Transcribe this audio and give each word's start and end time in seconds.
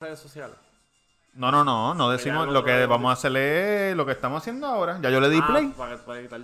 redes 0.00 0.18
sociales. 0.18 0.56
No, 1.34 1.52
no, 1.52 1.62
no, 1.62 1.94
no 1.94 2.10
decimos 2.10 2.48
lo 2.48 2.64
que 2.64 2.86
vamos 2.86 3.10
a 3.10 3.12
hacer 3.12 3.36
es 3.36 3.94
lo 3.94 4.06
que 4.06 4.12
estamos 4.12 4.40
haciendo 4.40 4.66
ahora. 4.66 4.98
Ya 5.02 5.10
yo 5.10 5.20
le 5.20 5.28
di 5.28 5.42
play. 5.42 5.68
Ah, 5.72 5.76
para 5.76 5.90
que 5.92 5.96
pueda 5.98 6.20
editar. 6.20 6.40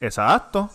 Exacto. 0.00 0.70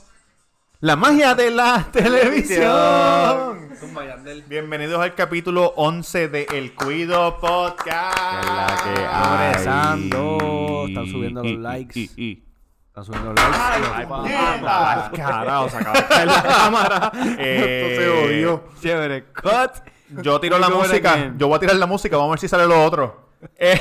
La 0.81 0.95
magia 0.95 1.33
de 1.33 1.49
la 1.49 1.87
televisión. 1.91 3.69
Zumba, 3.79 4.05
Yandel. 4.05 4.43
Bienvenidos 4.43 5.01
al 5.01 5.15
capítulo 5.15 5.73
11 5.75 6.27
de 6.29 6.43
El 6.53 6.75
Cuido 6.75 7.39
Podcast. 7.39 8.83
Progresando. 8.85 10.85
Están 10.87 11.07
subiendo 11.07 11.43
los 11.43 11.57
likes. 11.59 12.01
Están 12.03 13.05
subiendo 13.05 13.33
los 13.33 13.43
likes. 13.43 13.57
Ay, 13.59 13.81
Los- 14.07 14.19
puñeta. 14.19 15.11
Carajo, 15.15 15.69
se 15.69 15.77
acaba 15.77 15.99
de 15.99 16.05
caer 16.07 16.27
la 16.27 16.43
cámara. 16.47 17.11
Eh, 17.39 17.87
Esto 17.89 18.01
se 18.03 18.09
odió. 18.09 18.63
Chévere. 18.79 19.23
Cut. 19.33 19.71
Yo 20.09 20.39
tiro 20.39 20.57
la 20.57 20.69
música. 20.69 21.33
Yo 21.37 21.47
voy 21.47 21.57
a 21.57 21.59
tirar 21.59 21.75
la 21.75 21.85
música. 21.85 22.17
Vamos 22.17 22.31
a 22.31 22.33
ver 22.33 22.39
si 22.39 22.47
sale 22.47 22.65
lo 22.65 22.83
otro. 22.83 23.29
Eh, 23.57 23.79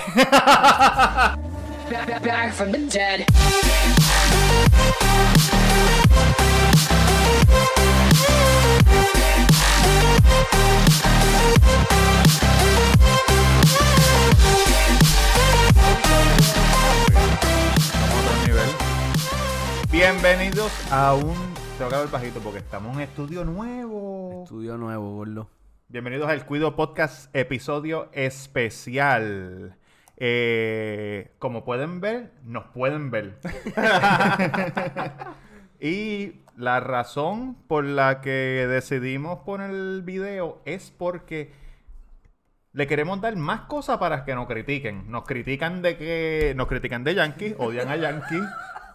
back, 1.90 2.22
back, 2.22 2.52
from 2.52 2.70
the 2.70 2.78
dead. 2.78 3.24
Bienvenidos 19.90 20.70
a 20.92 21.14
un. 21.14 21.34
Tengo 21.78 21.90
que 21.90 21.96
hablar 21.96 22.10
bajito 22.10 22.40
porque 22.40 22.58
estamos 22.58 22.90
en 22.90 22.96
un 22.96 23.02
estudio 23.02 23.44
nuevo. 23.44 24.42
Estudio 24.44 24.76
nuevo, 24.76 25.14
gordo. 25.14 25.48
Bienvenidos 25.90 26.28
al 26.28 26.44
Cuido 26.44 26.76
Podcast, 26.76 27.34
episodio 27.34 28.10
especial. 28.12 29.78
Eh, 30.18 31.32
como 31.38 31.64
pueden 31.64 32.02
ver, 32.02 32.30
nos 32.44 32.66
pueden 32.66 33.10
ver. 33.10 33.38
y 35.80 36.42
la 36.58 36.80
razón 36.80 37.54
por 37.68 37.86
la 37.86 38.20
que 38.20 38.66
decidimos 38.68 39.38
poner 39.46 39.70
el 39.70 40.02
video 40.02 40.60
es 40.66 40.90
porque 40.90 41.54
le 42.74 42.86
queremos 42.86 43.22
dar 43.22 43.34
más 43.36 43.62
cosas 43.62 43.96
para 43.96 44.26
que 44.26 44.34
nos 44.34 44.46
critiquen. 44.46 45.10
Nos 45.10 45.24
critican 45.24 45.80
de 45.80 45.96
que. 45.96 46.52
Nos 46.54 46.66
critican 46.66 47.02
de 47.02 47.14
Yankee, 47.14 47.54
odian 47.56 47.88
a 47.88 47.96
Yankee. 47.96 48.42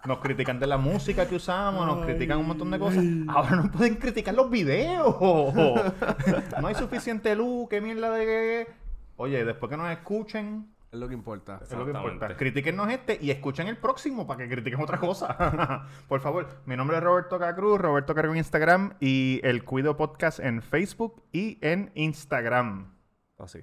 Nos 0.06 0.18
critican 0.18 0.60
de 0.60 0.66
la 0.66 0.76
música 0.76 1.26
que 1.26 1.36
usamos, 1.36 1.86
nos 1.86 2.04
critican 2.04 2.38
un 2.38 2.46
montón 2.48 2.70
de 2.70 2.78
cosas. 2.78 3.02
Ahora 3.28 3.56
no 3.56 3.70
pueden 3.70 3.94
criticar 3.96 4.34
los 4.34 4.50
videos. 4.50 5.16
no 6.60 6.66
hay 6.66 6.74
suficiente 6.74 7.34
luz, 7.34 7.68
qué 7.70 7.80
mierda 7.80 8.10
de... 8.10 8.68
Oye, 9.16 9.44
después 9.44 9.70
que 9.70 9.76
nos 9.76 9.90
escuchen, 9.90 10.74
Es 10.92 10.98
lo 10.98 11.08
que 11.08 11.14
importa. 11.14 11.60
es 11.62 11.72
lo 11.72 11.84
que 11.86 11.92
importa. 11.92 12.36
Critíquennos 12.36 12.90
este 12.90 13.18
y 13.20 13.30
escuchen 13.30 13.66
el 13.68 13.78
próximo 13.78 14.26
para 14.26 14.42
que 14.44 14.48
critiquen 14.50 14.80
otra 14.80 14.98
cosa. 14.98 15.86
Por 16.08 16.20
favor, 16.20 16.48
mi 16.66 16.76
nombre 16.76 16.98
es 16.98 17.02
Roberto 17.02 17.38
Cacruz, 17.38 17.80
Roberto 17.80 18.14
Cargo 18.14 18.32
en 18.32 18.38
Instagram 18.38 18.94
y 19.00 19.40
el 19.42 19.64
Cuido 19.64 19.96
Podcast 19.96 20.38
en 20.38 20.60
Facebook 20.60 21.22
y 21.32 21.58
en 21.62 21.90
Instagram. 21.94 22.92
Así. 23.38 23.60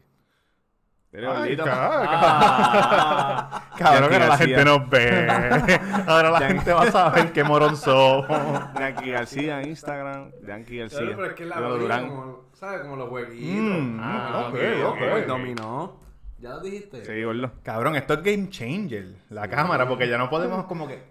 Ay, 1.13 1.21
gordito. 1.25 1.63
ca- 1.65 3.63
Cabrón, 3.77 4.11
Yankee 4.11 4.15
ahora 4.15 4.27
la 4.27 4.37
gente 4.37 4.65
nos 4.65 4.89
ve. 4.89 5.27
Ahora 6.07 6.29
la 6.31 6.39
Yankee. 6.39 6.53
gente 6.55 6.73
va 6.73 6.81
a 6.83 6.91
saber 6.91 7.33
qué 7.33 7.43
moron 7.43 7.75
somos. 7.75 8.27
Yankee 8.79 9.11
García 9.11 9.61
en 9.61 9.69
Instagram. 9.69 10.31
Yankee 10.47 10.77
García. 10.77 10.99
Claro, 10.99 11.15
pero 11.17 11.27
es 11.27 11.33
que 11.33 11.45
la 11.45 11.59
Durán. 11.59 12.07
como, 12.09 12.39
¿sabes? 12.53 12.81
Como 12.81 12.95
los 12.95 13.09
jueguitos. 13.09 13.77
Mm, 13.83 13.99
Ah, 14.01 14.47
ok, 14.49 14.55
ok, 14.87 15.27
dominó. 15.27 15.99
¿Ya 16.39 16.49
lo 16.51 16.59
dijiste? 16.61 17.03
Sí, 17.05 17.23
gordo. 17.23 17.51
Cabrón, 17.63 17.95
esto 17.97 18.13
es 18.13 18.23
game 18.23 18.49
changer. 18.49 19.13
La 19.29 19.47
cámara, 19.47 19.87
porque 19.87 20.07
ya 20.07 20.17
no 20.17 20.29
podemos 20.29 20.65
como 20.65 20.87
que... 20.87 21.03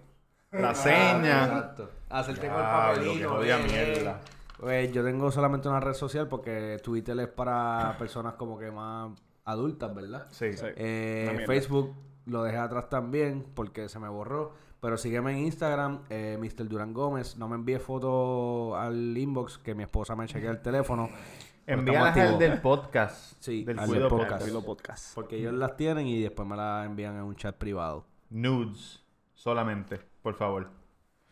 La 0.51 0.73
seña. 0.75 1.45
Exacto. 1.45 1.89
Hacerte 2.09 2.47
con 2.47 2.57
el 2.57 2.63
papelito. 2.63 3.43
eh, 3.43 3.55
mierda. 3.65 4.19
Pues 4.59 4.91
yo 4.91 5.03
tengo 5.03 5.31
solamente 5.31 5.69
una 5.69 5.79
red 5.79 5.93
social 5.93 6.27
porque 6.27 6.77
Twitter 6.83 7.17
es 7.19 7.27
para 7.29 7.95
personas 7.97 8.33
como 8.33 8.59
que 8.59 8.69
más 8.71 9.11
adultas, 9.45 9.93
¿verdad? 9.93 10.27
Sí. 10.31 10.53
Sí. 10.53 10.65
Eh. 10.75 11.43
Facebook 11.45 11.93
lo 12.25 12.43
dejé 12.43 12.57
atrás 12.57 12.89
también 12.89 13.45
porque 13.53 13.89
se 13.89 13.99
me 13.99 14.09
borró. 14.09 14.53
Pero 14.79 14.97
sígueme 14.97 15.31
en 15.33 15.39
Instagram, 15.39 16.01
eh, 16.09 16.39
Mr. 16.39 16.67
Durán 16.67 16.93
Gómez. 16.93 17.37
No 17.37 17.47
me 17.47 17.55
envíe 17.55 17.77
fotos 17.77 18.75
al 18.79 19.15
inbox 19.15 19.59
que 19.59 19.75
mi 19.75 19.83
esposa 19.83 20.15
me 20.15 20.25
chequea 20.25 20.51
el 20.51 20.61
teléfono. 20.61 21.09
Envíalas 21.67 22.17
al 22.17 22.39
del 22.39 22.59
podcast. 22.59 23.35
Sí, 23.39 23.63
del 23.63 23.77
al 23.77 23.87
Cuido 23.87 24.09
podcast. 24.09 24.29
podcast. 24.29 24.43
Cuido 24.43 24.65
Podcast. 24.65 25.15
Porque 25.15 25.37
ellos 25.37 25.53
las 25.53 25.77
tienen 25.77 26.07
y 26.07 26.21
después 26.21 26.47
me 26.47 26.55
las 26.57 26.85
envían 26.85 27.15
en 27.15 27.21
un 27.21 27.35
chat 27.35 27.55
privado. 27.55 28.05
Nudes. 28.29 29.03
Solamente, 29.35 29.99
por 30.21 30.33
favor. 30.33 30.69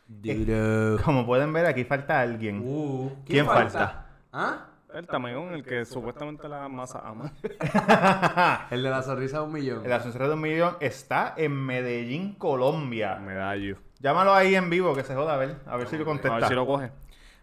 Como 1.04 1.26
pueden 1.26 1.52
ver, 1.52 1.66
aquí 1.66 1.84
falta 1.84 2.22
alguien. 2.22 2.62
Uh, 2.64 3.12
¿Quién 3.26 3.46
falta? 3.46 4.08
¿Ah? 4.32 4.69
El 4.94 5.06
tamañón, 5.06 5.54
el 5.54 5.64
que 5.64 5.86
supuestamente 5.86 6.48
la 6.50 6.68
masa 6.68 7.00
ama. 7.06 7.32
El 8.72 8.82
de 8.82 8.90
la 8.90 9.04
sonrisa 9.04 9.38
de 9.40 9.44
un 9.44 9.54
millón. 9.54 9.86
El 9.86 9.92
ascensor 9.92 10.28
de 10.28 10.34
un 10.34 10.42
millón 10.42 10.78
está 10.80 11.36
en 11.38 11.52
Medellín, 11.54 12.34
Colombia. 12.36 13.16
Medallo. 13.18 13.78
Llámalo 14.00 14.34
ahí 14.34 14.56
en 14.56 14.70
vivo, 14.70 14.96
que 14.96 15.04
se 15.04 15.14
joda, 15.14 15.36
a 15.36 15.38
ver. 15.38 15.58
A 15.68 15.78
ver 15.78 15.88
si 15.88 15.96
lo 15.98 16.04
A 16.04 16.06
contesta. 16.06 16.38
ver 16.38 16.48
si 16.48 16.56
lo 16.56 16.66
coge. 16.66 16.92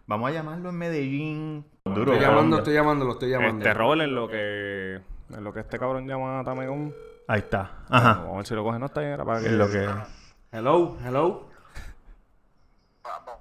Vamos 0.06 0.31
a 0.31 0.33
llamarlo 0.33 0.71
en 0.71 0.75
Medellín. 0.77 1.67
Duro. 1.85 2.12
Estoy 2.12 2.19
llamando, 2.19 2.35
Colombia. 2.35 2.59
estoy 2.59 2.75
llamando, 2.75 3.05
lo 3.05 3.12
estoy 3.12 3.31
llamando. 3.31 3.59
Este 3.59 3.75
rol 3.75 4.01
en 4.01 4.15
lo 4.15 4.29
que. 4.29 5.01
En 5.31 5.45
lo 5.45 5.53
que 5.53 5.61
este 5.61 5.79
cabrón 5.79 6.09
llama 6.09 6.41
a 6.41 6.45
Tamegón. 6.45 6.95
Ahí 7.29 7.41
está. 7.41 7.85
Ajá. 7.89 8.15
Vamos 8.15 8.35
a 8.35 8.37
ver 8.39 8.47
si 8.47 8.55
lo 8.55 8.65
coge. 8.65 8.79
No 8.79 8.87
está 8.87 9.05
era 9.05 9.25
para 9.25 9.41
que. 9.41 9.51
Lo 9.51 9.69
que... 9.71 9.89
Hello, 10.53 10.97
hello. 11.05 11.49
Vamos, 13.03 13.35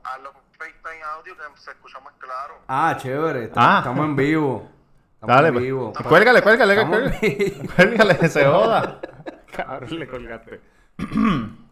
audio 1.17 1.35
que 1.35 1.43
se 1.61 1.71
escucha 1.71 1.99
más 2.01 2.13
claro. 2.19 2.55
Ah, 2.67 2.95
chévere. 2.97 3.51
Ah. 3.55 3.77
Estamos 3.79 4.05
en 4.05 4.15
vivo. 4.15 4.69
Estamos 5.15 5.35
Dale, 5.35 5.47
en 5.49 5.53
pues. 5.53 5.63
vivo. 5.65 5.93
Cuélgale, 6.07 6.41
cuélgale, 6.41 6.73
Estamos 6.73 6.97
cuélgale. 6.99 7.53
Cuélgale, 7.75 8.17
que 8.17 8.29
se 8.29 8.45
joda. 8.45 8.99
Cabrón, 9.55 9.99
le 9.99 10.07
colgaste. 10.07 10.61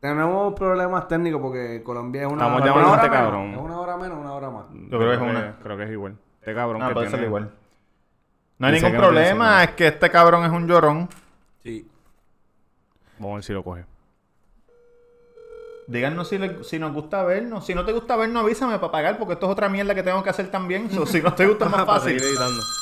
Tenemos 0.00 0.52
problemas 0.54 1.08
técnicos 1.08 1.40
porque 1.40 1.82
Colombia 1.82 2.22
es 2.22 2.26
una 2.26 2.42
Estamos 2.42 2.60
hora, 2.60 2.66
llamando 2.66 2.88
una 2.88 2.88
a 2.88 2.92
hora 2.98 3.02
este 3.04 3.10
menos. 3.16 3.24
cabrón. 3.30 3.54
Es 3.54 3.58
una 3.60 3.80
hora 3.80 3.96
menos, 3.96 4.18
una 4.18 4.32
hora 4.34 4.50
más. 4.50 4.64
Yo 4.72 4.98
creo 4.98 5.08
que 5.10 5.14
es 5.14 5.20
una. 5.22 5.56
Creo 5.62 5.76
que 5.78 5.84
es 5.84 5.90
igual. 5.90 6.16
Este 6.40 6.54
cabrón 6.54 6.80
No, 6.80 6.88
que 6.88 6.94
puede 6.94 7.06
tiene... 7.06 7.18
ser 7.18 7.26
igual. 7.26 7.54
No 8.58 8.66
hay 8.66 8.72
Dice 8.74 8.86
ningún 8.86 9.00
no 9.00 9.06
problema, 9.08 9.64
es 9.64 9.70
que 9.72 9.86
este 9.88 10.10
cabrón 10.10 10.44
es 10.44 10.50
un 10.50 10.68
llorón. 10.68 11.08
Sí. 11.62 11.88
Vamos 13.18 13.32
a 13.32 13.34
ver 13.36 13.44
si 13.44 13.52
lo 13.54 13.64
coge. 13.64 13.84
Díganos 15.86 16.28
si, 16.28 16.38
le- 16.38 16.64
si 16.64 16.78
nos 16.78 16.92
gusta 16.92 17.22
vernos. 17.24 17.66
Si 17.66 17.74
no 17.74 17.84
te 17.84 17.92
gusta 17.92 18.16
vernos, 18.16 18.42
avísame 18.42 18.78
para 18.78 18.90
pagar, 18.92 19.18
porque 19.18 19.34
esto 19.34 19.46
es 19.46 19.52
otra 19.52 19.68
mierda 19.68 19.94
que 19.94 20.02
tengo 20.02 20.22
que 20.22 20.30
hacer 20.30 20.50
también. 20.50 20.90
So, 20.90 21.04
si 21.06 21.20
no 21.20 21.32
te 21.34 21.46
gusta, 21.46 21.66
es 21.66 21.70
más 21.76 21.84
fácil. 21.84 22.20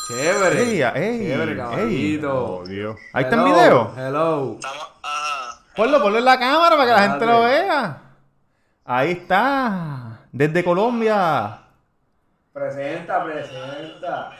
Chévere. 0.08 0.62
Ey, 0.62 0.82
ey, 0.82 1.26
Chévere, 1.28 1.52
ey. 1.52 1.56
caballito. 1.58 2.44
Oh, 2.58 2.64
Dios. 2.64 2.96
Ahí 3.12 3.24
está 3.24 3.36
el 3.36 3.44
video. 3.44 3.92
Hello. 3.96 4.58
Ponlo, 5.74 6.02
ponlo 6.02 6.18
en 6.18 6.24
la 6.24 6.38
cámara 6.38 6.76
para 6.76 6.84
que 6.86 6.92
la 6.92 7.08
gente 7.10 7.26
Dale. 7.26 7.32
lo 7.38 7.44
vea. 7.44 8.02
Ahí 8.84 9.10
está. 9.12 10.20
Desde 10.30 10.62
Colombia. 10.62 11.58
Presenta, 12.52 13.24
presenta. 13.24 14.30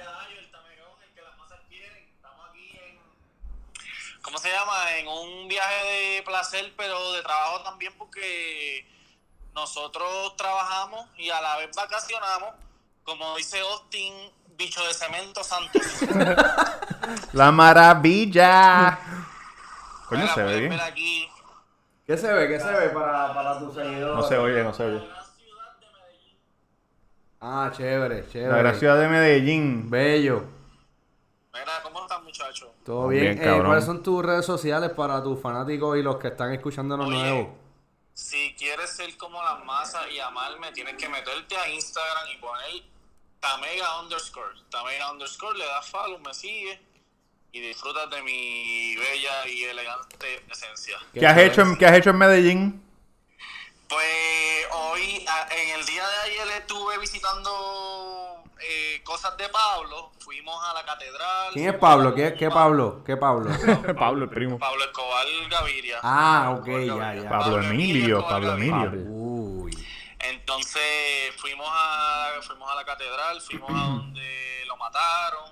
¿Cómo 4.32 4.40
se 4.42 4.48
llama? 4.50 4.72
En 4.96 5.08
un 5.08 5.46
viaje 5.46 5.84
de 5.84 6.22
placer, 6.22 6.72
pero 6.74 7.12
de 7.12 7.20
trabajo 7.20 7.62
también, 7.64 7.92
porque 7.98 8.88
nosotros 9.54 10.34
trabajamos 10.38 11.06
y 11.18 11.28
a 11.28 11.38
la 11.42 11.58
vez 11.58 11.68
vacacionamos. 11.76 12.54
Como 13.04 13.36
dice 13.36 13.60
Austin, 13.60 14.14
bicho 14.56 14.82
de 14.86 14.94
cemento 14.94 15.44
Santos. 15.44 15.82
La 17.34 17.52
maravilla. 17.52 18.98
Coño, 20.08 20.22
Mira, 20.22 20.34
se 20.34 20.42
ve 20.44 20.60
bien. 20.60 20.80
aquí. 20.80 21.28
¿Qué 22.06 22.16
se 22.16 22.32
ve? 22.32 22.48
¿Qué 22.48 22.58
se 22.58 22.72
ve 22.72 22.88
para, 22.88 23.34
para 23.34 23.58
tus 23.58 23.74
seguidores? 23.74 24.16
No 24.16 24.22
se 24.26 24.38
oye, 24.38 24.64
no 24.64 24.72
se 24.72 24.84
oye. 24.84 25.08
Ah, 27.38 27.70
chévere, 27.76 28.22
La 28.22 28.28
chévere. 28.30 28.58
gran 28.62 28.78
ciudad 28.78 28.98
de 28.98 29.08
Medellín. 29.08 29.90
Bello. 29.90 30.61
Mira, 31.52 31.82
¿cómo 31.82 32.02
están, 32.02 32.24
muchachos? 32.24 32.70
Todo 32.84 33.08
Bien, 33.08 33.22
bien. 33.24 33.38
Eh, 33.38 33.44
cabrón. 33.44 33.66
¿Cuáles 33.66 33.84
son 33.84 34.02
tus 34.02 34.24
redes 34.24 34.46
sociales 34.46 34.90
para 34.90 35.22
tus 35.22 35.40
fanáticos 35.40 35.98
y 35.98 36.02
los 36.02 36.16
que 36.16 36.28
están 36.28 36.52
escuchándonos 36.52 37.06
Oye. 37.06 37.16
nuevos? 37.16 37.48
Si 38.14 38.54
quieres 38.56 38.90
ser 38.90 39.16
como 39.16 39.42
las 39.42 39.64
masas 39.64 40.06
y 40.10 40.18
amarme, 40.18 40.72
tienes 40.72 40.96
que 40.96 41.08
meterte 41.08 41.56
a 41.56 41.68
Instagram 41.68 42.28
y 42.34 42.36
poner 42.38 42.82
Tamega 43.40 44.00
underscore. 44.00 44.54
Tamega 44.70 45.10
underscore, 45.10 45.58
le 45.58 45.64
das 45.66 45.90
follow, 45.90 46.18
me 46.20 46.32
sigue 46.32 46.80
y 47.52 47.60
disfrutas 47.60 48.08
de 48.10 48.22
mi 48.22 48.96
bella 48.96 49.46
y 49.46 49.64
elegante 49.64 50.42
esencia. 50.50 50.98
¿Qué 51.12 51.26
has, 51.26 51.36
hecho 51.38 51.62
en, 51.62 51.76
¿Qué 51.76 51.86
has 51.86 51.94
hecho 51.94 52.10
en 52.10 52.18
Medellín? 52.18 52.82
Pues 53.88 54.66
hoy, 54.72 55.26
en 55.50 55.80
el 55.80 55.84
día 55.84 56.06
de 56.06 56.30
ayer 56.30 56.48
estuve 56.60 56.98
visitando 56.98 58.41
eh, 58.64 59.02
cosas 59.04 59.36
de 59.36 59.48
Pablo, 59.48 60.12
fuimos 60.18 60.62
a 60.64 60.74
la 60.74 60.84
catedral. 60.84 61.52
¿Quién 61.52 61.68
es 61.68 61.78
Pablo? 61.78 62.10
la 62.10 62.14
¿Qué, 62.14 62.34
qué. 62.34 62.50
Pablo? 62.50 63.02
¿Qué 63.04 63.16
Pablo? 63.16 63.50
Pablo, 63.98 64.24
el 64.24 64.30
primo. 64.30 64.58
Pablo 64.58 64.84
Escobar 64.84 65.26
Gaviria. 65.48 66.00
Ah, 66.02 66.56
ok, 66.58 66.66
ya, 66.66 67.14
ya. 67.14 67.28
Pablo 67.28 67.62
Emilio, 67.62 68.26
Pablo. 68.26 68.52
Emilio. 68.54 68.90
Uy. 69.08 69.72
Entonces 70.18 71.34
fuimos 71.36 71.68
a, 71.70 72.40
fuimos 72.42 72.70
a 72.70 72.74
la 72.74 72.84
catedral, 72.84 73.40
fuimos 73.40 73.70
a 73.70 73.86
donde 73.86 74.64
lo 74.66 74.76
mataron, 74.76 75.50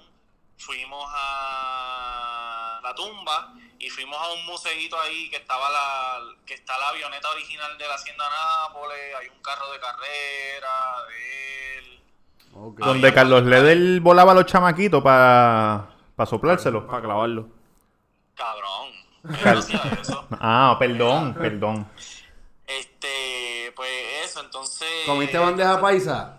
fuimos 0.56 1.04
a 1.12 2.80
la 2.82 2.94
tumba 2.94 3.54
y 3.78 3.88
fuimos 3.90 4.20
a 4.20 4.32
un 4.32 4.46
museito 4.46 5.00
ahí 5.00 5.30
que 5.30 5.36
estaba 5.36 5.70
la 5.70 6.20
que 6.46 6.54
está 6.54 6.78
la 6.78 6.88
avioneta 6.90 7.30
original 7.30 7.76
de 7.78 7.88
la 7.88 7.94
hacienda 7.94 8.24
Nápoles, 8.28 9.14
hay 9.18 9.28
un 9.28 9.42
carro 9.42 9.72
de 9.72 9.80
carrera 9.80 11.04
de 11.08 11.78
él. 11.78 12.02
Donde 12.52 13.12
Carlos 13.14 13.42
Leder 13.44 14.00
volaba 14.00 14.32
a 14.32 14.34
los 14.34 14.46
chamaquitos 14.46 15.02
para 15.02 15.88
soplárselo. 16.26 16.86
Para 16.86 17.02
clavarlo. 17.02 17.48
Cabrón. 18.34 18.90
Yo 19.22 19.36
Cal- 19.42 19.54
no 19.54 19.58
hacía 19.60 19.98
eso. 20.00 20.26
Ah, 20.32 20.76
perdón, 20.78 21.34
perdón. 21.34 21.86
Este, 22.66 23.72
pues 23.76 23.90
eso, 24.24 24.40
entonces 24.40 24.88
¿Comiste 25.06 25.38
bandeja 25.38 25.80
paisa? 25.80 26.36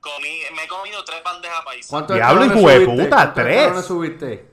comí, 0.00 0.40
me 0.56 0.64
he 0.64 0.68
comido 0.68 1.02
tres 1.04 1.22
bandejas 1.24 1.62
paisas. 1.64 1.88
¿Cuántos 1.90 2.16
Diablo, 2.16 2.44
hijo 2.44 2.54
de 2.54 2.60
subiste? 2.84 2.86
puta, 3.04 3.16
¿Cuántos 3.16 3.34
tres. 3.44 3.84
subiste? 3.86 4.50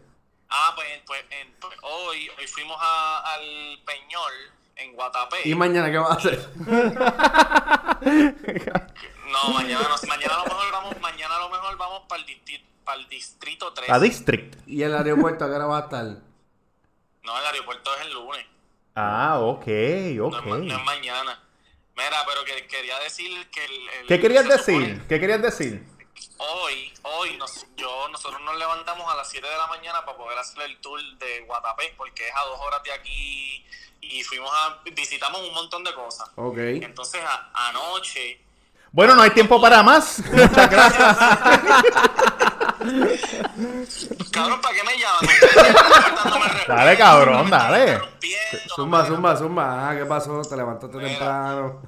Ah, 0.49 0.71
pues, 0.75 0.87
pues, 1.07 1.19
en- 1.31 1.53
pues, 1.59 1.75
hoy, 1.81 2.29
hoy 2.37 2.47
fuimos 2.47 2.77
a- 2.79 3.33
al 3.33 3.79
Peñol 3.85 4.31
en 4.77 4.93
Guatapé. 4.93 5.37
¿Y 5.45 5.55
mañana 5.55 5.89
qué 5.91 5.97
vas 5.97 6.11
a 6.11 6.13
hacer? 6.13 6.49
No, 9.31 9.49
mañana 9.53 9.87
no, 9.87 10.07
mañana 10.07 10.33
a 10.35 10.37
lo 10.39 10.45
mejor 10.45 10.71
vamos, 10.71 10.99
mañana 11.01 11.35
a 11.35 11.39
lo 11.39 11.49
mejor 11.49 11.77
vamos 11.77 12.01
para 12.07 12.19
el, 12.21 12.25
distrito, 12.25 12.65
para 12.83 12.99
el 12.99 13.07
distrito 13.09 13.73
3. 13.73 13.89
A 13.89 13.99
District. 13.99 14.55
¿Y 14.67 14.83
el 14.83 14.95
aeropuerto 14.95 15.45
a 15.45 15.49
qué 15.49 15.53
hora 15.55 15.65
va 15.65 15.77
a 15.77 15.81
estar? 15.81 16.05
No, 17.23 17.39
el 17.39 17.45
aeropuerto 17.45 17.95
es 17.95 18.01
el 18.07 18.13
lunes. 18.13 18.45
Ah, 18.95 19.37
ok, 19.39 19.67
No, 19.67 20.25
ok. 20.27 20.35
es, 20.45 20.45
no 20.45 20.77
es 20.77 20.83
mañana. 20.83 21.43
Mira, 21.95 22.25
pero 22.25 22.43
que 22.45 22.65
quería 22.67 22.97
decir 22.99 23.49
que 23.51 23.65
el, 23.65 23.89
el- 23.89 24.07
¿Qué 24.07 24.19
querías 24.19 24.47
decir? 24.47 24.75
supone- 24.95 25.07
¿Qué 25.07 25.19
querías 25.19 25.41
decir? 25.41 25.83
Hoy, 26.37 26.93
hoy 27.03 27.37
nos, 27.37 27.65
yo, 27.75 28.07
nosotros 28.09 28.41
nos 28.41 28.57
levantamos 28.57 29.11
a 29.11 29.15
las 29.15 29.29
7 29.29 29.45
de 29.47 29.57
la 29.57 29.67
mañana 29.67 30.03
para 30.05 30.17
poder 30.17 30.37
hacer 30.37 30.63
el 30.63 30.77
tour 30.79 30.99
de 31.17 31.41
Guatapé, 31.41 31.93
porque 31.97 32.27
es 32.27 32.33
a 32.35 32.41
dos 32.45 32.59
horas 32.61 32.81
de 32.83 32.91
aquí 32.93 33.65
y 34.01 34.23
fuimos 34.23 34.49
a, 34.53 34.79
visitamos 34.95 35.41
un 35.41 35.53
montón 35.53 35.83
de 35.83 35.93
cosas. 35.93 36.29
Ok. 36.35 36.57
Entonces 36.57 37.21
a- 37.23 37.51
anoche 37.67 38.41
Bueno, 38.91 39.15
no 39.15 39.21
hay 39.21 39.29
tiempo 39.31 39.61
para 39.61 39.83
más. 39.83 40.19
Muchas 40.31 40.69
gracias. 40.69 41.17
Cabrón, 44.31 44.61
¿para 44.61 44.75
qué 44.75 44.83
me 44.83 44.91
respeto, 44.93 45.69
Dale, 46.67 46.97
cabrón, 46.97 47.49
dale. 47.49 48.01
Zumba, 48.75 49.05
zumba, 49.05 49.35
zumba. 49.37 49.89
Ah, 49.89 49.95
¿qué 49.95 50.05
pasó? 50.05 50.41
Te 50.41 50.55
levantaste 50.55 50.97
Mira. 50.97 51.09
temprano. 51.09 51.81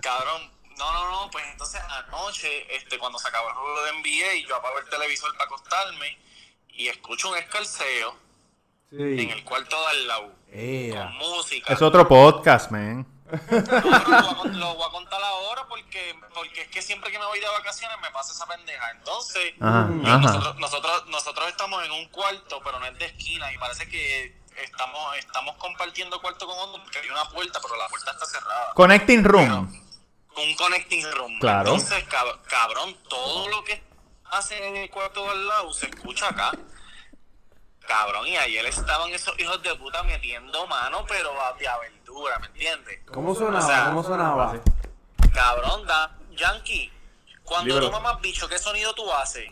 Cabrón, 0.00 0.50
no, 0.78 0.92
no, 0.92 1.10
no, 1.10 1.30
pues 1.30 1.44
entonces 1.50 1.80
anoche, 2.08 2.76
este, 2.76 2.98
cuando 2.98 3.18
se 3.18 3.28
acabó 3.28 3.48
el 3.48 3.54
juego 3.54 3.82
de 3.82 3.92
NBA, 3.92 4.46
yo 4.48 4.56
apago 4.56 4.78
el 4.78 4.88
televisor 4.88 5.32
para 5.32 5.46
acostarme 5.46 6.18
y 6.68 6.88
escucho 6.88 7.30
un 7.30 7.38
escalceo 7.38 8.14
en 8.92 9.30
el 9.30 9.42
cuarto 9.44 9.76
de 9.80 9.86
al 9.86 10.06
lado, 10.06 10.32
con 10.92 11.16
música. 11.16 11.72
Es 11.72 11.82
otro 11.82 12.06
podcast, 12.06 12.70
man. 12.70 13.15
Lo, 13.30 14.74
voy 14.74 14.86
a, 14.86 14.90
contar 14.90 15.22
ahora 15.22 15.66
porque, 15.68 16.14
porque 16.34 16.62
es 16.62 16.68
que 16.68 16.80
siempre 16.82 17.10
que 17.10 17.18
me 17.18 17.26
voy 17.26 17.40
de 17.40 17.48
vacaciones 17.48 17.96
me 18.00 18.10
pasa 18.10 18.32
esa 18.32 18.46
pendeja. 18.46 18.90
Entonces, 18.92 19.54
Ajá, 19.60 19.88
eh, 19.90 20.02
ajá. 20.06 20.18
nosotros, 20.18 20.56
nosotros, 20.56 21.06
nosotros 21.08 21.48
estamos 21.48 21.84
en 21.84 21.90
un 21.92 22.08
cuarto, 22.08 22.60
pero 22.64 22.78
no 22.78 22.86
es 22.86 22.98
de 22.98 23.06
esquina 23.06 23.52
y 23.52 23.58
parece 23.58 23.88
que 23.88 24.36
estamos, 24.56 25.16
estamos 25.16 25.56
compartiendo 25.56 26.20
cuarto 26.20 26.46
con 26.46 26.56
otro 26.58 26.82
porque 26.82 26.98
hay 27.00 27.10
una 27.10 27.28
puerta, 27.28 27.58
pero 27.60 27.76
la 27.76 27.88
puerta 27.88 28.12
está 28.12 28.26
cerrada. 28.26 28.72
Connecting 28.74 29.24
Room. 29.24 29.82
un 30.36 30.54
connecting 30.56 31.10
room. 31.12 31.38
Claro. 31.40 31.72
Entonces, 31.72 32.04
cab- 32.08 32.40
cabrón, 32.42 32.96
todo 33.08 33.48
lo 33.48 33.64
que 33.64 33.82
hacen 34.30 34.62
en 34.62 34.76
el 34.76 34.90
cuarto 34.90 35.24
de 35.24 35.30
al 35.30 35.48
lado 35.48 35.72
se 35.72 35.86
escucha 35.86 36.28
acá. 36.28 36.52
Cabrón, 37.86 38.26
y 38.26 38.36
ayer 38.36 38.66
estaban 38.66 39.10
esos 39.12 39.38
hijos 39.38 39.62
de 39.62 39.74
puta 39.76 40.02
metiendo 40.02 40.66
mano, 40.66 41.04
pero 41.06 41.40
a, 41.40 41.48
a 41.50 41.78
¿me 42.40 42.46
entiendes? 42.46 42.98
¿Cómo 43.12 43.34
sonaba? 43.34 43.64
O 43.64 43.68
sea, 43.68 43.84
¿Cómo 43.86 44.02
sonaba? 44.02 44.54
Cabrón, 45.32 45.86
da, 45.86 46.16
Yankee, 46.36 46.90
cuando 47.44 47.74
Dímelo. 47.74 47.86
tú 47.86 47.92
mamas 47.92 48.20
bicho, 48.20 48.48
¿qué 48.48 48.58
sonido 48.58 48.94
tú 48.94 49.10
haces? 49.12 49.44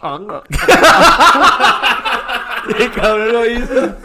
¿Qué 2.77 2.91
cabrón 2.95 3.33
lo 3.33 3.47
hizo? 3.47 3.97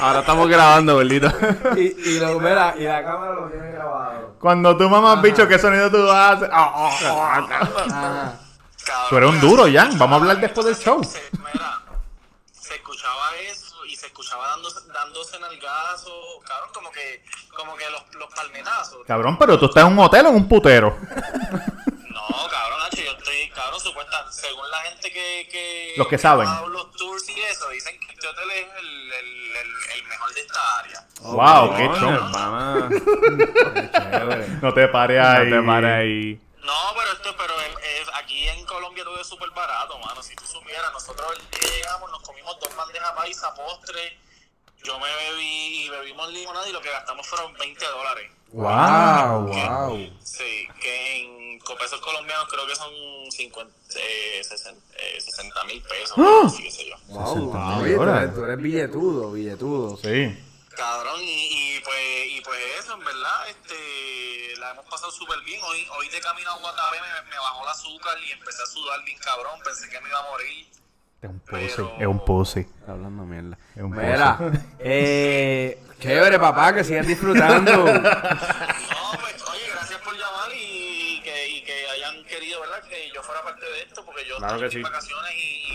Ahora 0.00 0.20
estamos 0.20 0.48
grabando, 0.48 0.94
gordito. 0.94 1.28
Y, 1.76 1.80
y, 2.10 2.18
lo, 2.20 2.40
mira, 2.40 2.74
y 2.78 2.84
la 2.84 3.04
cámara 3.04 3.34
lo 3.34 3.48
tiene 3.48 3.70
grabado. 3.72 4.34
Cuando 4.40 4.76
tú 4.76 4.88
mamas 4.88 5.20
bicho, 5.22 5.46
¿qué 5.46 5.58
sonido 5.58 5.90
tú 5.90 6.10
haces? 6.10 6.48
Ah, 6.52 6.72
ah, 6.74 6.90
ah. 7.04 7.46
Ajá. 7.86 8.38
Cabrón, 8.84 9.08
Tú 9.10 9.16
eres 9.16 9.30
un 9.30 9.40
duro, 9.40 9.64
Jan. 9.70 9.98
Vamos 9.98 10.18
a 10.18 10.20
hablar 10.22 10.40
después 10.40 10.66
del 10.66 10.76
show. 10.76 11.00
Mira, 11.32 11.82
se 12.52 12.74
escuchaba 12.76 13.36
eso 13.50 13.84
y 13.84 13.94
se 13.96 14.06
escuchaba 14.28 14.48
dándose, 14.48 14.80
dándose 14.92 15.40
nalgazo, 15.40 16.10
cabrón, 16.46 16.70
como 16.74 16.90
que, 16.92 17.22
como 17.56 17.74
que 17.76 17.88
los, 17.90 18.02
los 18.14 18.34
palmetazos. 18.34 18.98
Cabrón, 19.06 19.38
pero 19.38 19.58
tú 19.58 19.66
estás 19.66 19.86
en 19.86 19.92
un 19.92 19.98
hotel 20.00 20.26
o 20.26 20.28
en 20.30 20.34
un 20.36 20.48
putero. 20.48 20.96
No, 21.00 22.48
cabrón, 22.50 22.78
Nacho, 22.82 23.02
yo 23.02 23.12
estoy, 23.12 23.48
cabrón, 23.54 23.80
supuesta, 23.80 24.30
según 24.30 24.70
la 24.70 24.78
gente 24.82 25.10
que, 25.10 25.48
que 25.50 25.94
Los 25.96 26.08
que 26.08 26.18
saben. 26.18 26.46
ha 26.46 26.52
dado 26.54 26.68
los 26.68 26.90
tours 26.92 27.28
y 27.30 27.40
eso, 27.40 27.68
dicen 27.70 27.98
que 28.00 28.12
este 28.12 28.28
hotel 28.28 28.50
es 28.50 28.66
el, 28.78 29.12
el, 29.12 29.56
el, 29.56 29.68
el 29.96 30.06
mejor 30.06 30.34
de 30.34 30.40
esta 30.40 30.78
área. 30.78 31.06
Wow, 31.22 31.74
qué. 31.76 31.90
Chévere. 34.10 34.48
No 34.60 34.74
te 34.74 34.88
pares 34.88 35.24
ahí. 35.24 35.50
No 35.50 35.60
te 35.60 35.66
pares 35.66 35.90
ahí. 35.90 36.40
No, 36.68 36.74
pero 36.94 37.12
esto, 37.12 37.34
pero 37.38 37.54
es- 37.62 38.02
es- 38.02 38.08
aquí 38.14 38.46
en 38.46 38.64
Colombia 38.66 39.02
todo 39.04 39.18
es 39.18 39.26
súper 39.26 39.48
barato, 39.50 39.98
mano. 40.00 40.22
Si 40.22 40.36
tú 40.36 40.44
supieras, 40.46 40.92
nosotros 40.92 41.26
el 41.32 41.38
día 41.50 41.60
que 41.60 41.76
llegamos 41.78 42.10
nos 42.10 42.20
comimos 42.20 42.60
dos 42.60 42.76
bandejas 42.76 43.10
paisa, 43.12 43.54
postre, 43.54 44.18
yo 44.84 44.98
me 45.00 45.08
bebí 45.08 45.84
y 45.84 45.88
bebimos 45.88 46.30
limonada 46.30 46.68
y 46.68 46.72
lo 46.72 46.80
que 46.82 46.90
gastamos 46.90 47.26
fueron 47.26 47.54
20 47.54 47.84
dólares. 47.86 48.30
Wow, 48.52 49.46
wow. 49.48 50.10
Sí, 50.22 50.68
que 50.80 51.20
en 51.22 51.58
pesos 51.78 52.00
colombianos 52.00 52.46
creo 52.50 52.66
que 52.66 52.76
son 52.76 52.90
50, 53.30 53.74
eh, 53.96 54.40
60 55.20 55.64
mil 55.64 55.82
pesos, 55.82 56.16
¡Ah! 56.18 56.42
así 56.46 56.62
que 56.62 56.70
sé 56.70 56.86
yo. 56.88 56.96
Wow, 57.08 57.36
mil 57.52 57.82
oye, 57.84 57.92
tú 57.94 57.98
dólares. 58.00 58.22
eres, 58.22 58.34
tú 58.34 58.44
eres 58.44 58.58
billetudo, 58.58 59.32
billetudo. 59.32 59.96
Sí. 59.98 60.44
Cabrón, 60.78 61.20
y, 61.22 61.76
y 61.76 61.80
pues 61.80 61.98
y 62.30 62.40
pues 62.40 62.58
eso, 62.78 62.94
en 62.94 63.04
verdad, 63.04 63.48
este, 63.50 64.56
la 64.58 64.70
hemos 64.70 64.86
pasado 64.86 65.10
súper 65.10 65.40
bien. 65.42 65.60
Hoy, 65.64 65.84
hoy 65.98 66.08
de 66.08 66.20
camino 66.20 66.50
a 66.52 66.56
Guatapé 66.58 66.98
me, 67.00 67.30
me 67.30 67.36
bajó 67.36 67.64
el 67.64 67.68
azúcar 67.70 68.16
y 68.26 68.30
empecé 68.30 68.62
a 68.62 68.66
sudar 68.66 69.02
bien 69.04 69.18
cabrón, 69.18 69.60
pensé 69.64 69.90
que 69.90 70.00
me 70.00 70.08
iba 70.08 70.20
a 70.20 70.30
morir. 70.30 70.66
Es 71.20 71.28
un. 71.30 71.40
Pero- 71.40 71.96
Es 71.98 72.06
un 72.06 72.24
pussy. 72.24 72.60
Está 72.60 72.92
hablando 72.92 73.24
mierda. 73.24 73.58
Es 73.74 73.82
un 73.82 73.90
Mira, 73.90 74.38
eh, 74.78 75.82
chévere, 75.98 76.38
papá, 76.38 76.72
que 76.72 76.84
sigas 76.84 77.06
disfrutando. 77.08 77.72
No, 77.84 79.18
pues, 79.20 79.42
oye, 79.50 79.68
gracias 79.72 80.00
por 80.02 80.12
llamar 80.14 80.50
y 80.54 81.20
que, 81.24 81.48
y 81.48 81.64
que 81.64 81.88
hayan 81.90 82.24
querido, 82.24 82.60
¿verdad? 82.60 82.82
Que 82.88 83.10
yo 83.12 83.22
fuera 83.22 83.42
parte 83.42 83.64
de 83.66 83.82
esto, 83.82 84.04
porque 84.04 84.24
yo 84.28 84.36
Claro 84.36 84.54
estoy 84.54 84.68
que 84.70 84.76
en 84.76 84.84
sí. 84.84 84.90
vacaciones 84.90 85.34
y. 85.34 85.67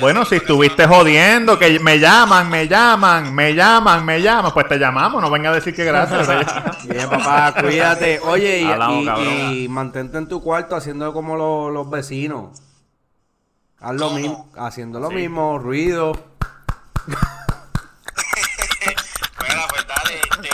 Bueno, 0.00 0.24
si 0.24 0.36
estuviste 0.36 0.86
jodiendo, 0.86 1.58
que 1.58 1.78
me 1.80 1.98
llaman, 1.98 2.48
me 2.48 2.68
llaman, 2.68 3.34
me 3.34 3.54
llaman, 3.54 4.04
me 4.04 4.20
llaman, 4.22 4.52
pues 4.54 4.68
te 4.68 4.78
llamamos, 4.78 5.20
no 5.20 5.30
venga 5.30 5.50
a 5.50 5.54
decir 5.54 5.74
que 5.74 5.84
gracias. 5.84 6.28
Bien, 6.88 7.08
papá, 7.10 7.54
cuídate. 7.60 8.20
Oye, 8.20 8.60
y, 8.60 8.64
Hablamos, 8.70 9.02
y- 9.02 9.06
cabrón. 9.06 9.26
y 9.54 9.68
mantente 9.68 10.18
en 10.18 10.28
tu 10.28 10.42
cuarto 10.42 10.76
haciendo 10.76 11.12
como 11.12 11.36
lo- 11.36 11.70
los 11.70 11.90
vecinos. 11.90 12.60
Haz 13.80 13.94
lo 13.94 14.10
mismo, 14.10 14.50
haciendo 14.56 14.98
lo 15.00 15.10
mismo, 15.10 15.58
ruido. 15.58 16.12
Bueno, 19.38 19.62
pues 19.70 19.86
dale, 19.86 20.20
este... 20.30 20.48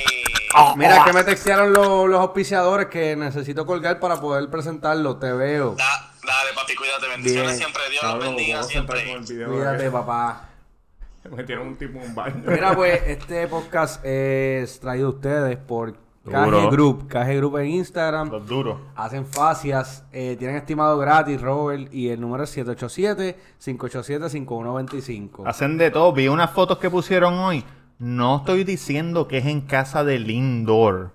Mira 0.76 1.04
que 1.04 1.12
me 1.12 1.24
textearon 1.24 1.72
los, 1.72 2.08
los 2.08 2.20
auspiciadores 2.20 2.86
que 2.86 3.16
necesito 3.16 3.66
colgar 3.66 3.98
para 3.98 4.20
poder 4.20 4.48
presentarlo. 4.50 5.16
Te 5.16 5.32
veo. 5.32 5.74
da- 5.76 6.12
dale, 6.26 6.52
papi, 6.54 6.74
cuídate, 6.74 7.08
bendiciones 7.08 7.52
Bien. 7.52 7.58
siempre, 7.58 7.82
Dios 7.90 8.04
los 8.04 8.24
bendiga 8.24 8.62
siempre. 8.62 9.02
Cuídate, 9.46 9.90
papá. 9.90 10.48
Me 11.24 11.36
metieron 11.36 11.68
un 11.68 11.76
tipo 11.76 11.98
en 11.98 12.08
un 12.08 12.14
baño. 12.14 12.42
Mira, 12.46 12.74
pues, 12.74 13.02
este 13.06 13.46
podcast 13.48 14.04
es 14.04 14.78
traído 14.80 15.08
a 15.08 15.10
ustedes 15.10 15.56
por 15.56 15.94
KG 16.24 16.44
Duro. 16.44 16.70
Group. 16.70 17.08
KG 17.08 17.36
Group 17.36 17.58
en 17.58 17.66
Instagram. 17.70 18.30
Los 18.30 18.46
duros. 18.46 18.78
Hacen 18.94 19.26
fascias, 19.26 20.04
eh, 20.12 20.36
tienen 20.38 20.56
estimado 20.56 20.98
gratis, 20.98 21.40
Robert, 21.40 21.92
y 21.92 22.08
el 22.08 22.20
número 22.20 22.44
es 22.44 22.56
787-587-5125. 22.56 25.46
Hacen 25.46 25.78
de 25.78 25.90
todo. 25.90 26.12
Vi 26.12 26.28
unas 26.28 26.50
fotos 26.50 26.78
que 26.78 26.90
pusieron 26.90 27.34
hoy. 27.34 27.64
No 27.98 28.38
estoy 28.38 28.64
diciendo 28.64 29.28
que 29.28 29.38
es 29.38 29.46
en 29.46 29.60
casa 29.62 30.04
del 30.04 30.30
indoor. 30.30 31.12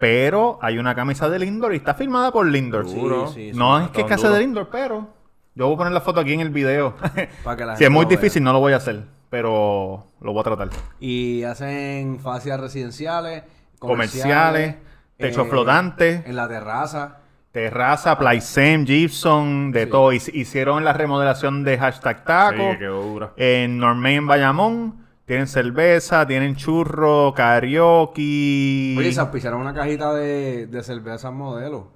Pero 0.00 0.58
hay 0.62 0.78
una 0.78 0.94
camisa 0.94 1.28
de 1.28 1.38
Lindor 1.38 1.74
y 1.74 1.76
está 1.76 1.92
firmada 1.92 2.32
por 2.32 2.46
Lindor. 2.46 2.88
Sí, 2.88 2.98
sí, 3.34 3.50
no 3.54 3.78
es 3.78 3.90
que 3.90 4.00
es 4.00 4.06
casa 4.06 4.30
de. 4.30 4.40
Lindor, 4.40 4.68
pero 4.72 5.06
yo 5.54 5.66
voy 5.66 5.74
a 5.74 5.76
poner 5.76 5.92
la 5.92 6.00
foto 6.00 6.20
aquí 6.20 6.32
en 6.32 6.40
el 6.40 6.48
video. 6.48 6.94
Para 7.44 7.56
que 7.58 7.64
la 7.66 7.76
si 7.76 7.84
es 7.84 7.90
muy 7.90 8.06
difícil, 8.06 8.42
no 8.42 8.54
lo 8.54 8.60
voy 8.60 8.72
a 8.72 8.76
hacer. 8.76 9.04
Pero 9.28 10.06
lo 10.22 10.32
voy 10.32 10.40
a 10.40 10.44
tratar. 10.44 10.70
Y 11.00 11.42
hacen 11.44 12.18
fascias 12.18 12.58
residenciales, 12.58 13.44
Comerciales, 13.78 14.76
techo 15.18 15.42
eh, 15.42 15.48
flotante. 15.50 16.22
En 16.26 16.34
la 16.34 16.48
terraza. 16.48 17.18
Terraza, 17.52 18.16
Playsem, 18.18 18.86
Gibson, 18.86 19.70
de 19.70 19.84
Sí. 19.84 19.90
todo. 19.90 20.12
Hic- 20.12 20.34
Hicieron 20.34 20.82
la 20.82 20.94
remodelación 20.94 21.62
de 21.62 21.76
hashtag 21.78 22.24
taco. 22.24 22.72
Sí, 22.72 22.78
quedó 22.78 23.02
dura. 23.02 23.32
En 23.36 23.76
Normain, 23.78 24.16
en 24.18 24.26
Bayamón. 24.26 24.99
Tienen 25.30 25.46
cerveza, 25.46 26.26
tienen 26.26 26.56
churro, 26.56 27.32
karaoke. 27.36 28.96
Oye, 28.98 29.12
se 29.12 29.20
auspiciaron 29.20 29.60
una 29.60 29.72
cajita 29.72 30.12
de, 30.12 30.66
de 30.66 30.82
cervezas 30.82 31.32
modelo. 31.32 31.86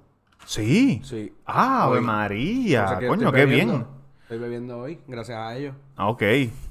Sí. 0.45 1.01
Sí. 1.03 1.33
Ah, 1.45 1.83
Ave. 1.83 1.99
María. 1.99 2.85
O 2.85 2.87
sea 2.87 2.97
que 2.99 3.07
Coño, 3.07 3.33
qué 3.33 3.39
bebiendo. 3.45 3.73
bien. 3.73 3.87
Estoy 4.21 4.37
bebiendo 4.39 4.79
hoy, 4.79 5.01
gracias 5.05 5.37
a 5.37 5.53
ellos. 5.53 5.75
Ah, 5.97 6.07
Ok, 6.07 6.23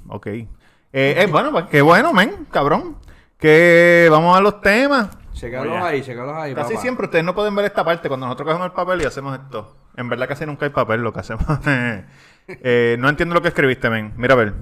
ok. 0.09 0.27
Eh, 0.27 0.47
eh, 0.95 1.29
bueno, 1.31 1.53
pues 1.53 1.67
qué 1.67 1.83
bueno, 1.83 2.15
men, 2.15 2.47
cabrón. 2.51 2.97
Que 3.37 4.09
vamos 4.11 4.35
a 4.35 4.41
los 4.41 4.63
temas. 4.63 5.11
Checalos 5.35 5.77
ahí, 5.83 6.01
checalos 6.01 6.35
ahí, 6.35 6.55
Casi 6.55 6.71
papá. 6.73 6.81
siempre 6.81 7.05
ustedes 7.05 7.27
no 7.27 7.35
pueden 7.35 7.55
ver 7.55 7.67
esta 7.67 7.85
parte 7.85 8.09
cuando 8.09 8.25
nosotros 8.25 8.47
cogemos 8.47 8.69
el 8.69 8.73
papel 8.73 9.03
y 9.03 9.05
hacemos 9.05 9.39
esto. 9.39 9.77
En 9.99 10.09
verdad 10.09 10.29
casi 10.29 10.47
nunca 10.47 10.65
hay 10.65 10.71
papel 10.73 11.03
lo 11.03 11.13
que 11.13 11.21
hacemos. 11.21 11.45
Eh, 12.47 12.97
no 12.99 13.09
entiendo 13.09 13.35
lo 13.35 13.43
que 13.43 13.49
escribiste, 13.49 13.89
men. 13.91 14.13
Mira 14.17 14.35
a 14.35 14.37
ver. 14.37 14.55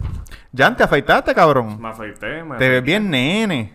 Jan, 0.57 0.77
te 0.77 0.85
afeitaste, 0.85 1.35
cabrón. 1.35 1.81
Me 1.81 1.89
afeité, 1.89 2.45
me 2.45 2.57
Te 2.57 2.69
ves 2.69 2.83
bien 2.83 3.11
nene. 3.11 3.73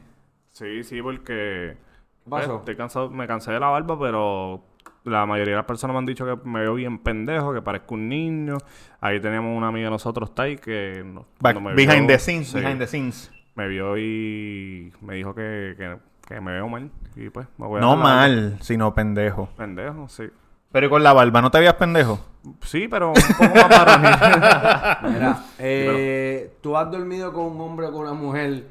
Sí, 0.52 0.84
sí, 0.84 1.02
porque... 1.02 1.76
Pues, 2.28 2.48
estoy 2.48 2.76
cansado, 2.76 3.10
me 3.10 3.26
cansé 3.28 3.52
de 3.52 3.60
la 3.60 3.68
barba, 3.68 3.98
pero 4.00 4.62
la 5.06 5.26
mayoría 5.26 5.54
de 5.54 5.58
las 5.58 5.66
personas 5.66 5.94
me 5.94 6.00
han 6.00 6.06
dicho 6.06 6.26
que 6.26 6.48
me 6.50 6.60
veo 6.62 6.74
bien 6.76 7.00
pendejo, 7.00 7.54
que 7.54 7.62
parezco 7.62 7.96
un 7.96 8.10
niño. 8.10 8.58
Ahí 9.00 9.20
tenemos 9.22 9.56
una 9.56 9.70
amiga 9.70 9.86
de 9.86 9.92
nosotros, 9.92 10.36
Tai, 10.36 10.58
que... 10.58 11.04
no- 11.06 11.26
Back- 11.40 11.62
me 11.62 11.74
behind 11.74 12.06
vio- 12.06 12.08
the 12.08 12.20
scenes, 12.20 12.48
sí, 12.50 12.60
behind 12.60 12.80
the 12.80 12.88
scenes. 12.88 13.32
Me 13.56 13.68
vio 13.68 13.98
y 13.98 14.92
me 15.02 15.16
dijo 15.16 15.34
que, 15.34 15.74
que, 15.78 15.98
que 16.28 16.42
me 16.42 16.52
veo 16.52 16.68
mal. 16.68 16.92
Y 17.16 17.30
pues 17.30 17.48
me 17.58 17.66
voy 17.66 17.78
a 17.78 17.82
No 17.82 17.96
mal, 17.96 18.58
sino 18.62 18.94
pendejo. 18.94 19.50
Pendejo, 19.58 20.08
sí. 20.10 20.30
Pero 20.72 20.88
¿y 20.88 20.90
con 20.90 21.02
la 21.04 21.14
barba, 21.14 21.42
¿no 21.42 21.50
te 21.52 21.60
veías 21.60 21.74
pendejo? 21.76 22.20
Sí, 22.62 22.88
pero 22.88 23.10
un 23.10 23.16
poco 23.38 23.56
más 23.56 23.70
varonil. 23.70 24.12
Mira, 25.14 25.44
eh, 25.60 26.54
tú 26.62 26.78
has 26.78 26.90
dormido 26.92 27.34
con 27.34 27.46
un 27.46 27.62
hombre 27.62 27.88
o 27.88 27.92
con 27.92 28.02
una 28.02 28.14
mujer 28.14 28.66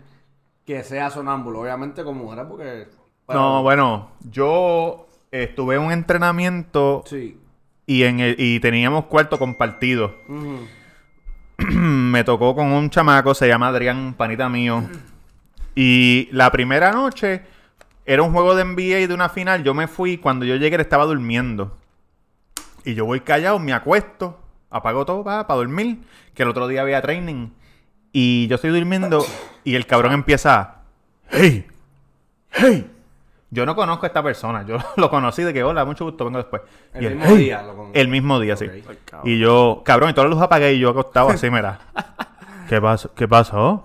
que 0.67 0.83
sea 0.83 1.11
sonámbulo, 1.11 1.61
obviamente 1.61 2.03
con 2.05 2.17
mujeres 2.17 2.45
porque... 2.49 2.89
No, 3.29 3.63
bueno, 3.63 4.11
yo 4.31 5.07
estuve 5.31 5.77
en 5.77 5.83
un 5.83 5.93
entrenamiento 5.93 7.03
Sí. 7.07 7.39
y, 7.87 8.05
en 8.05 8.21
el- 8.21 8.37
y 8.39 8.61
teníamos 8.61 9.07
cuarto 9.07 9.39
compartido. 9.39 10.15
Me 11.59 12.23
tocó 12.25 12.55
con 12.55 12.67
un 12.73 12.91
chamaco, 12.91 13.35
se 13.35 13.49
llama 13.49 13.69
Adrián, 13.69 14.15
panita 14.17 14.49
mío. 14.49 14.83
Y 15.75 16.29
la 16.33 16.51
primera 16.53 16.93
noche 16.93 17.43
era 18.05 18.23
un 18.23 18.33
juego 18.33 18.55
de 18.55 18.65
NBA 18.65 19.09
de 19.09 19.15
una 19.15 19.29
final. 19.29 19.63
Yo 19.65 19.73
me 19.75 19.89
fui, 19.89 20.19
cuando 20.19 20.45
yo 20.45 20.57
llegué 20.57 20.75
él 20.77 20.81
estaba 20.83 21.05
durmiendo. 21.05 21.77
Y 22.87 22.95
yo 22.95 23.05
voy 23.05 23.21
callado, 23.21 23.59
me 23.59 23.73
acuesto, 23.73 24.39
apago 24.71 25.05
todo 25.05 25.25
para 25.25 25.43
dormir, 25.45 25.99
que 26.35 26.45
el 26.45 26.49
otro 26.49 26.69
día 26.69 26.83
había 26.83 27.03
training. 27.03 27.49
Y 28.13 28.47
yo 28.47 28.55
estoy 28.55 28.71
durmiendo 28.71 29.27
y 29.65 29.75
el 29.75 29.87
cabrón 29.87 30.13
empieza, 30.13 30.77
¡Hey! 31.29 31.67
¡Hey! 32.51 32.89
Yo 33.51 33.67
no 33.67 33.75
conozco 33.75 34.05
a 34.05 34.09
esta 34.09 34.23
persona, 34.23 34.65
yo 34.65 34.79
lo 34.97 35.11
conocí 35.11 35.43
de 35.43 35.53
que, 35.53 35.65
hola, 35.65 35.85
mucho 35.85 36.05
gusto, 36.05 36.25
vengo 36.25 36.39
después. 36.39 36.63
El 36.95 37.03
Y 37.03 37.07
él, 37.07 37.17
mismo 37.17 37.31
"Hey". 37.35 37.39
día 37.45 37.63
lo 37.63 37.77
con- 37.77 37.91
El 37.93 38.09
mismo 38.09 38.39
día, 38.39 38.57
sí. 38.57 38.67
Ay. 38.71 38.85
Y 39.25 39.39
yo, 39.41 39.83
cabrón, 39.85 40.11
y 40.11 40.13
todas 40.15 40.31
las 40.31 40.37
luces 40.37 40.47
apagué 40.47 40.75
y 40.75 40.79
yo 40.79 40.91
acostado 40.91 41.31
así, 41.31 41.51
mira. 41.51 41.81
¿Qué 42.69 42.81
pasó? 42.81 43.13
¿Qué 43.15 43.27
pasó? 43.27 43.85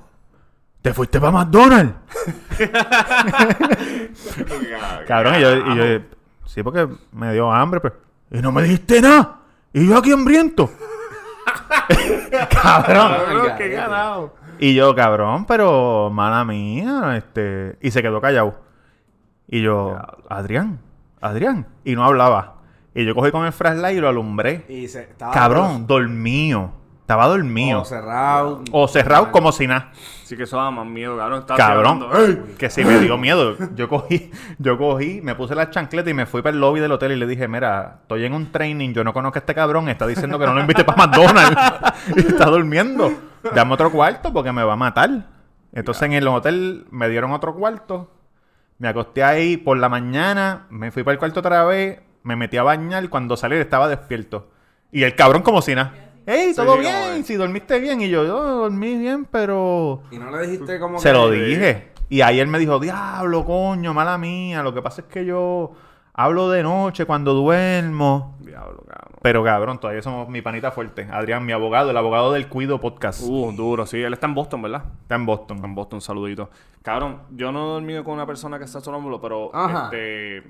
¿Te 0.83 0.93
fuiste 0.93 1.19
para 1.19 1.31
McDonald's? 1.31 1.93
cabrón, 5.07 5.35
y 5.37 5.41
yo, 5.41 5.55
y 5.57 5.75
yo, 5.77 5.83
sí, 6.45 6.63
porque 6.63 6.87
me 7.11 7.33
dio 7.33 7.51
hambre, 7.51 7.79
pero. 7.79 8.10
Y 8.31 8.41
no 8.41 8.51
me 8.51 8.63
dijiste 8.63 9.01
nada. 9.01 9.41
Y 9.73 9.87
yo 9.87 9.97
aquí 9.97 10.11
hambriento. 10.11 10.69
cabrón. 12.49 13.11
Cabrón, 13.11 13.51
qué 13.57 13.69
ganado. 13.69 14.35
Y 14.59 14.73
yo, 14.75 14.95
cabrón, 14.95 15.45
pero 15.45 16.09
mala 16.11 16.45
mía, 16.45 17.15
este. 17.17 17.77
Y 17.81 17.91
se 17.91 18.01
quedó 18.01 18.21
callado. 18.21 18.61
Y 19.47 19.61
yo, 19.61 19.97
Adrián, 20.29 20.79
Adrián. 21.19 21.67
Y 21.83 21.95
no 21.95 22.05
hablaba. 22.05 22.61
Y 22.93 23.05
yo 23.05 23.15
cogí 23.15 23.31
con 23.31 23.45
el 23.45 23.53
flashlight 23.53 23.97
y 23.97 24.01
lo 24.01 24.09
alumbré. 24.09 24.65
Y 24.69 24.87
se, 24.87 25.01
estaba 25.01 25.33
Cabrón, 25.33 25.87
dormido. 25.87 26.80
Estaba 27.11 27.27
dormido. 27.27 27.81
o 27.81 27.85
cerrado. 27.85 28.63
O 28.71 28.87
cerrado 28.87 29.31
como 29.31 29.51
si 29.51 29.67
nada. 29.67 29.91
Sí 30.23 30.37
que 30.37 30.43
eso 30.43 30.55
da 30.55 30.71
más 30.71 30.85
miedo, 30.85 31.17
cabrón. 31.17 31.39
Estaba 31.39 31.57
Cabrón. 31.57 32.07
Que 32.57 32.69
sí 32.69 32.85
me 32.85 32.99
dio 32.99 33.17
miedo. 33.17 33.57
Yo 33.75 33.89
cogí, 33.89 34.31
yo 34.59 34.77
cogí, 34.77 35.19
me 35.21 35.35
puse 35.35 35.53
la 35.53 35.69
chancleta 35.69 36.09
y 36.09 36.13
me 36.13 36.25
fui 36.25 36.41
para 36.41 36.53
el 36.53 36.61
lobby 36.61 36.79
del 36.79 36.89
hotel 36.93 37.11
y 37.11 37.17
le 37.17 37.27
dije, 37.27 37.49
mira, 37.49 37.97
estoy 38.03 38.23
en 38.23 38.33
un 38.33 38.49
training, 38.49 38.93
yo 38.93 39.03
no 39.03 39.11
conozco 39.11 39.39
a 39.39 39.41
este 39.41 39.53
cabrón, 39.53 39.89
está 39.89 40.07
diciendo 40.07 40.39
que 40.39 40.45
no 40.45 40.53
lo 40.53 40.61
invite 40.61 40.85
para 40.85 41.05
McDonald's. 41.05 41.61
y 42.15 42.19
está 42.19 42.45
durmiendo. 42.45 43.11
Dame 43.53 43.73
otro 43.73 43.91
cuarto 43.91 44.31
porque 44.31 44.53
me 44.53 44.63
va 44.63 44.71
a 44.71 44.77
matar. 44.77 45.09
Entonces 45.73 46.03
en 46.03 46.13
el 46.13 46.25
hotel 46.29 46.85
me 46.91 47.09
dieron 47.09 47.33
otro 47.33 47.53
cuarto. 47.53 48.09
Me 48.77 48.87
acosté 48.87 49.21
ahí 49.21 49.57
por 49.57 49.77
la 49.77 49.89
mañana, 49.89 50.65
me 50.69 50.91
fui 50.91 51.03
para 51.03 51.11
el 51.11 51.19
cuarto 51.19 51.41
otra 51.41 51.65
vez, 51.65 51.99
me 52.23 52.37
metí 52.37 52.55
a 52.55 52.63
bañar, 52.63 53.09
cuando 53.09 53.35
salí 53.35 53.57
estaba 53.57 53.89
despierto. 53.89 54.49
Y 54.93 55.03
el 55.03 55.13
cabrón 55.15 55.41
como 55.41 55.61
si 55.61 55.75
nada. 55.75 56.00
¡Ey, 56.25 56.53
todo 56.53 56.73
Sí, 56.75 56.79
bien! 56.81 57.23
Si 57.25 57.35
dormiste 57.35 57.79
bien. 57.79 58.01
Y 58.01 58.09
yo, 58.09 58.23
yo 58.25 58.41
dormí 58.43 58.95
bien, 58.97 59.25
pero... 59.25 60.03
Y 60.11 60.17
no 60.17 60.29
le 60.31 60.47
dijiste 60.47 60.79
como 60.79 60.99
Se 60.99 61.09
que- 61.09 61.13
lo 61.13 61.29
dije. 61.31 61.91
Y 62.09 62.21
ahí 62.21 62.39
él 62.39 62.47
me 62.47 62.59
dijo, 62.59 62.79
diablo, 62.79 63.45
coño, 63.45 63.93
mala 63.93 64.17
mía. 64.17 64.61
Lo 64.63 64.73
que 64.73 64.81
pasa 64.81 65.01
es 65.01 65.07
que 65.07 65.25
yo 65.25 65.71
hablo 66.13 66.49
de 66.49 66.61
noche 66.61 67.05
cuando 67.05 67.33
duermo. 67.33 68.35
Diablo, 68.41 68.83
cabrón. 68.87 69.17
Pero 69.21 69.43
cabrón, 69.43 69.79
todavía 69.79 70.01
somos 70.01 70.27
mi 70.27 70.41
panita 70.41 70.71
fuerte. 70.71 71.07
Adrián, 71.11 71.45
mi 71.45 71.53
abogado, 71.53 71.91
el 71.91 71.97
abogado 71.97 72.33
del 72.33 72.47
Cuido 72.49 72.81
Podcast. 72.81 73.21
Uh, 73.23 73.51
duro, 73.53 73.85
sí. 73.85 74.01
Él 74.01 74.11
está 74.13 74.27
en 74.27 74.35
Boston, 74.35 74.61
¿verdad? 74.61 74.83
Está 75.03 75.15
en 75.15 75.25
Boston. 75.25 75.63
En 75.63 75.73
Boston, 75.73 76.01
saludito. 76.01 76.49
Cabrón, 76.83 77.21
yo 77.31 77.51
no 77.51 77.63
he 77.63 77.73
dormido 77.75 78.03
con 78.03 78.15
una 78.15 78.25
persona 78.25 78.57
que 78.59 78.65
está 78.65 78.81
sonámbulo, 78.81 79.21
pero 79.21 79.49
Ajá. 79.55 79.85
este 79.85 80.43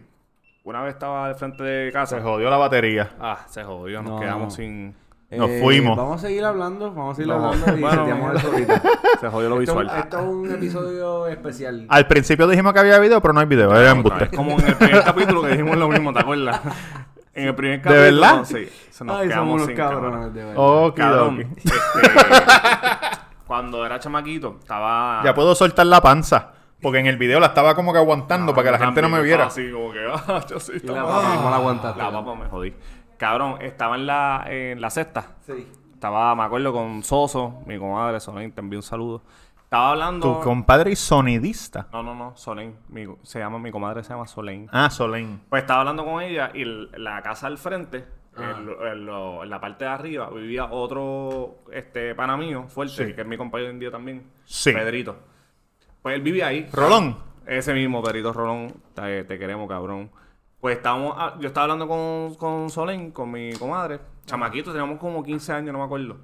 una 0.63 0.81
vez 0.83 0.93
estaba 0.93 1.25
al 1.27 1.35
frente 1.35 1.63
de 1.63 1.91
casa. 1.91 2.17
Se 2.17 2.23
jodió 2.23 2.49
la 2.49 2.57
batería. 2.57 3.11
Ah, 3.19 3.45
se 3.47 3.63
jodió, 3.63 4.01
nos 4.01 4.13
No. 4.13 4.19
quedamos 4.19 4.53
sin. 4.55 4.95
Nos 5.31 5.49
Eh, 5.49 5.59
fuimos. 5.61 5.95
Vamos 5.97 6.21
a 6.23 6.27
seguir 6.27 6.43
hablando, 6.43 6.93
vamos 6.93 7.13
a 7.13 7.15
seguir 7.15 7.29
No, 7.33 7.47
hablando 7.47 7.77
y 7.77 7.81
bueno, 7.81 8.05
seteamos 8.05 8.35
eso 8.35 8.51
ahorita. 8.51 8.81
Se 9.21 9.29
jodió 9.29 9.49
lo 9.49 9.61
Esto, 9.61 9.75
visual. 9.79 9.91
esto 9.99 10.19
es 10.19 10.25
un 10.25 10.51
episodio 10.51 11.27
especial. 11.27 11.85
Al 11.87 12.07
principio 12.07 12.47
dijimos 12.47 12.73
que 12.73 12.79
había 12.79 12.99
video, 12.99 13.21
pero 13.21 13.33
no 13.33 13.39
hay 13.39 13.45
video. 13.45 13.73
Era 13.75 13.91
embuste. 13.91 14.19
vez, 14.25 14.29
Como 14.35 14.59
en 14.59 14.67
el 14.67 14.75
primer 14.75 15.03
capítulo 15.03 15.41
que 15.43 15.47
dijimos 15.49 15.77
lo 15.77 15.87
mismo, 15.87 16.11
¿te 16.13 16.19
acuerdas? 16.19 16.59
En 17.33 17.47
el 17.47 17.55
primer 17.55 17.77
¿De 17.77 17.83
capítulo. 17.83 18.01
verdad? 18.21 18.43
Sí. 18.43 18.69
Se 18.89 19.05
nos 19.05 19.15
Ay, 19.15 19.29
somos 19.29 19.33
quedamos 19.33 19.53
unos 19.55 19.67
sin 19.67 19.75
cabrones, 19.77 20.33
de 20.33 20.43
verdad. 20.43 20.55
Ok, 20.57 20.95
Cabrón, 20.97 21.39
este, 21.39 21.71
cuando 23.47 23.85
era 23.85 23.99
chamaquito, 23.99 24.57
estaba. 24.59 25.21
Ya 25.23 25.33
puedo 25.33 25.55
soltar 25.55 25.85
la 25.85 26.01
panza. 26.01 26.51
Porque 26.81 26.97
en 26.97 27.05
el 27.05 27.17
video 27.17 27.39
la 27.39 27.45
estaba 27.47 27.75
como 27.75 27.93
que 27.93 27.99
aguantando 27.99 28.55
para 28.55 28.65
que 28.65 28.71
la 28.79 28.85
gente 28.85 29.03
no 29.03 29.09
me 29.09 29.21
viera. 29.21 29.45
Así 29.45 29.69
como 29.71 29.91
que, 29.91 29.99
ah, 30.11 30.43
yo 30.49 30.59
sí, 30.59 30.73
la 30.83 31.03
papa, 31.03 31.33
¿cómo 31.35 31.49
la 31.51 31.55
aguantaste? 31.57 32.01
La 32.01 32.11
papa 32.11 32.33
me 32.35 32.45
jodí. 32.47 32.73
Cabrón, 33.21 33.61
estaba 33.61 33.95
en 33.97 34.07
la, 34.07 34.45
en 34.49 34.81
la 34.81 34.89
cesta. 34.89 35.35
Sí. 35.45 35.67
Estaba, 35.93 36.33
me 36.35 36.41
acuerdo, 36.41 36.73
con 36.73 37.03
Soso, 37.03 37.61
mi 37.67 37.77
comadre, 37.77 38.19
Solen, 38.19 38.51
te 38.51 38.61
envío 38.61 38.79
un 38.79 38.83
saludo. 38.83 39.21
Estaba 39.63 39.91
hablando. 39.91 40.37
Tu 40.37 40.39
compadre 40.43 40.89
y 40.91 40.95
sonidista. 40.95 41.85
No, 41.93 42.01
no, 42.01 42.15
no, 42.15 42.35
Solen. 42.35 42.75
Mi, 42.89 43.05
se 43.21 43.37
llama, 43.37 43.59
mi 43.59 43.69
comadre 43.69 44.03
se 44.03 44.09
llama 44.09 44.25
Solen. 44.25 44.67
Ah, 44.71 44.89
Solén. 44.89 45.39
Pues 45.49 45.61
estaba 45.61 45.81
hablando 45.81 46.03
con 46.03 46.19
ella 46.23 46.49
y 46.55 46.65
la 46.65 47.21
casa 47.21 47.45
al 47.45 47.59
frente, 47.59 48.05
en, 48.35 48.69
en 48.87 49.05
lo- 49.05 49.43
en 49.43 49.49
la 49.51 49.61
parte 49.61 49.85
de 49.85 49.91
arriba, 49.91 50.27
vivía 50.31 50.65
otro 50.71 51.57
este 51.71 52.15
pana 52.15 52.35
mío 52.37 52.65
fuerte, 52.69 53.05
Sí. 53.09 53.13
que 53.13 53.21
es 53.21 53.27
mi 53.27 53.37
compañero 53.37 53.67
hoy 53.69 53.73
en 53.75 53.79
día 53.79 53.91
también. 53.91 54.23
Sí. 54.45 54.73
Pedrito. 54.73 55.15
Pues 56.01 56.15
él 56.15 56.23
vivía 56.23 56.47
ahí. 56.47 56.67
Rolón. 56.73 57.17
Ese 57.45 57.71
mismo, 57.75 58.01
Pedrito 58.01 58.33
Rolón. 58.33 58.73
Te, 58.95 59.23
te 59.25 59.37
queremos, 59.37 59.69
cabrón. 59.69 60.09
Pues 60.61 60.77
estábamos, 60.77 61.15
ah, 61.17 61.35
yo 61.39 61.47
estaba 61.47 61.63
hablando 61.63 61.87
con, 61.87 62.35
con 62.35 62.69
Solen, 62.69 63.11
con 63.11 63.31
mi 63.31 63.51
comadre. 63.53 63.99
Chamaquito, 64.25 64.71
teníamos 64.71 64.99
como 64.99 65.23
15 65.23 65.53
años, 65.53 65.73
no 65.73 65.79
me 65.79 65.85
acuerdo. 65.85 66.17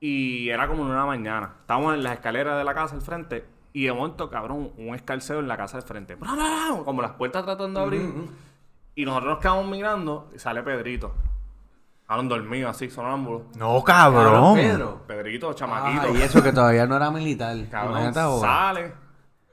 Y 0.00 0.48
era 0.48 0.66
como 0.66 0.84
en 0.84 0.90
una 0.90 1.04
mañana. 1.04 1.56
Estábamos 1.60 1.94
en 1.94 2.02
las 2.02 2.14
escaleras 2.14 2.56
de 2.56 2.64
la 2.64 2.74
casa 2.74 2.94
al 2.94 3.02
frente. 3.02 3.44
Y 3.74 3.84
de 3.84 3.92
momento, 3.92 4.30
cabrón, 4.30 4.72
un 4.78 4.94
escalceo 4.94 5.40
en 5.40 5.48
la 5.48 5.58
casa 5.58 5.76
al 5.76 5.82
frente. 5.82 6.16
Como 6.84 7.02
las 7.02 7.12
puertas 7.12 7.44
tratando 7.44 7.80
de 7.80 7.84
abrir. 7.84 8.14
Y 8.94 9.04
nosotros 9.04 9.34
nos 9.34 9.38
quedamos 9.40 9.66
mirando 9.66 10.30
y 10.34 10.38
sale 10.38 10.62
Pedrito. 10.62 11.12
Estaban 12.00 12.28
dormidos 12.28 12.70
así, 12.70 12.88
sonámbulos. 12.88 13.42
No, 13.56 13.82
cabrón. 13.84 14.54
Pedro. 14.54 15.02
Pedrito, 15.06 15.52
chamaquito. 15.52 16.06
Ah, 16.06 16.18
y 16.18 16.22
eso 16.22 16.42
que 16.42 16.52
todavía 16.52 16.86
no 16.86 16.96
era 16.96 17.10
militar. 17.10 17.56
Cabrón, 17.70 18.14
sale. 18.14 18.94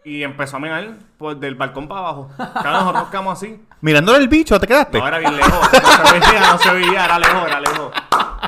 Y 0.05 0.23
empezó 0.23 0.57
a 0.57 0.59
mirar 0.59 0.93
pues, 1.17 1.39
del 1.39 1.55
balcón 1.55 1.87
para 1.87 2.01
abajo. 2.01 2.29
Claro, 2.35 2.71
nosotros 2.71 3.01
nos 3.03 3.09
quedamos 3.09 3.37
así. 3.37 3.65
Mirándole 3.81 4.17
el 4.19 4.27
bicho, 4.27 4.59
¿te 4.59 4.67
quedaste? 4.67 4.99
No, 4.99 5.07
era 5.07 5.17
bien 5.19 5.35
lejos. 5.37 5.69
No 5.71 6.05
se 6.05 6.19
veía, 6.19 6.51
no 6.51 6.57
se 6.57 6.73
veía, 6.73 7.05
era 7.05 7.19
lejos, 7.19 7.47
era 7.47 7.59
lejos. 7.61 7.91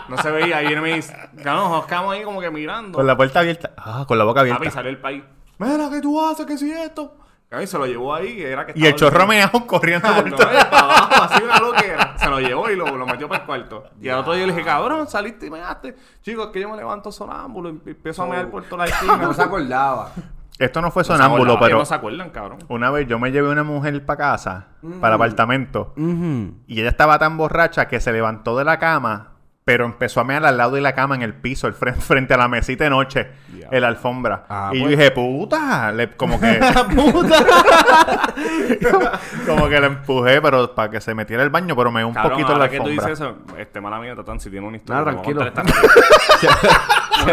No 0.09 0.17
se 0.17 0.31
veía. 0.31 0.63
Y 0.63 0.73
él 0.73 0.81
me 0.81 0.95
dice, 0.95 1.15
claro, 1.41 1.61
nosotros 1.61 1.85
quedamos 1.85 2.13
ahí 2.13 2.23
como 2.23 2.41
que 2.41 2.51
mirando. 2.51 2.97
Con 2.97 3.07
la 3.07 3.15
puerta 3.15 3.39
abierta. 3.39 3.71
Ah, 3.77 4.03
con 4.07 4.17
la 4.17 4.25
boca 4.25 4.41
Papi, 4.41 4.51
abierta. 4.51 4.71
salió 4.71 4.89
el 4.89 4.97
país. 4.99 5.23
Mira, 5.57 5.89
¿qué 5.89 6.01
tú 6.01 6.19
haces? 6.25 6.45
¿Qué 6.45 6.57
si 6.57 6.71
esto? 6.71 7.17
Y 7.61 7.67
se 7.67 7.77
lo 7.77 7.85
llevó 7.85 8.13
ahí. 8.13 8.39
y 8.39 8.41
Era 8.41 8.65
que 8.65 8.73
Y 8.75 8.85
el 8.85 8.95
chorro 8.95 9.25
meao 9.25 9.65
corriendo 9.65 10.09
Ah, 10.09 10.15
por 10.15 10.29
no, 10.29 10.35
todo. 10.35 10.45
para 10.47 10.79
abajo, 10.79 11.23
así 11.23 11.41
una 11.43 11.59
loquera. 11.59 12.17
Se 12.17 12.27
lo 12.27 12.39
llevó 12.41 12.69
y 12.69 12.75
lo, 12.75 12.85
lo 12.97 13.05
metió 13.05 13.29
para 13.29 13.41
el 13.41 13.45
cuarto. 13.45 13.85
Y 14.01 14.09
al 14.09 14.19
otro 14.19 14.33
día 14.33 14.45
le 14.45 14.51
dije, 14.51 14.65
cabrón, 14.65 15.07
saliste 15.07 15.45
y 15.45 15.49
me 15.49 15.59
dejaste. 15.59 15.95
Chicos, 16.21 16.47
es 16.47 16.51
que 16.51 16.59
yo 16.59 16.69
me 16.69 16.75
levanto 16.75 17.13
sonámbulo 17.13 17.69
y 17.69 17.89
empiezo 17.91 18.23
a 18.23 18.27
mear 18.27 18.49
por 18.49 18.65
toda 18.65 18.85
la 18.85 18.91
esquina. 18.91 19.15
No 19.21 19.33
se 19.33 19.41
acordaba. 19.41 20.11
Esto 20.57 20.81
no 20.81 20.89
fue 20.91 21.01
No 21.03 21.07
sonámbulo, 21.07 21.59
pero 21.59 21.79
No 21.79 21.85
se 21.85 21.95
acuerdan, 21.95 22.29
cabrón. 22.29 22.59
una 22.69 22.89
vez 22.89 23.07
yo 23.07 23.19
me 23.19 23.31
llevé 23.31 23.49
una 23.49 23.63
mujer 23.63 24.05
para 24.05 24.17
casa, 24.17 24.67
para 25.01 25.15
apartamento, 25.15 25.93
y 25.97 26.79
ella 26.79 26.89
estaba 26.89 27.19
tan 27.19 27.35
borracha 27.37 27.87
que 27.87 27.99
se 27.99 28.11
levantó 28.13 28.57
de 28.57 28.63
la 28.63 28.79
cama, 28.79 29.34
pero 29.65 29.85
empezó 29.85 30.21
a 30.21 30.23
mear 30.23 30.45
al 30.45 30.57
lado 30.57 30.75
de 30.75 30.81
la 30.81 30.93
cama 30.93 31.15
en 31.15 31.23
el 31.23 31.33
piso, 31.33 31.65
el 31.67 31.73
fren- 31.73 31.95
frente 31.99 32.35
a 32.35 32.37
la 32.37 32.47
mesita 32.47 32.83
de 32.83 32.91
noche, 32.91 33.27
en 33.71 33.81
la 33.81 33.87
alfombra. 33.87 34.45
Ah, 34.47 34.69
y 34.71 34.77
yo 34.77 34.85
pues. 34.85 34.97
dije, 34.97 35.09
puta, 35.11 35.91
le- 35.91 36.11
como 36.11 36.39
que... 36.39 36.59
como 39.47 39.67
que 39.67 39.79
la 39.79 39.87
empujé, 39.87 40.39
pero 40.39 40.75
para 40.75 40.91
que 40.91 41.01
se 41.01 41.15
metiera 41.15 41.41
el 41.41 41.49
baño, 41.49 41.75
pero 41.75 41.91
me 41.91 42.01
dio 42.01 42.09
un 42.09 42.13
Cabrón, 42.13 42.33
poquito 42.33 42.53
en 42.53 42.59
la 42.59 42.69
que 42.69 42.77
tú 42.77 42.83
alfombra. 42.83 43.05
dices 43.09 43.19
eso, 43.19 43.37
este, 43.57 43.81
mala 43.81 43.97
mía, 43.99 44.15
Tatán, 44.15 44.39
si 44.39 44.51
tiene 44.51 44.67
una 44.67 44.77
historia. 44.77 44.99
Nada, 45.03 45.11
tranquilo. 45.13 45.41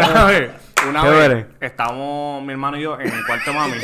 una 0.09 0.25
vez, 0.25 0.51
una 0.89 1.03
vez, 1.03 1.45
estábamos 1.61 2.43
mi 2.43 2.51
hermano 2.53 2.77
y 2.77 2.81
yo 2.81 2.99
en 2.99 3.13
el 3.13 3.25
cuarto 3.27 3.53
mami. 3.53 3.75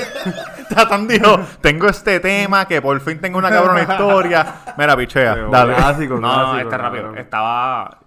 Tatán 0.74 1.08
dijo, 1.08 1.39
tengo 1.62 1.88
este 1.88 2.20
tema, 2.20 2.68
que 2.68 2.82
por 2.82 3.00
fin 3.00 3.20
tengo 3.22 3.38
una 3.38 3.51
cabrona 3.51 3.82
historia. 3.84 4.56
Mira, 4.75 4.98
pichea, 4.98 5.36
Pero, 5.36 5.51
dale. 5.51 5.75
Clásico, 5.75 6.15
No, 6.15 6.22
no, 6.22 6.34
clásico, 6.34 6.58
este 6.62 6.77
rápido. 6.77 7.13
Estaba. 7.15 8.00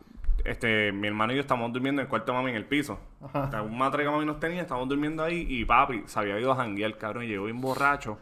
Este, 0.45 0.91
mi 0.93 1.07
hermano 1.09 1.33
y 1.33 1.37
yo 1.37 1.43
estábamos 1.43 1.73
durmiendo 1.73 2.01
en 2.01 2.07
el 2.07 2.09
cuarto 2.11 2.33
de 2.33 2.39
mami 2.39 2.51
en 2.51 2.57
el 2.57 2.67
piso. 2.67 2.99
Un 3.65 3.79
matre 3.79 4.05
que 4.05 4.11
mami 4.11 4.25
nos 4.25 4.41
tenía, 4.41 4.63
estábamos 4.63 4.89
durmiendo 4.89 5.23
ahí 5.23 5.47
y 5.49 5.65
papi 5.65 6.03
se 6.07 6.19
había 6.19 6.39
ido 6.41 6.53
a 6.53 6.57
janguear, 6.57 6.97
cabrón, 6.99 7.25
y 7.25 7.29
llegó 7.29 7.45
bien 7.45 7.61
borracho. 7.61 8.19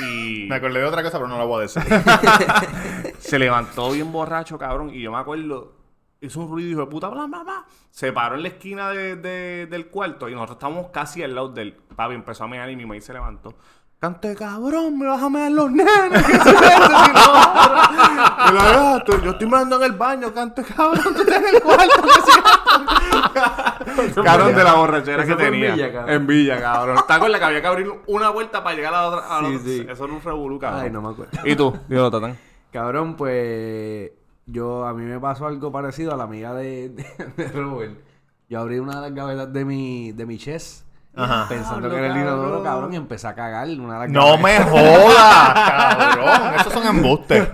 Y 0.00 0.46
Me 0.48 0.56
acordé 0.56 0.80
de 0.80 0.84
otra 0.84 1.02
cosa, 1.02 1.18
pero 1.18 1.28
no 1.28 1.38
la 1.38 1.44
voy 1.44 1.58
a 1.58 1.60
decir. 1.62 1.82
se 3.18 3.38
levantó 3.38 3.90
bien 3.92 4.12
borracho, 4.12 4.58
cabrón. 4.58 4.90
Y 4.90 5.00
yo 5.02 5.10
me 5.12 5.18
acuerdo, 5.18 5.74
hizo 6.20 6.40
un 6.40 6.48
ruido, 6.50 6.70
hijo 6.70 6.80
de 6.80 6.86
puta, 6.86 7.08
bla, 7.08 7.26
bla, 7.26 7.42
bla. 7.42 7.64
Se 7.90 8.12
paró 8.12 8.36
en 8.36 8.42
la 8.42 8.48
esquina 8.48 8.90
de- 8.90 9.16
de- 9.16 9.66
del 9.66 9.86
cuarto 9.88 10.28
y 10.28 10.32
nosotros 10.34 10.56
estábamos 10.56 10.88
casi 10.90 11.22
al 11.22 11.34
lado 11.34 11.48
del 11.48 11.72
papi. 11.74 12.14
Empezó 12.14 12.44
a 12.44 12.48
mear 12.48 12.70
y 12.70 12.76
mi 12.76 12.86
maíz 12.86 13.04
se 13.04 13.12
levantó. 13.12 13.54
Cante 13.98 14.36
cabrón, 14.36 14.98
me 14.98 15.06
vas 15.06 15.22
a 15.22 15.30
mear 15.30 15.50
los 15.50 15.70
nenes. 15.70 16.22
¿Qué 16.26 16.32
es 16.32 16.46
eso? 16.46 16.92
La 18.52 19.02
yo 19.24 19.30
estoy 19.30 19.48
meando 19.48 19.76
en 19.76 19.82
el 19.84 19.92
baño, 19.92 20.32
cante 20.34 20.62
cabrón, 20.62 21.14
tú 21.14 21.22
estás 21.22 21.36
en 21.38 21.54
el 21.54 21.62
cuarto. 21.62 22.02
¿qué 24.14 24.22
cabrón 24.22 24.54
de 24.54 24.64
la 24.64 24.74
borrachera 24.74 25.22
Eso 25.22 25.30
que 25.30 25.34
fue 25.36 25.46
en 25.46 25.52
tenía. 25.52 25.74
Villa, 25.74 25.92
cabrón. 25.92 26.14
En 26.14 26.26
Villa, 26.26 26.60
cabrón. 26.60 26.98
¿Te 27.06 27.12
acuerdas 27.14 27.38
que 27.40 27.44
había 27.46 27.60
que 27.62 27.66
abrir 27.66 27.90
una 28.06 28.28
vuelta 28.30 28.62
para 28.62 28.76
llegar 28.76 28.94
a 28.94 29.00
la 29.02 29.08
otra? 29.08 29.36
a 29.38 29.42
la 29.42 29.48
Sí, 29.48 29.54
otra? 29.56 29.66
sí. 29.68 29.86
Eso 29.88 30.04
era 30.04 30.12
un 30.14 30.22
revolú, 30.22 30.58
cabrón. 30.58 30.82
Ay, 30.82 30.90
no 30.90 31.00
me 31.02 31.08
acuerdo. 31.10 31.38
¿Y 31.44 31.56
tú? 31.56 31.74
Dígalo, 31.88 32.10
Tatán. 32.10 32.36
Cabrón, 32.72 33.16
pues 33.16 34.10
yo 34.44 34.84
a 34.86 34.92
mí 34.92 35.04
me 35.04 35.18
pasó 35.18 35.46
algo 35.46 35.72
parecido 35.72 36.12
a 36.12 36.16
la 36.16 36.24
amiga 36.24 36.52
de, 36.54 36.88
de, 36.90 37.04
de 37.44 37.48
Robert. 37.52 37.98
Yo 38.48 38.60
abrí 38.60 38.78
una 38.78 38.96
de 38.96 39.00
las 39.00 39.14
gavetas 39.14 39.52
de 39.52 39.64
mi, 39.64 40.12
de 40.12 40.26
mi 40.26 40.38
chest 40.38 40.85
Ajá. 41.16 41.46
pensando 41.48 41.88
Diablo, 41.88 41.90
que 41.90 42.04
era 42.04 42.14
el 42.14 42.20
inodoro, 42.20 42.42
cabrón. 42.48 42.64
cabrón, 42.64 42.92
y 42.92 42.96
empecé 42.96 43.26
a 43.28 43.34
cagar 43.34 43.66
una 43.68 43.94
de 43.94 44.00
las 44.00 44.10
No 44.10 44.36
me 44.38 44.60
jodas, 44.64 45.52
cabrón. 45.54 46.54
Esos 46.60 46.72
son 46.72 46.86
embustes. 46.86 47.48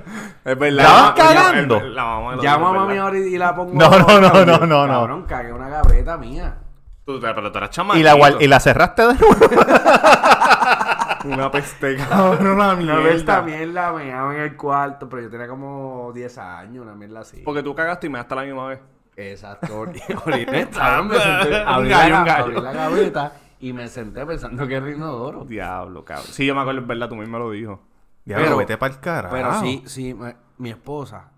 Es 0.44 0.58
verdad. 0.58 0.84
¿Estabas 0.84 1.18
La- 1.18 1.24
cagando? 1.44 1.80
me 1.80 2.42
Llamo 2.42 2.68
a 2.68 2.72
mami 2.72 2.96
ahora 2.98 3.18
y 3.18 3.38
la 3.38 3.54
pongo. 3.54 3.72
No, 3.74 3.88
no, 3.90 4.20
no, 4.20 4.44
no, 4.44 4.58
no, 4.66 4.86
no. 4.86 4.92
Cabrón, 4.92 5.22
cagué 5.26 5.52
una 5.52 5.68
gaveta 5.68 6.16
mía. 6.16 6.56
Tú, 7.04 7.18
pero 7.20 7.50
tú 7.50 7.58
eras 7.58 7.70
chamaquito. 7.70 8.00
¿Y 8.00 8.02
la, 8.20 8.36
¿Y 8.40 8.46
la 8.48 8.60
cerraste 8.60 9.02
de 9.06 9.14
nuevo? 9.14 9.36
Una 11.24 11.50
peste, 11.52 11.96
cabrón, 11.96 12.46
una 12.48 12.72
Una 12.74 12.96
vez 12.96 13.14
mierda. 13.14 13.36
también 13.36 13.72
la 13.74 13.92
meaba 13.92 14.34
en 14.34 14.40
el 14.40 14.56
cuarto, 14.56 15.08
pero 15.08 15.22
yo 15.22 15.30
tenía 15.30 15.46
como 15.46 16.10
10 16.12 16.38
años, 16.38 16.82
una 16.84 16.94
mierda 16.94 17.20
así. 17.20 17.42
Porque 17.44 17.62
tú 17.62 17.74
cagaste 17.76 18.08
y 18.08 18.10
me 18.10 18.18
hasta 18.18 18.34
la 18.34 18.42
misma 18.42 18.66
vez. 18.66 18.80
Exacto. 19.16 19.80
Oriné, 20.26 20.68
cabrón, 20.68 21.08
me 21.08 21.20
senté, 21.20 21.62
abrí 21.64 21.88
la 21.90 22.72
gaveta 22.72 23.32
y 23.62 23.72
me 23.72 23.88
senté 23.88 24.26
pensando 24.26 24.66
que 24.66 24.74
era 24.74 24.90
inodoro. 24.90 25.44
Diablo, 25.46 26.04
cabrón. 26.04 26.26
Sí, 26.30 26.44
yo 26.44 26.54
me 26.54 26.60
acuerdo, 26.60 26.80
es 26.82 26.86
verdad, 26.86 27.08
tú 27.08 27.16
mismo 27.16 27.38
lo 27.38 27.50
dijo. 27.50 27.80
Diablo, 28.24 28.44
Pero- 28.44 28.56
vete 28.58 28.76
para 28.76 28.92
el 28.94 29.00
carajo. 29.00 29.34
Pero 29.34 29.60
sí, 29.60 29.82
sí, 29.86 30.12
me- 30.14 30.36
mi 30.58 30.68
esposa, 30.70 31.30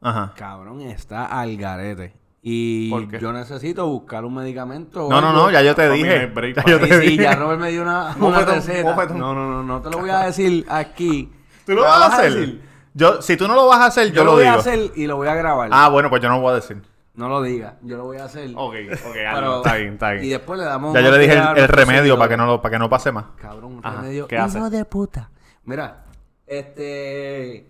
Ajá. 0.00 0.32
cabrón, 0.36 0.80
está 0.82 1.26
al 1.26 1.56
garete. 1.56 2.14
Y 2.42 2.88
¿Por 2.90 3.06
qué? 3.08 3.18
yo 3.18 3.32
necesito 3.34 3.86
buscar 3.86 4.24
un 4.24 4.34
medicamento. 4.34 5.08
No, 5.10 5.20
no, 5.20 5.32
no, 5.32 5.50
ya 5.50 5.60
yo 5.62 5.74
te 5.74 5.86
no 5.88 5.92
dije. 5.92 6.26
break 6.26 6.56
Ya 6.64 6.64
yo 6.64 6.80
te 6.80 6.98
dije. 7.00 7.22
ya 7.22 7.34
Robert 7.36 7.60
me 7.60 7.70
dio 7.70 7.82
una, 7.82 8.14
una 8.20 8.40
receta. 8.46 8.94
No, 9.08 9.34
no, 9.34 9.50
no, 9.50 9.62
no 9.62 9.82
te 9.82 9.90
lo 9.90 9.98
voy 9.98 10.08
a 10.10 10.20
decir 10.20 10.64
aquí. 10.70 11.30
¿Tú 11.66 11.72
lo 11.72 11.82
¿Me 11.82 11.88
vas 11.88 12.00
a 12.02 12.16
hacer? 12.16 12.32
decir? 12.32 12.62
Yo, 12.94 13.20
si 13.22 13.36
tú 13.36 13.46
no 13.46 13.54
lo 13.54 13.66
vas 13.66 13.80
a 13.80 13.86
hacer, 13.86 14.08
yo, 14.08 14.14
Yo, 14.14 14.24
lo 14.24 14.30
lo 14.30 14.32
voy 14.36 14.44
digo. 14.44 14.56
a 14.56 14.58
hacer 14.58 14.90
y 14.96 15.06
lo 15.06 15.16
voy 15.16 15.28
a 15.28 15.34
grabar. 15.34 15.68
Ah, 15.72 15.88
bueno, 15.90 16.08
pues 16.08 16.22
yo 16.22 16.28
no 16.28 16.36
lo 16.36 16.40
voy 16.40 16.52
a 16.52 16.54
decir. 16.56 16.82
No 17.14 17.28
lo 17.28 17.42
diga, 17.42 17.76
yo 17.82 17.96
lo 17.96 18.04
voy 18.04 18.18
a 18.18 18.24
hacer. 18.24 18.50
Ok, 18.54 18.74
ok, 18.92 18.98
Pero- 19.12 19.56
está 19.56 19.74
bien, 19.76 19.92
está 19.94 20.14
Y 20.14 20.18
bien. 20.20 20.30
después 20.38 20.58
le 20.58 20.64
damos. 20.64 20.94
Ya 20.94 21.00
yo 21.00 21.10
le 21.10 21.18
dije 21.18 21.34
el, 21.34 21.68
remedio 21.68 22.16
para 22.16 22.28
que, 22.28 22.36
no 22.36 22.46
lo, 22.46 22.62
para 22.62 22.72
que 22.72 22.78
no 22.78 22.88
pase 22.88 23.10
más. 23.12 23.26
Cabrón, 23.36 23.74
un 23.76 23.80
Ajá, 23.86 24.00
remedio. 24.00 24.28
¿qué 24.28 24.38
hace? 24.38 24.58
hijo 24.58 24.70
de 24.70 24.84
puta. 24.84 25.30
Mira, 25.64 26.04
este. 26.46 27.68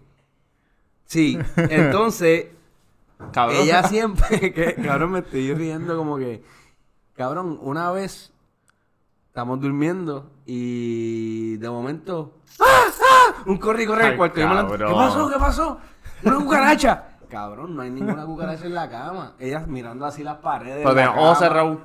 Sí, 1.07 1.39
entonces. 1.57 2.47
Cabrón. 3.33 3.59
Ella 3.63 3.83
siempre. 3.85 4.53
Que, 4.55 4.75
cabrón, 4.77 5.13
me 5.13 5.19
estoy 5.21 5.53
riendo 5.55 5.97
como 5.97 6.17
que. 6.19 6.43
Cabrón, 7.17 7.59
una 7.63 7.91
vez. 7.91 8.33
Estamos 9.29 9.61
durmiendo 9.61 10.31
y 10.45 11.57
de 11.59 11.71
momento. 11.71 12.41
¡Ah! 12.61 12.65
¡Ah! 13.01 13.43
Un 13.47 13.59
corre 13.59 13.85
y 13.85 13.87
corre 13.87 14.05
al 14.07 14.17
cuarto. 14.17 14.35
¿Qué 14.35 14.45
pasó? 14.45 15.31
¿Qué 15.31 15.39
pasó? 15.39 15.79
Una 16.25 16.37
cucaracha. 16.37 17.05
Cabrón, 17.31 17.75
no 17.77 17.83
hay 17.83 17.91
ninguna 17.91 18.27
cucaracha 18.27 18.67
en 18.67 18.75
la 18.75 18.91
cama. 18.91 19.33
Ella 19.39 19.65
mirando 19.67 20.05
así 20.05 20.23
las 20.23 20.37
paredes. 20.39 20.79
Pero 20.83 20.95
de 20.95 21.05
la 21.05 21.13
ojos 21.13 21.39
cerrados. 21.39 21.79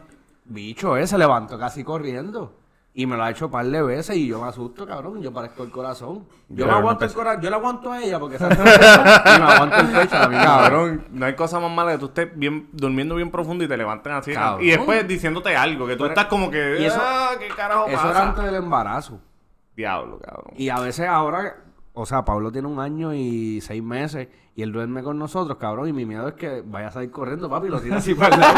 Bicho, 0.43 0.97
eh, 0.97 1.07
se 1.07 1.17
levantó 1.17 1.57
casi 1.57 1.83
corriendo. 1.83 2.53
Y 2.97 3.05
me 3.07 3.17
lo 3.17 3.23
ha 3.25 3.29
hecho 3.31 3.47
un 3.47 3.51
par 3.51 3.65
de 3.65 3.81
veces 3.81 4.15
y 4.15 4.25
yo 4.27 4.41
me 4.41 4.47
asusto, 4.47 4.87
cabrón. 4.87 5.21
Yo 5.21 5.33
parezco 5.33 5.63
el 5.63 5.69
corazón. 5.71 6.25
Yo 6.47 6.55
Yo 6.59 6.65
me 6.65 6.71
no 6.71 6.77
aguanto 6.77 7.03
el 7.03 7.13
corazón. 7.13 7.41
Yo 7.41 7.49
le 7.49 7.55
aguanto 7.57 7.91
a 7.91 8.01
ella 8.01 8.19
porque 8.19 8.35
esa 8.37 8.47
es 8.51 8.57
y 8.57 9.39
me 9.41 9.45
aguanto 9.51 9.75
el 9.77 9.87
pecho 9.87 10.15
a 10.15 10.27
mí, 10.29 10.35
Cabrón, 10.37 11.05
no 11.11 11.25
hay 11.25 11.35
cosa 11.35 11.59
más 11.59 11.71
mala 11.71 11.91
que 11.93 11.97
tú 11.97 12.05
estés 12.05 12.29
bien, 12.39 12.69
durmiendo 12.71 13.15
bien 13.15 13.31
profundo 13.31 13.65
y 13.65 13.67
te 13.67 13.75
levanten 13.75 14.13
así. 14.13 14.33
Cabrón. 14.33 14.63
Y 14.63 14.69
después 14.69 15.05
diciéndote 15.07 15.53
algo, 15.57 15.85
que 15.87 15.97
tú 15.97 16.05
estás 16.05 16.25
como 16.27 16.49
que. 16.49 16.77
y 16.79 16.85
eso- 16.85 17.01
ah, 17.01 17.31
¿Qué 17.37 17.49
carajo 17.49 17.87
Eso 17.87 17.97
pasa? 17.97 18.09
era 18.11 18.29
antes 18.29 18.43
del 18.45 18.55
embarazo. 18.55 19.19
Diablo, 19.75 20.19
cabrón. 20.19 20.53
Y 20.55 20.69
a 20.69 20.79
veces 20.79 21.05
ahora, 21.07 21.57
o 21.93 22.05
sea, 22.05 22.23
Pablo 22.23 22.49
tiene 22.49 22.69
un 22.69 22.79
año 22.79 23.13
y 23.13 23.59
seis 23.59 23.83
meses 23.83 24.29
y 24.57 24.61
él 24.63 24.71
duerme 24.71 25.03
con 25.03 25.19
nosotros, 25.19 25.57
cabrón. 25.57 25.89
Y 25.89 25.93
mi 25.93 26.05
miedo 26.05 26.27
es 26.29 26.33
que 26.35 26.63
vaya 26.65 26.87
a 26.87 26.91
salir 26.91 27.11
corriendo, 27.11 27.49
papi, 27.49 27.67
y 27.67 27.69
lo 27.69 27.79
tira 27.81 27.97
así 27.97 28.15
para 28.15 28.35
el 28.35 28.41
lado. 28.41 28.55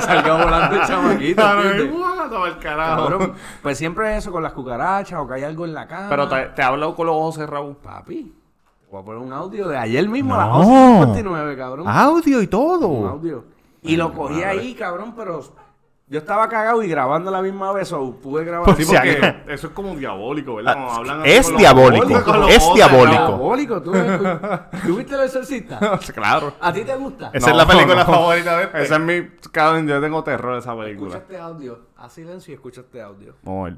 Salga 0.00 0.42
volando 0.44 0.76
el 0.76 0.82
chamaquito. 0.86 1.42
Cabrón, 2.60 3.32
pues 3.62 3.78
siempre 3.78 4.16
eso 4.16 4.32
con 4.32 4.42
las 4.42 4.52
cucarachas 4.52 5.18
o 5.20 5.26
que 5.28 5.34
hay 5.34 5.44
algo 5.44 5.64
en 5.64 5.74
la 5.74 5.86
cama. 5.86 6.06
Pero 6.08 6.28
te, 6.28 6.36
te 6.54 6.62
he 6.62 6.64
hablado 6.64 6.94
con 6.94 7.06
los 7.06 7.16
ojos 7.16 7.34
cerrados. 7.36 7.76
Papi, 7.82 8.34
voy 8.90 9.00
a 9.00 9.04
poner 9.04 9.20
un 9.22 9.32
audio 9.32 9.68
de 9.68 9.76
ayer 9.76 10.08
mismo 10.08 10.34
No. 10.34 10.40
a 10.40 10.46
las 10.46 11.16
11.59, 11.16 11.56
cabrón. 11.56 11.88
Audio 11.88 12.40
y 12.40 12.44
Un 12.44 12.50
todo. 12.50 13.08
audio. 13.08 13.44
Y 13.82 13.96
lo 13.96 14.12
cogí 14.12 14.42
ahí, 14.42 14.74
cabrón, 14.74 15.14
pero 15.16 15.40
yo 16.10 16.18
estaba 16.18 16.48
cagado 16.48 16.82
y 16.82 16.88
grabando 16.88 17.30
a 17.30 17.32
la 17.32 17.40
misma 17.40 17.72
vez, 17.72 17.92
o 17.92 18.12
pude 18.16 18.44
grabar. 18.44 18.74
Sí, 18.76 18.84
porque 18.84 19.42
eso 19.46 19.68
es 19.68 19.72
como 19.72 19.94
diabólico, 19.94 20.56
¿verdad? 20.56 20.74
Como 20.74 20.90
Ah, 20.90 20.96
hablan 20.96 21.20
así 21.20 21.30
es 21.30 21.56
diabólico, 21.56 22.04
ojos, 22.06 22.22
con 22.24 22.40
los 22.40 22.50
es 22.50 22.74
diabólico. 22.74 23.26
Diabólico, 23.26 23.80
¿tú, 23.82 23.92
¿tú 24.86 24.96
viste 24.96 25.14
el 25.14 25.20
exorcista? 25.20 25.78
claro. 26.14 26.52
¿A 26.60 26.72
ti 26.72 26.82
te 26.82 26.96
gusta? 26.96 27.30
Esa 27.32 27.50
es 27.50 27.56
la 27.56 27.64
película 27.64 27.94
no. 28.04 28.12
favorita 28.12 28.58
de 28.58 28.64
este. 28.64 28.82
Esa 28.82 28.96
es 28.96 29.00
mi. 29.00 29.28
Cabrón, 29.52 29.86
yo 29.86 30.00
tengo 30.00 30.24
terror 30.24 30.54
de 30.54 30.58
esa 30.58 30.76
película. 30.76 31.16
Escucha 31.16 31.32
este 31.32 31.38
audio. 31.38 31.86
Haz 31.96 32.12
silencio 32.12 32.50
y 32.50 32.54
escucha 32.56 32.80
este 32.80 33.00
audio. 33.00 33.36
Vamos 33.42 33.70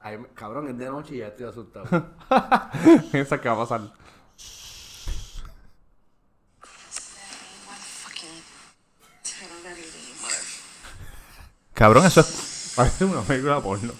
a 0.00 0.10
ver. 0.10 0.20
Cabrón, 0.34 0.68
es 0.68 0.76
de 0.76 0.90
noche 0.90 1.14
y 1.14 1.18
ya 1.18 1.28
estoy 1.28 1.46
asustado. 1.46 1.86
Esa 3.12 3.40
que 3.40 3.48
va 3.48 3.54
a 3.54 3.58
pasar. 3.58 3.80
Cabrón, 11.76 12.06
eso 12.06 12.20
es. 12.20 12.72
Parece 12.74 13.04
una 13.04 13.20
película 13.20 13.60
porno. 13.60 13.92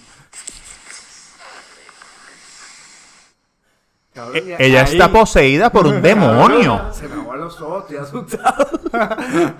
Cabrón, 4.13 4.35
E- 4.37 4.43
y 4.49 4.53
ella 4.63 4.83
ahí- 4.83 4.91
está 4.93 5.11
poseída 5.11 5.69
por 5.71 5.85
un 5.85 6.01
demonio. 6.01 6.91
Se 6.91 7.07
me 7.07 7.21
aguan 7.21 7.39
los 7.39 7.61
ojos, 7.61 7.83
estoy 7.83 7.97
asustado. 7.97 8.65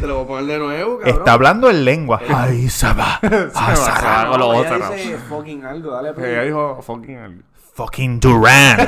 Te 0.00 0.06
lo 0.06 0.16
voy 0.16 0.24
a 0.24 0.28
poner 0.28 0.44
de 0.46 0.58
nuevo, 0.58 0.98
cabrón. 0.98 1.18
Está 1.18 1.32
hablando 1.32 1.70
en 1.70 1.84
lengua. 1.86 2.20
Ay, 2.28 2.68
Saba. 2.68 3.18
Ah, 3.54 3.74
Sara. 3.76 4.28
Con 4.30 4.40
los 4.40 4.48
ojos 4.48 4.66
ella 4.66 4.68
cerrados. 4.74 4.96
dice 4.96 5.16
fucking 5.28 5.64
algo, 5.64 5.90
dale 5.92 6.12
play. 6.12 6.30
Ella 6.32 6.42
dijo 6.42 6.82
fucking 6.82 7.16
algo. 7.18 7.42
Fucking 7.74 8.20
Duran. 8.20 8.80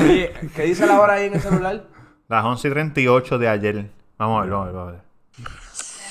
Oye, 0.00 0.32
¿qué 0.54 0.62
dice 0.62 0.86
la 0.86 1.00
hora 1.00 1.14
ahí 1.14 1.26
en 1.26 1.34
el 1.34 1.40
celular? 1.40 1.82
Las 2.28 2.44
11 2.44 2.68
y 2.68 2.70
38 2.70 3.38
de 3.38 3.48
ayer. 3.48 3.90
Vamos 4.18 4.38
a 4.38 4.42
ver, 4.42 4.50
vamos 4.50 4.68
a 4.68 4.72
ver. 4.72 4.74
Vamos 4.74 4.88
a 4.88 4.92
ver. 4.92 6.08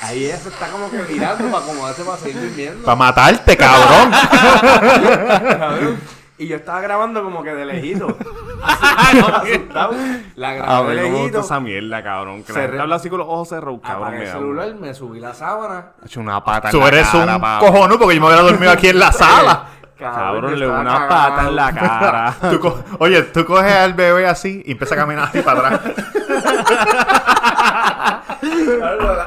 Ahí 0.00 0.26
ella 0.26 0.36
se 0.38 0.48
está 0.48 0.68
como 0.68 0.88
que 0.90 0.98
mirando 1.12 1.50
para 1.50 1.64
acomodarse 1.64 2.04
para 2.04 2.16
seguir 2.18 2.40
durmiendo. 2.40 2.84
Para 2.84 2.96
matarte, 2.96 3.56
cabrón. 3.56 4.10
Cabrón. 5.58 6.00
Y 6.40 6.46
yo 6.46 6.54
estaba 6.56 6.80
grabando 6.80 7.24
como 7.24 7.42
que 7.42 7.50
de 7.52 7.64
lejito. 7.66 8.16
Así, 8.62 9.18
asustado. 9.18 9.92
La 10.36 10.50
A 10.50 10.54
grabé 10.54 10.94
de 10.94 10.94
ver 10.94 11.02
cómo 11.04 11.16
está 11.16 11.22
lejito. 11.24 11.40
esa 11.40 11.58
mierda, 11.60 12.02
cabrón. 12.04 12.44
Que 12.44 12.52
la 12.52 12.82
habla 12.84 12.94
así 12.96 13.10
con 13.10 13.18
los 13.18 13.26
ojos 13.28 13.48
cerrados, 13.48 13.80
cabrón. 13.82 14.02
Apagué 14.04 14.18
me 14.18 14.22
el 14.24 14.28
da- 14.30 14.38
celular, 14.38 14.74
me 14.76 14.94
subí 14.94 15.18
la 15.18 15.34
sábana. 15.34 15.92
Ha 16.00 16.06
hecho 16.06 16.20
una 16.20 16.42
pata 16.44 16.68
en 16.68 16.72
Tú 16.72 16.78
la 16.80 16.88
eres 16.88 17.08
cara, 17.08 17.34
un 17.36 17.40
papi. 17.42 17.66
cojonudo 17.66 17.98
porque 17.98 18.14
yo 18.14 18.20
me 18.20 18.26
hubiera 18.28 18.42
dormido 18.42 18.70
aquí 18.70 18.88
en 18.88 18.98
la 19.00 19.10
sala. 19.12 19.66
Cabrón, 19.98 20.58
le 20.58 20.68
una 20.68 21.08
pata 21.08 21.48
en 21.48 21.56
la 21.56 21.72
cara. 21.74 22.36
Oye, 23.00 23.22
tú 23.22 23.44
coges 23.44 23.72
al 23.72 23.94
bebé 23.94 24.26
así 24.26 24.62
y 24.64 24.72
empieza 24.72 24.94
a 24.94 24.98
caminar 24.98 25.24
así 25.24 25.42
para 25.42 25.58
atrás. 25.58 25.80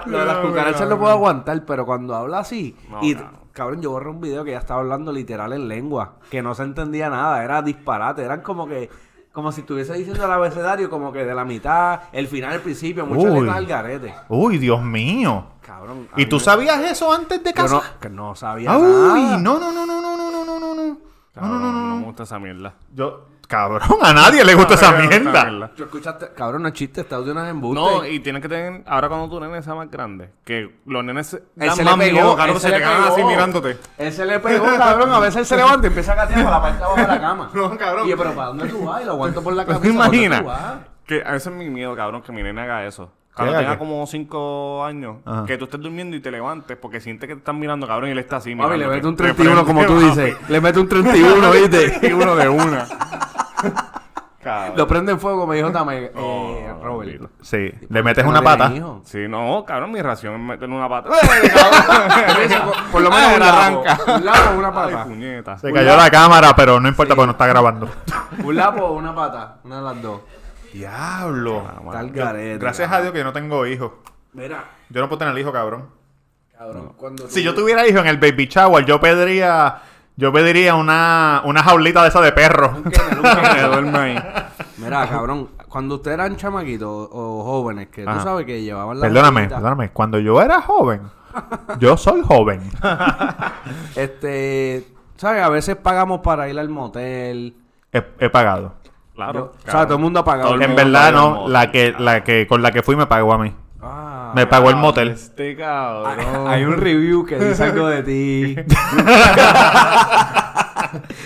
Lo, 0.05 0.19
de 0.19 0.25
las 0.25 0.37
cucarachas 0.37 0.87
lo 0.87 0.97
puedo 0.97 1.11
aguantar, 1.11 1.63
pero 1.65 1.85
cuando 1.85 2.15
habla 2.15 2.39
así. 2.39 2.75
Y 3.01 3.17
cabrón, 3.51 3.81
yo 3.81 3.91
borré 3.91 4.09
un 4.09 4.21
video 4.21 4.43
que 4.43 4.51
ya 4.51 4.59
estaba 4.59 4.79
hablando 4.79 5.11
literal 5.11 5.51
en 5.53 5.67
lengua, 5.67 6.13
que 6.29 6.41
no 6.41 6.55
se 6.55 6.63
entendía 6.63 7.09
nada, 7.09 7.43
era 7.43 7.61
disparate, 7.61 8.23
eran 8.23 8.41
como 8.41 8.67
que. 8.67 8.89
Como 9.31 9.53
si 9.53 9.61
estuviese 9.61 9.93
diciendo 9.93 10.25
el 10.25 10.31
abecedario, 10.31 10.89
como 10.89 11.13
que 11.13 11.23
de 11.23 11.33
la 11.33 11.45
mitad, 11.45 12.01
el 12.11 12.27
final, 12.27 12.51
el 12.51 12.59
principio, 12.59 13.05
muchas 13.05 13.31
letras 13.31 13.55
al 13.55 13.65
garete. 13.65 14.13
Uy, 14.27 14.57
Dios 14.57 14.83
mío. 14.83 15.45
Cabrón. 15.65 16.09
¿Y 16.17 16.25
tú 16.25 16.37
sabías 16.37 16.81
eso 16.91 17.13
antes 17.13 17.41
de 17.41 17.53
casa? 17.53 17.75
No, 17.75 17.81
que 18.01 18.09
no 18.09 18.35
sabía 18.35 18.71
nada. 18.73 19.13
Uy, 19.13 19.41
no, 19.41 19.57
no, 19.57 19.71
no, 19.71 19.85
no, 19.85 20.01
no 20.01 20.10
no. 21.35 21.41
Cabrón, 21.41 21.89
no, 21.89 21.95
me 21.97 22.03
gusta 22.05 22.23
esa 22.23 22.39
mierda. 22.39 22.73
Yo, 22.93 23.27
cabrón, 23.47 23.81
a 24.01 24.13
nadie 24.13 24.43
le 24.43 24.53
gusta 24.55 24.73
esa 24.75 24.91
No 24.91 25.07
mierda. 25.07 25.71
Tú 25.75 25.83
escuchaste, 25.83 26.29
cabrón, 26.35 26.61
no 26.63 26.67
es 26.69 26.73
chiste, 26.73 27.01
está 27.01 27.21
de 27.21 27.31
unas 27.31 27.49
embustes. 27.49 27.83
No, 27.83 28.05
y 28.05 28.19
tienes 28.19 28.41
que 28.41 28.49
tener, 28.49 28.83
ahora 28.85 29.07
cuando 29.09 29.29
tu 29.29 29.39
nene 29.39 29.61
sea 29.61 29.75
más 29.75 29.89
grande, 29.89 30.31
que 30.43 30.79
los 30.85 31.03
nenes 31.03 31.39
dan 31.55 31.75
se 31.75 31.83
más 31.83 31.97
le 31.97 32.05
pegó, 32.05 32.15
miedo, 32.19 32.31
él 32.31 32.37
cabrón, 32.37 32.55
se 32.59 32.61
se 32.61 32.69
le 32.69 32.73
te 32.75 32.79
quedan 32.83 33.01
pegó. 33.03 33.13
así 33.13 33.23
mirándote. 33.23 33.77
Él 33.97 34.11
se 34.13 34.25
le 34.25 34.39
pegó, 34.39 34.65
cabrón. 34.77 35.11
A 35.13 35.19
veces 35.19 35.35
él 35.37 35.45
se 35.45 35.55
levanta 35.57 35.87
y 35.87 35.89
empieza 35.89 36.11
a 36.11 36.15
gatear 36.15 36.43
por 36.43 36.51
la 36.51 36.61
parte 36.61 36.77
de 36.77 36.83
abajo 36.83 37.01
de 37.01 37.07
la 37.07 37.21
cama. 37.21 37.49
No, 37.53 37.77
cabrón. 37.77 38.07
Y 38.07 38.09
yo, 38.09 38.17
pero 38.17 38.33
¿para 38.33 38.47
dónde 38.47 38.67
tú 38.67 38.85
vas? 38.85 39.01
Y 39.01 39.05
lo 39.05 39.11
aguanto 39.11 39.41
por 39.43 39.53
la 39.53 39.65
¿Te 39.65 39.71
cabeza. 39.73 39.93
¿para 39.97 40.05
dónde 40.05 40.17
imaginas? 40.25 40.43
Que 41.05 41.23
a 41.25 41.31
veces 41.31 41.47
es 41.47 41.53
mi 41.53 41.69
miedo, 41.69 41.95
cabrón, 41.95 42.21
que 42.21 42.31
mi 42.31 42.43
nene 42.43 42.61
haga 42.61 42.85
eso. 42.85 43.11
Cuando 43.35 43.53
¿Qué 43.53 43.57
haga 43.59 43.67
tenga 43.69 43.79
como 43.79 44.05
5 44.05 44.83
años, 44.85 45.17
Ajá. 45.25 45.45
que 45.45 45.57
tú 45.57 45.63
estés 45.65 45.79
durmiendo 45.79 46.17
y 46.17 46.19
te 46.19 46.29
levantes 46.31 46.75
porque 46.77 46.99
sientes 46.99 47.27
que 47.29 47.35
te 47.35 47.39
están 47.39 47.57
mirando, 47.59 47.87
cabrón, 47.87 48.09
y 48.09 48.11
él 48.11 48.19
está 48.19 48.35
así 48.37 48.53
Papi, 48.55 48.77
le 48.77 48.87
mete 48.87 49.07
un 49.07 49.15
De 49.15 49.23
31 49.23 49.65
como 49.65 49.85
tú 49.85 49.99
dices. 49.99 50.35
Le 50.49 50.59
mete 50.61 50.79
un 50.79 50.89
31, 50.89 51.51
¿viste? 51.53 52.07
Y 52.07 52.11
uno 52.11 52.35
de 52.35 52.49
una. 52.49 52.87
Cabrón. 54.43 54.73
Lo 54.75 54.87
prende 54.87 55.11
en 55.11 55.19
fuego, 55.19 55.45
me 55.45 55.55
dijo 55.55 55.71
Tame, 55.71 56.05
eh, 56.05 56.11
Oh, 56.17 56.79
Robert. 56.83 57.29
Sí, 57.41 57.71
le 57.89 58.01
metes 58.03 58.25
una 58.25 58.41
pata. 58.41 58.71
Sí, 59.03 59.27
no, 59.29 59.63
cabrón, 59.65 59.91
mi 59.91 60.01
ración 60.01 60.33
es 60.33 60.39
meterle 60.41 60.75
una 60.75 60.89
pata. 60.89 61.09
Por- 61.11 62.91
Por 62.91 63.01
lo 63.03 63.09
menos 63.11 63.23
Ah, 63.29 63.33
un 63.35 63.39
la 63.39 63.45
lapo. 63.45 63.83
arranca. 63.85 64.13
Un 64.17 64.25
lapo 64.25 64.49
o 64.49 64.57
una 64.57 64.67
Ay, 64.69 64.73
pata. 64.73 65.03
puñeta. 65.05 65.57
Se 65.59 65.71
cayó 65.71 65.95
la 65.95 66.09
cámara, 66.09 66.55
pero 66.55 66.79
no 66.79 66.87
importa 66.89 67.13
porque 67.15 67.27
no 67.27 67.31
está 67.33 67.45
grabando. 67.47 67.87
Un 68.43 68.55
lapo 68.55 68.83
o 68.83 68.93
una 68.93 69.13
pata. 69.13 69.57
Una 69.63 69.75
de 69.77 69.81
las 69.83 70.01
dos. 70.01 70.21
Diablo. 70.73 71.63
Está 71.85 71.99
el 72.01 72.11
garete. 72.11 72.57
Gracias 72.57 72.91
a 72.91 73.01
Dios 73.01 73.11
que 73.13 73.19
yo 73.19 73.23
no 73.25 73.33
tengo 73.33 73.65
hijos. 73.65 73.91
Mira, 74.33 74.63
Yo 74.89 75.01
no 75.01 75.09
puedo 75.09 75.19
tener 75.19 75.37
hijos, 75.37 75.51
cabrón. 75.51 75.89
cabrón, 76.57 76.93
cuando 76.95 77.27
Si 77.27 77.43
yo 77.43 77.53
tuviera 77.53 77.85
hijos 77.87 78.01
en 78.01 78.07
el 78.07 78.17
baby 78.17 78.45
shower, 78.47 78.85
yo 78.85 78.99
pediría, 79.01 79.81
yo 80.15 80.31
pediría 80.31 80.75
una, 80.75 81.41
una 81.45 81.61
jaulita 81.63 82.01
de 82.03 82.07
esa 82.09 82.21
de 82.21 82.31
perro. 82.31 82.73
Un 82.77 82.83
kennel, 82.91 83.17
un 83.19 83.23
kennel. 83.23 83.55
Me 83.55 83.61
duerme 83.63 83.97
ahí. 83.99 84.23
Mira, 84.77 85.07
cabrón, 85.09 85.49
cuando 85.67 85.95
ustedes 85.95 86.15
eran 86.15 86.37
chamaquitos 86.37 86.87
o, 86.89 87.09
o 87.11 87.43
jóvenes, 87.43 87.89
que 87.89 88.03
Ajá. 88.03 88.17
tú 88.17 88.23
sabes 88.23 88.45
que 88.45 88.61
llevaban 88.63 88.99
la 88.99 89.07
Perdóname, 89.07 89.47
perdóname. 89.49 89.89
Cuando 89.91 90.17
yo 90.19 90.41
era 90.41 90.61
joven, 90.61 91.01
yo 91.79 91.97
soy 91.97 92.21
joven. 92.21 92.61
Este, 93.95 94.87
¿sabes? 95.17 95.43
A 95.43 95.49
veces 95.49 95.75
pagamos 95.75 96.21
para 96.21 96.49
ir 96.49 96.57
al 96.59 96.69
motel. 96.69 97.55
He, 97.91 98.03
he 98.19 98.29
pagado. 98.29 98.73
Claro. 99.15 99.53
Yo- 99.53 99.67
o 99.67 99.71
sea, 99.71 99.85
todo 99.85 99.95
el 99.97 100.01
mundo 100.01 100.19
ha 100.21 100.23
pagado. 100.25 100.59
En 100.61 100.75
verdad 100.75 101.11
no, 101.11 101.47
la 101.47 101.71
que, 101.71 101.93
la 101.97 102.23
que 102.23 102.47
con 102.47 102.61
la 102.61 102.71
que 102.71 102.81
fui 102.83 102.95
me 102.95 103.05
pagó 103.07 103.33
a 103.33 103.37
mí. 103.37 103.53
Ah, 103.81 104.31
Me 104.35 104.45
pagó 104.47 104.69
el 104.69 104.75
motel. 104.75 105.09
Este 105.09 105.55
cabrón. 105.55 106.47
hay 106.47 106.63
un 106.63 106.77
review 106.77 107.25
que 107.25 107.37
dice 107.39 107.63
algo 107.63 107.87
de 107.87 108.03
ti. 108.03 108.55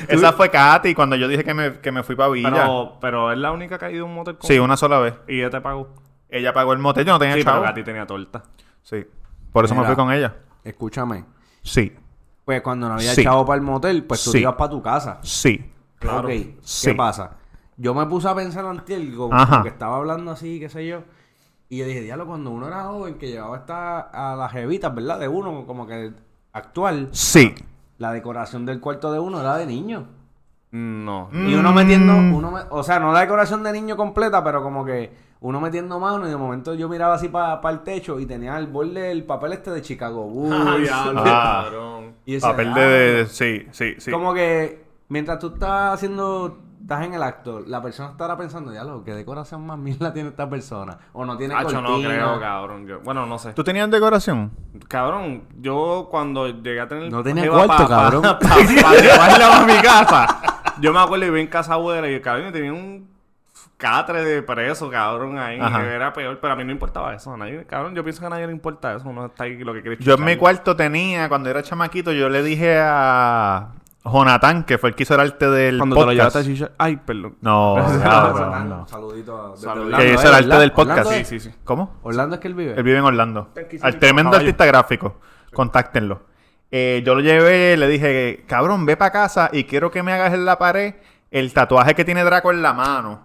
Esa 0.08 0.34
fue 0.34 0.50
Katy 0.50 0.94
cuando 0.94 1.16
yo 1.16 1.28
dije 1.28 1.44
que 1.44 1.54
me, 1.54 1.80
que 1.80 1.92
me 1.92 2.04
fui 2.04 2.16
para 2.16 2.30
Villa. 2.30 2.50
Pero, 2.52 2.98
pero 3.02 3.32
es 3.32 3.38
la 3.38 3.52
única 3.52 3.78
que 3.78 3.86
ha 3.86 3.92
ido 3.92 4.04
a 4.06 4.08
un 4.08 4.14
motel 4.16 4.38
con 4.38 4.48
Sí, 4.48 4.60
una 4.60 4.78
sola 4.78 5.00
vez. 5.00 5.16
Y 5.28 5.40
ella 5.40 5.50
te 5.50 5.62
pagó. 5.62 5.90
Ella 6.30 6.54
pagó 6.54 6.74
el 6.74 6.80
motel, 6.80 7.06
yo 7.06 7.14
no 7.14 7.20
tenía 7.20 7.36
Sí, 7.36 7.44
chavo. 7.44 7.66
a 7.66 7.74
ti 7.74 7.84
tenía 7.84 8.06
torta. 8.06 8.44
Sí. 8.84 9.06
Por 9.52 9.66
eso 9.66 9.76
me 9.76 9.84
fui 9.86 9.96
con 9.96 10.12
ella. 10.12 10.36
Escúchame. 10.64 11.26
Sí. 11.62 11.94
Pues 12.44 12.62
cuando 12.62 12.88
no 12.88 12.96
había 12.96 13.14
Sí. 13.14 13.24
chavo 13.24 13.46
para 13.46 13.58
el 13.58 13.62
motel, 13.64 14.04
pues 14.04 14.24
tú 14.24 14.32
Sí. 14.32 14.38
te 14.38 14.42
ibas 14.42 14.56
para 14.56 14.70
tu 14.70 14.82
casa. 14.82 15.20
Sí. 15.24 15.72
Claro. 16.00 16.28
¿qué 16.28 16.94
pasa? 16.96 17.32
Yo 17.78 17.94
me 17.94 18.06
puse 18.06 18.28
a 18.30 18.36
pensar 18.36 18.66
antes, 18.66 19.14
como 19.16 19.34
Ajá. 19.34 19.62
que 19.64 19.70
estaba 19.70 19.98
hablando 19.98 20.32
así, 20.32 20.60
qué 20.60 20.70
sé 20.70 20.86
yo. 20.88 21.00
Y 21.68 21.78
yo 21.80 21.86
dije, 21.86 22.02
diablo, 22.02 22.26
cuando 22.28 22.52
uno 22.52 22.68
era 22.68 22.84
joven, 22.84 23.16
que 23.16 23.28
llevaba 23.28 23.58
esta, 23.58 24.00
a 24.00 24.36
las 24.36 24.52
jevitas, 24.52 24.94
¿verdad? 24.94 25.20
De 25.20 25.28
uno, 25.28 25.66
como 25.66 25.86
que 25.88 26.14
actual, 26.54 27.10
Sí. 27.12 27.54
la 27.98 28.12
decoración 28.14 28.66
del 28.66 28.80
cuarto 28.80 29.12
de 29.12 29.20
uno 29.20 29.42
era 29.42 29.58
de 29.58 29.66
niño. 29.66 30.08
No. 30.72 31.30
Mm. 31.32 31.48
Y 31.48 31.56
uno 31.56 31.74
metiendo, 31.74 32.14
uno 32.16 32.52
me- 32.52 32.62
o 32.70 32.84
sea, 32.84 33.00
no 33.00 33.12
la 33.14 33.22
decoración 33.22 33.64
de 33.64 33.72
niño 33.74 33.96
completa, 33.98 34.44
pero 34.44 34.62
como 34.62 34.84
que 34.86 35.12
uno 35.42 35.60
metiendo 35.62 36.00
mano 36.00 36.26
y 36.28 36.30
de 36.30 36.38
momento 36.38 36.74
yo 36.76 36.90
miraba 36.90 37.16
así 37.16 37.30
para 37.30 37.62
el 37.70 37.80
techo 37.82 38.20
y 38.20 38.26
tenía 38.26 38.58
el 38.58 38.68
borde 38.68 39.12
el 39.12 39.24
papel 39.24 39.54
este 39.54 39.72
de 39.72 39.82
Chicago 39.82 40.24
Bulls. 40.30 40.90
Ah. 40.92 41.64
cabrón. 41.64 42.14
Y 42.26 42.34
decía, 42.34 42.50
Papel 42.52 42.74
"Ah". 42.76 42.80
de... 42.80 43.26
Sí, 43.28 43.68
sí, 43.72 43.96
sí. 43.98 44.12
Como 44.12 44.34
que 44.34 44.84
mientras 45.10 45.40
tú 45.40 45.48
estás 45.54 45.94
haciendo, 45.94 46.60
estás 46.86 47.04
en 47.04 47.16
el 47.16 47.24
acto, 47.24 47.62
la 47.66 47.82
persona 47.82 48.12
estará 48.12 48.38
pensando, 48.38 48.72
ya 48.72 48.84
lo, 48.84 49.04
¿qué 49.04 49.16
decoración 49.16 49.66
más 49.66 49.76
mierda 49.80 50.14
tiene 50.14 50.30
esta 50.30 50.48
persona? 50.48 51.00
O 51.14 51.26
no 51.26 51.36
tiene 51.36 51.56
no 51.56 51.64
cortina. 51.64 52.10
creo, 52.10 52.40
cabrón. 52.40 52.86
Yo- 52.86 53.00
bueno, 53.00 53.26
no 53.26 53.40
sé. 53.40 53.54
¿Tú 53.54 53.64
tenías 53.64 53.90
decoración? 53.90 54.52
Cabrón, 54.88 55.46
yo 55.60 56.08
cuando 56.12 56.48
llegué 56.48 56.80
a 56.82 56.88
tener... 56.88 57.12
No 57.12 57.24
tenía 57.24 57.50
cuarto, 57.50 57.68
pa- 57.76 57.88
cabrón. 57.88 58.22
pa- 58.24 58.38
pa- 58.38 58.48
Para 58.50 59.02
llevarla 59.02 59.62
a 59.62 59.66
mi 59.66 59.74
casa. 59.82 60.40
Yo 60.80 60.94
me 60.94 61.00
acuerdo, 61.00 61.26
iba 61.26 61.40
en 61.40 61.48
casa 61.48 61.74
abuela 61.74 62.08
y 62.08 62.14
el 62.14 62.22
cabrón 62.22 62.54
tenía 62.54 62.72
un 62.72 63.10
catre 63.78 64.24
de 64.24 64.44
preso, 64.44 64.88
cabrón, 64.92 65.40
ahí. 65.40 65.60
Ajá. 65.60 65.82
Que 65.82 65.88
era 65.88 66.14
peor, 66.14 66.38
pero 66.40 66.54
a 66.54 66.56
mí 66.56 66.64
no 66.66 66.72
importaba 66.72 67.16
eso. 67.16 67.34
A 67.34 67.38
nadie, 67.38 67.66
cabrón, 67.66 67.96
yo 67.96 68.04
pienso 68.04 68.20
que 68.20 68.28
a 68.28 68.30
nadie 68.30 68.46
le 68.46 68.54
importa 68.54 68.94
eso. 68.96 69.10
Uno 69.10 69.26
está 69.26 69.46
ahí 69.46 69.58
lo 69.64 69.74
que 69.74 69.82
quiere 69.82 69.98
Yo 70.04 70.14
en 70.14 70.24
mi 70.24 70.36
cuarto 70.38 70.76
tenía, 70.76 71.28
cuando 71.30 71.50
era 71.50 71.64
chamaquito, 71.64 72.12
yo 72.12 72.30
le 72.30 72.44
dije 72.44 72.78
a 72.80 73.70
Jonathan, 74.06 74.64
que 74.66 74.78
fue 74.78 74.90
el 74.90 74.96
que 74.96 75.04
hizo 75.04 75.16
el 75.16 75.20
arte 75.22 75.50
del 75.50 75.78
Cuando 75.80 75.96
te 75.96 76.02
lo 76.02 76.08
podcast. 76.08 76.46
llevaste. 76.48 76.74
Ay, 76.78 76.98
perdón. 76.98 77.36
No, 77.42 77.76
Saludito 77.80 78.04
cabrón, 78.04 78.70
no. 78.70 78.88
Saludito 78.88 79.38
a. 79.38 79.52
Orlando, 79.52 79.98
Que 79.98 80.14
hizo 80.14 80.28
el 80.28 80.34
arte 80.36 80.56
del 80.58 80.72
podcast. 80.72 81.00
Orlando 81.08 81.26
Sí, 81.26 81.40
sí, 81.40 81.50
sí. 81.50 81.56
¿Cómo? 81.64 81.96
Orlando 82.04 82.36
es 82.36 82.42
que 82.42 82.48
él 82.48 82.54
vive. 82.54 82.74
Él 82.78 82.84
vive 82.84 82.98
en 83.00 83.04
Orlando. 83.04 83.50
Al 83.82 83.98
tremendo 84.00 84.32
caballo. 84.32 84.46
artista 84.48 84.66
gráfico. 84.66 85.20
Contáctenlo. 85.54 86.22
Eh, 86.72 87.02
yo 87.06 87.16
lo 87.16 87.22
llevé, 87.22 87.78
le 87.78 87.88
dije, 87.88 88.44
cabrón, 88.48 88.86
ve 88.86 88.98
para 88.98 89.12
casa 89.12 89.50
y 89.52 89.64
quiero 89.64 89.90
que 89.92 90.04
me 90.04 90.12
hagas 90.14 90.34
en 90.34 90.46
la 90.46 90.58
pared 90.58 90.96
el 91.32 91.54
tatuaje 91.54 91.96
que 91.96 92.04
tiene 92.06 92.24
Draco 92.24 92.52
en 92.52 92.62
la 92.62 92.74
mano. 92.74 93.22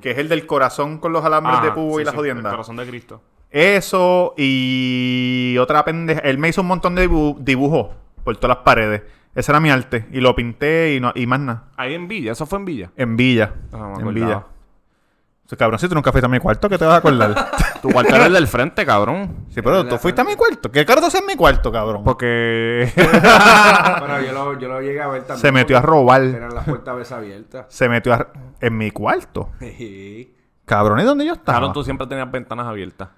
Que 0.00 0.10
es 0.12 0.18
el 0.18 0.28
del 0.28 0.46
corazón 0.46 0.98
con 0.98 1.12
los 1.12 1.24
alambres 1.24 1.60
de 1.62 1.68
Ajá, 1.68 1.74
púa 1.74 2.02
y 2.02 2.04
la 2.04 2.10
sí, 2.10 2.16
jodienda. 2.16 2.50
El 2.50 2.54
corazón 2.56 2.76
de 2.76 2.86
Cristo. 2.86 3.22
Eso 3.50 4.34
y 4.36 5.56
otra 5.60 5.84
pendeja. 5.84 6.20
Él 6.20 6.38
me 6.38 6.48
hizo 6.48 6.60
un 6.60 6.66
montón 6.66 6.94
de 6.94 7.08
dibu- 7.08 7.38
dibujos 7.38 7.88
por 8.24 8.36
todas 8.36 8.56
las 8.56 8.64
paredes. 8.64 9.02
Ese 9.34 9.50
era 9.52 9.60
mi 9.60 9.70
arte. 9.70 10.06
Y 10.12 10.20
lo 10.20 10.34
pinté 10.34 10.94
y, 10.94 11.00
no, 11.00 11.12
y 11.14 11.26
más 11.26 11.40
nada. 11.40 11.64
Ahí 11.76 11.94
en 11.94 12.06
Villa, 12.08 12.32
eso 12.32 12.46
fue 12.46 12.58
en 12.58 12.64
Villa. 12.64 12.90
En 12.96 13.16
Villa. 13.16 13.52
Ah, 13.72 13.94
me 13.96 14.08
en. 14.08 14.14
Villa. 14.14 14.36
O 14.38 15.48
sea, 15.48 15.58
cabrón, 15.58 15.78
si 15.78 15.88
tú 15.88 15.94
nunca 15.94 16.10
fuiste 16.10 16.24
a 16.24 16.28
mi 16.30 16.38
cuarto, 16.38 16.68
¿qué 16.70 16.78
te 16.78 16.84
vas 16.86 16.94
a 16.94 16.98
acordar? 16.98 17.34
Tu 17.84 17.90
cuarto 17.90 18.14
era 18.14 18.24
el 18.24 18.32
del 18.32 18.46
frente, 18.48 18.86
cabrón. 18.86 19.44
sí, 19.50 19.60
pero 19.60 19.86
tú 19.86 19.98
fuiste 19.98 20.18
a 20.18 20.24
mi 20.24 20.36
cuarto. 20.36 20.72
¿Qué 20.72 20.86
carajo 20.86 21.08
haces 21.08 21.20
en 21.20 21.26
mi 21.26 21.36
cuarto, 21.36 21.70
cabrón? 21.70 22.02
Porque... 22.02 22.90
Pero 22.96 24.22
yo 24.22 24.32
lo, 24.32 24.58
yo 24.58 24.68
lo 24.68 24.80
llegué 24.80 25.02
a 25.02 25.08
ver 25.08 25.20
también. 25.24 25.38
Se 25.42 25.52
metió 25.52 25.76
a 25.76 25.82
robar. 25.82 26.22
Eran 26.22 26.54
las 26.54 26.64
puertas 26.64 26.88
a 26.88 26.94
veces 26.96 27.12
abiertas. 27.12 27.66
Se 27.68 27.90
metió 27.90 28.14
a- 28.14 28.28
en 28.62 28.78
mi 28.78 28.90
cuarto. 28.90 29.50
Sí. 29.60 30.34
Cabrón, 30.64 31.00
¿y 31.00 31.02
dónde 31.04 31.26
yo 31.26 31.34
estaba? 31.34 31.56
Cabrón, 31.56 31.74
tú 31.74 31.84
siempre 31.84 32.06
tenías 32.06 32.30
ventanas 32.30 32.66
abiertas. 32.66 33.10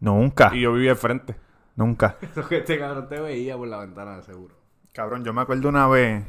Nunca, 0.00 0.50
Y 0.54 0.62
yo 0.62 0.72
vivía 0.72 0.92
al 0.92 0.96
frente. 0.96 1.36
nunca. 1.76 2.16
Eso 2.22 2.48
que 2.48 2.58
este 2.58 2.78
cabrón 2.78 3.06
te 3.10 3.20
veía 3.20 3.58
por 3.58 3.68
la 3.68 3.78
ventana, 3.80 4.22
seguro. 4.22 4.54
Cabrón, 4.94 5.24
yo 5.24 5.32
me 5.32 5.42
acuerdo 5.42 5.68
una 5.68 5.86
vez. 5.88 6.24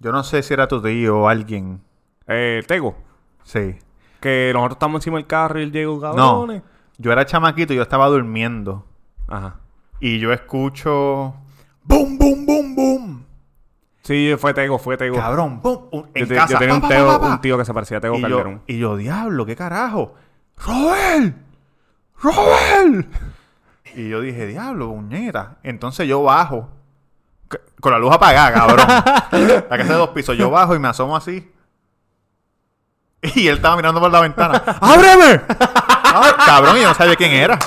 Yo 0.00 0.12
no 0.12 0.22
sé 0.22 0.42
si 0.42 0.52
era 0.54 0.68
tu 0.68 0.80
tío 0.82 1.18
o 1.20 1.28
alguien. 1.28 1.80
Eh, 2.26 2.62
Tego, 2.66 2.96
Sí. 3.42 3.76
que 4.20 4.50
nosotros 4.52 4.76
estamos 4.76 5.00
encima 5.00 5.16
del 5.16 5.26
carro 5.26 5.58
y 5.58 5.62
él 5.64 5.72
llegó, 5.72 5.94
No. 5.94 6.00
cabrones. 6.14 6.62
Yo 6.98 7.10
era 7.12 7.24
chamaquito 7.24 7.72
y 7.72 7.76
yo 7.76 7.82
estaba 7.82 8.06
durmiendo. 8.08 8.84
Ajá. 9.28 9.56
Y 10.00 10.18
yo 10.18 10.32
escucho. 10.32 11.34
¡Bum, 11.84 12.18
bum, 12.18 12.44
bum, 12.46 12.74
bum! 12.74 13.22
Sí, 14.02 14.34
fue 14.38 14.52
Tego, 14.54 14.78
fue 14.78 14.96
Tego. 14.96 15.16
Cabrón, 15.16 15.60
¡bum! 15.62 15.86
un- 15.90 16.10
En 16.14 16.26
yo, 16.26 16.34
casa. 16.34 16.52
yo 16.54 16.58
tenía 16.58 16.74
un, 16.74 16.80
pa, 16.82 16.88
teo- 16.88 17.06
pa, 17.06 17.18
pa, 17.18 17.20
pa. 17.28 17.32
un 17.34 17.40
tío 17.40 17.56
que 17.58 17.64
se 17.64 17.72
parecía 17.74 17.96
a 17.98 18.00
Tego 18.00 18.16
y 18.16 18.20
yo, 18.22 18.28
Calderón. 18.28 18.62
y 18.66 18.78
yo, 18.78 18.96
diablo, 18.96 19.46
¿qué 19.46 19.56
carajo? 19.56 20.14
¡Robert! 20.58 21.34
¡Robert! 22.22 23.06
Y 23.94 24.08
yo 24.08 24.20
dije, 24.20 24.46
diablo, 24.46 24.88
puñeta. 24.92 25.58
Entonces 25.62 26.06
yo 26.06 26.22
bajo. 26.22 26.68
Con 27.80 27.92
la 27.92 27.98
luz 27.98 28.12
apagada, 28.12 28.52
cabrón. 28.52 28.86
la 29.70 29.76
casa 29.76 29.92
de 29.92 29.98
dos 29.98 30.10
pisos. 30.10 30.36
Yo 30.36 30.50
bajo 30.50 30.74
y 30.74 30.78
me 30.78 30.88
asomo 30.88 31.16
así. 31.16 31.50
Y 33.22 33.48
él 33.48 33.56
estaba 33.56 33.76
mirando 33.76 34.00
por 34.00 34.10
la 34.10 34.20
ventana. 34.20 34.62
¡Ábreme! 34.80 35.42
Cabrón, 36.46 36.76
y 36.76 36.82
yo 36.82 36.88
no 36.88 36.94
sabía 36.94 37.16
quién 37.16 37.32
era. 37.32 37.58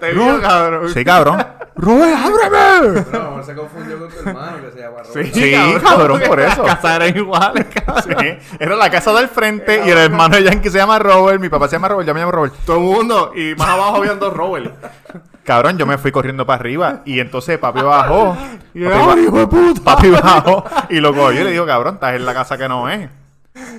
Te 0.00 0.12
digo, 0.12 0.40
cabrón. 0.40 0.92
Sí, 0.92 1.04
cabrón. 1.04 1.46
¡Robert, 1.76 2.16
ábreme! 2.16 3.04
Pero 3.10 3.20
a 3.20 3.24
lo 3.24 3.30
mejor 3.30 3.44
se 3.44 3.54
confundió 3.54 3.98
con 3.98 4.08
tu 4.10 4.18
hermano 4.28 4.56
que 4.60 4.70
se 4.72 4.78
llama 4.80 5.02
Robert. 5.02 5.34
Sí, 5.34 5.80
cabrón, 5.82 6.22
por 6.26 6.40
eso. 6.40 6.62
Las 6.62 6.74
casas 6.74 6.96
eran 6.96 7.16
iguales, 7.16 7.66
cabrón. 7.72 8.16
Sí, 8.18 8.56
era 8.58 8.76
la 8.76 8.90
casa 8.90 9.12
del 9.12 9.28
frente 9.28 9.82
y 9.86 9.90
el 9.90 9.98
hermano 9.98 10.36
de 10.36 10.44
Yankee 10.44 10.68
se 10.70 10.78
llama 10.78 10.98
Robert. 10.98 11.40
Mi 11.40 11.48
papá 11.48 11.68
se 11.68 11.76
llama 11.76 11.88
Robert, 11.88 12.06
yo 12.06 12.14
me 12.14 12.20
llamo 12.20 12.32
Robert. 12.32 12.54
Todo 12.66 12.76
el 12.76 12.82
mundo. 12.82 13.32
Y 13.34 13.54
más 13.54 13.68
abajo 13.68 13.96
habían 13.96 14.18
dos 14.18 14.34
Robert. 14.34 14.74
Cabrón, 15.44 15.78
yo 15.78 15.86
me 15.86 15.98
fui 15.98 16.12
corriendo 16.12 16.44
para 16.46 16.60
arriba 16.60 17.02
y 17.04 17.18
entonces 17.20 17.58
papi 17.58 17.80
bajó. 17.80 18.34
Papi, 18.72 18.80
yo, 18.80 18.88
ba- 18.90 19.12
"Ay, 19.14 19.24
hijo 19.24 19.38
de 19.38 19.46
puta". 19.46 19.82
papi 19.82 20.10
bajó 20.10 20.64
y 20.90 21.00
lo 21.00 21.14
cogió 21.14 21.40
y 21.40 21.44
le 21.44 21.50
dijo, 21.52 21.66
cabrón, 21.66 21.94
estás 21.94 22.14
en 22.14 22.24
la 22.26 22.34
casa 22.34 22.56
que 22.58 22.68
no 22.68 22.88
es. 22.88 23.08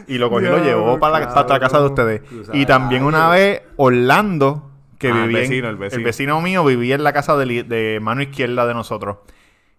Y 0.07 0.17
lo 0.17 0.29
cogió 0.29 0.49
y 0.49 0.51
lo 0.59 0.63
llevó 0.63 0.99
para 0.99 1.19
la, 1.19 1.33
para 1.33 1.47
la 1.47 1.59
casa 1.59 1.79
de 1.79 1.85
ustedes. 1.85 2.21
Y 2.53 2.65
también 2.65 3.03
una 3.03 3.29
vez 3.29 3.61
Orlando, 3.77 4.69
que 4.97 5.09
Ah, 5.09 5.13
vivía 5.25 5.39
vecino, 5.39 5.69
el 5.69 5.77
vecino. 5.77 6.03
vecino 6.03 6.41
mío 6.41 6.65
vivía 6.65 6.95
en 6.95 7.03
la 7.03 7.13
casa 7.13 7.37
de, 7.37 7.99
mano 8.01 8.21
izquierda 8.21 8.65
de 8.67 8.73
nosotros. 8.73 9.17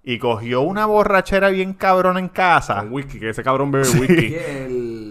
Y 0.03 0.18
cogió 0.18 0.62
una 0.62 0.87
borrachera 0.87 1.51
bien 1.51 1.75
cabrón 1.75 2.16
en 2.18 2.29
casa. 2.29 2.77
Con 2.81 2.92
whisky, 2.92 3.21
que 3.21 3.29
ese 3.29 3.42
cabrón 3.45 3.71
bebe 3.71 3.88
whisky. 3.88 4.37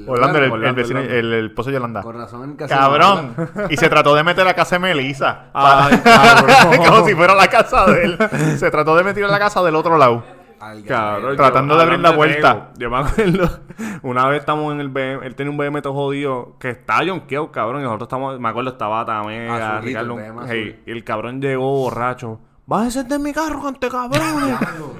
El... 0.04 0.10
Orlando, 0.10 0.38
el, 0.40 0.44
el 0.46 0.52
Orlando, 0.52 0.76
vecino, 0.76 1.00
Orlando. 1.00 1.20
el, 1.20 1.34
el 1.34 1.46
esposo 1.48 1.70
de 1.70 1.74
Yolanda. 1.76 2.02
Con 2.02 2.16
razón 2.18 2.44
en 2.44 2.56
casa. 2.56 2.76
Cabrón. 2.78 3.36
Y 3.70 3.78
se 3.78 3.90
trató 3.90 4.16
de 4.16 4.24
meter 4.24 4.42
a 4.44 4.46
la 4.46 4.54
casa 4.54 4.76
de 4.76 4.80
Melissa. 4.80 5.46
Ay, 5.54 5.98
Para- 5.98 6.04
cabrón. 6.04 6.78
Como 6.88 7.08
si 7.08 7.16
fuera 7.16 7.36
la 7.36 7.48
casa 7.48 7.86
de 7.86 8.04
él. 8.06 8.18
Se 8.58 8.70
trató 8.72 8.96
de 8.96 9.04
meter 9.04 9.24
a 9.26 9.28
la 9.28 9.40
casa 9.40 9.62
del 9.64 9.76
otro 9.76 9.98
lado. 9.98 10.24
Al 10.60 10.84
Cabrón, 10.84 11.36
Tratando 11.38 11.74
yo- 11.74 11.78
de 11.80 11.84
abrir 11.86 12.00
la. 12.00 12.12
Tego, 12.12 12.68
Yo 12.78 12.90
me 12.92 12.98
acuerdo, 12.98 13.50
una 14.04 14.28
vez 14.28 14.42
estamos 14.42 14.72
en 14.72 14.80
el 14.80 14.90
BM, 14.90 15.26
él 15.26 15.34
tenía 15.34 15.50
un 15.50 15.58
BM 15.58 15.82
todo 15.82 15.94
jodido 15.94 16.56
que 16.60 16.70
estaba 16.70 17.04
jonqueado, 17.04 17.52
cabrón, 17.52 17.82
y 17.82 17.84
nosotros 17.86 18.06
estamos, 18.06 18.40
me 18.40 18.48
acuerdo, 18.48 18.70
estaba 18.70 19.04
Tamega, 19.04 19.82
Ricardo, 19.82 20.18
hey, 20.48 20.84
y 20.86 20.92
el 20.92 21.04
cabrón 21.04 21.42
llegó 21.42 21.66
borracho. 21.78 22.40
Bájense 22.72 23.04
de 23.04 23.20
mi 23.20 23.34
carro, 23.34 23.62
cante 23.62 23.90
cabrones. 23.90 24.56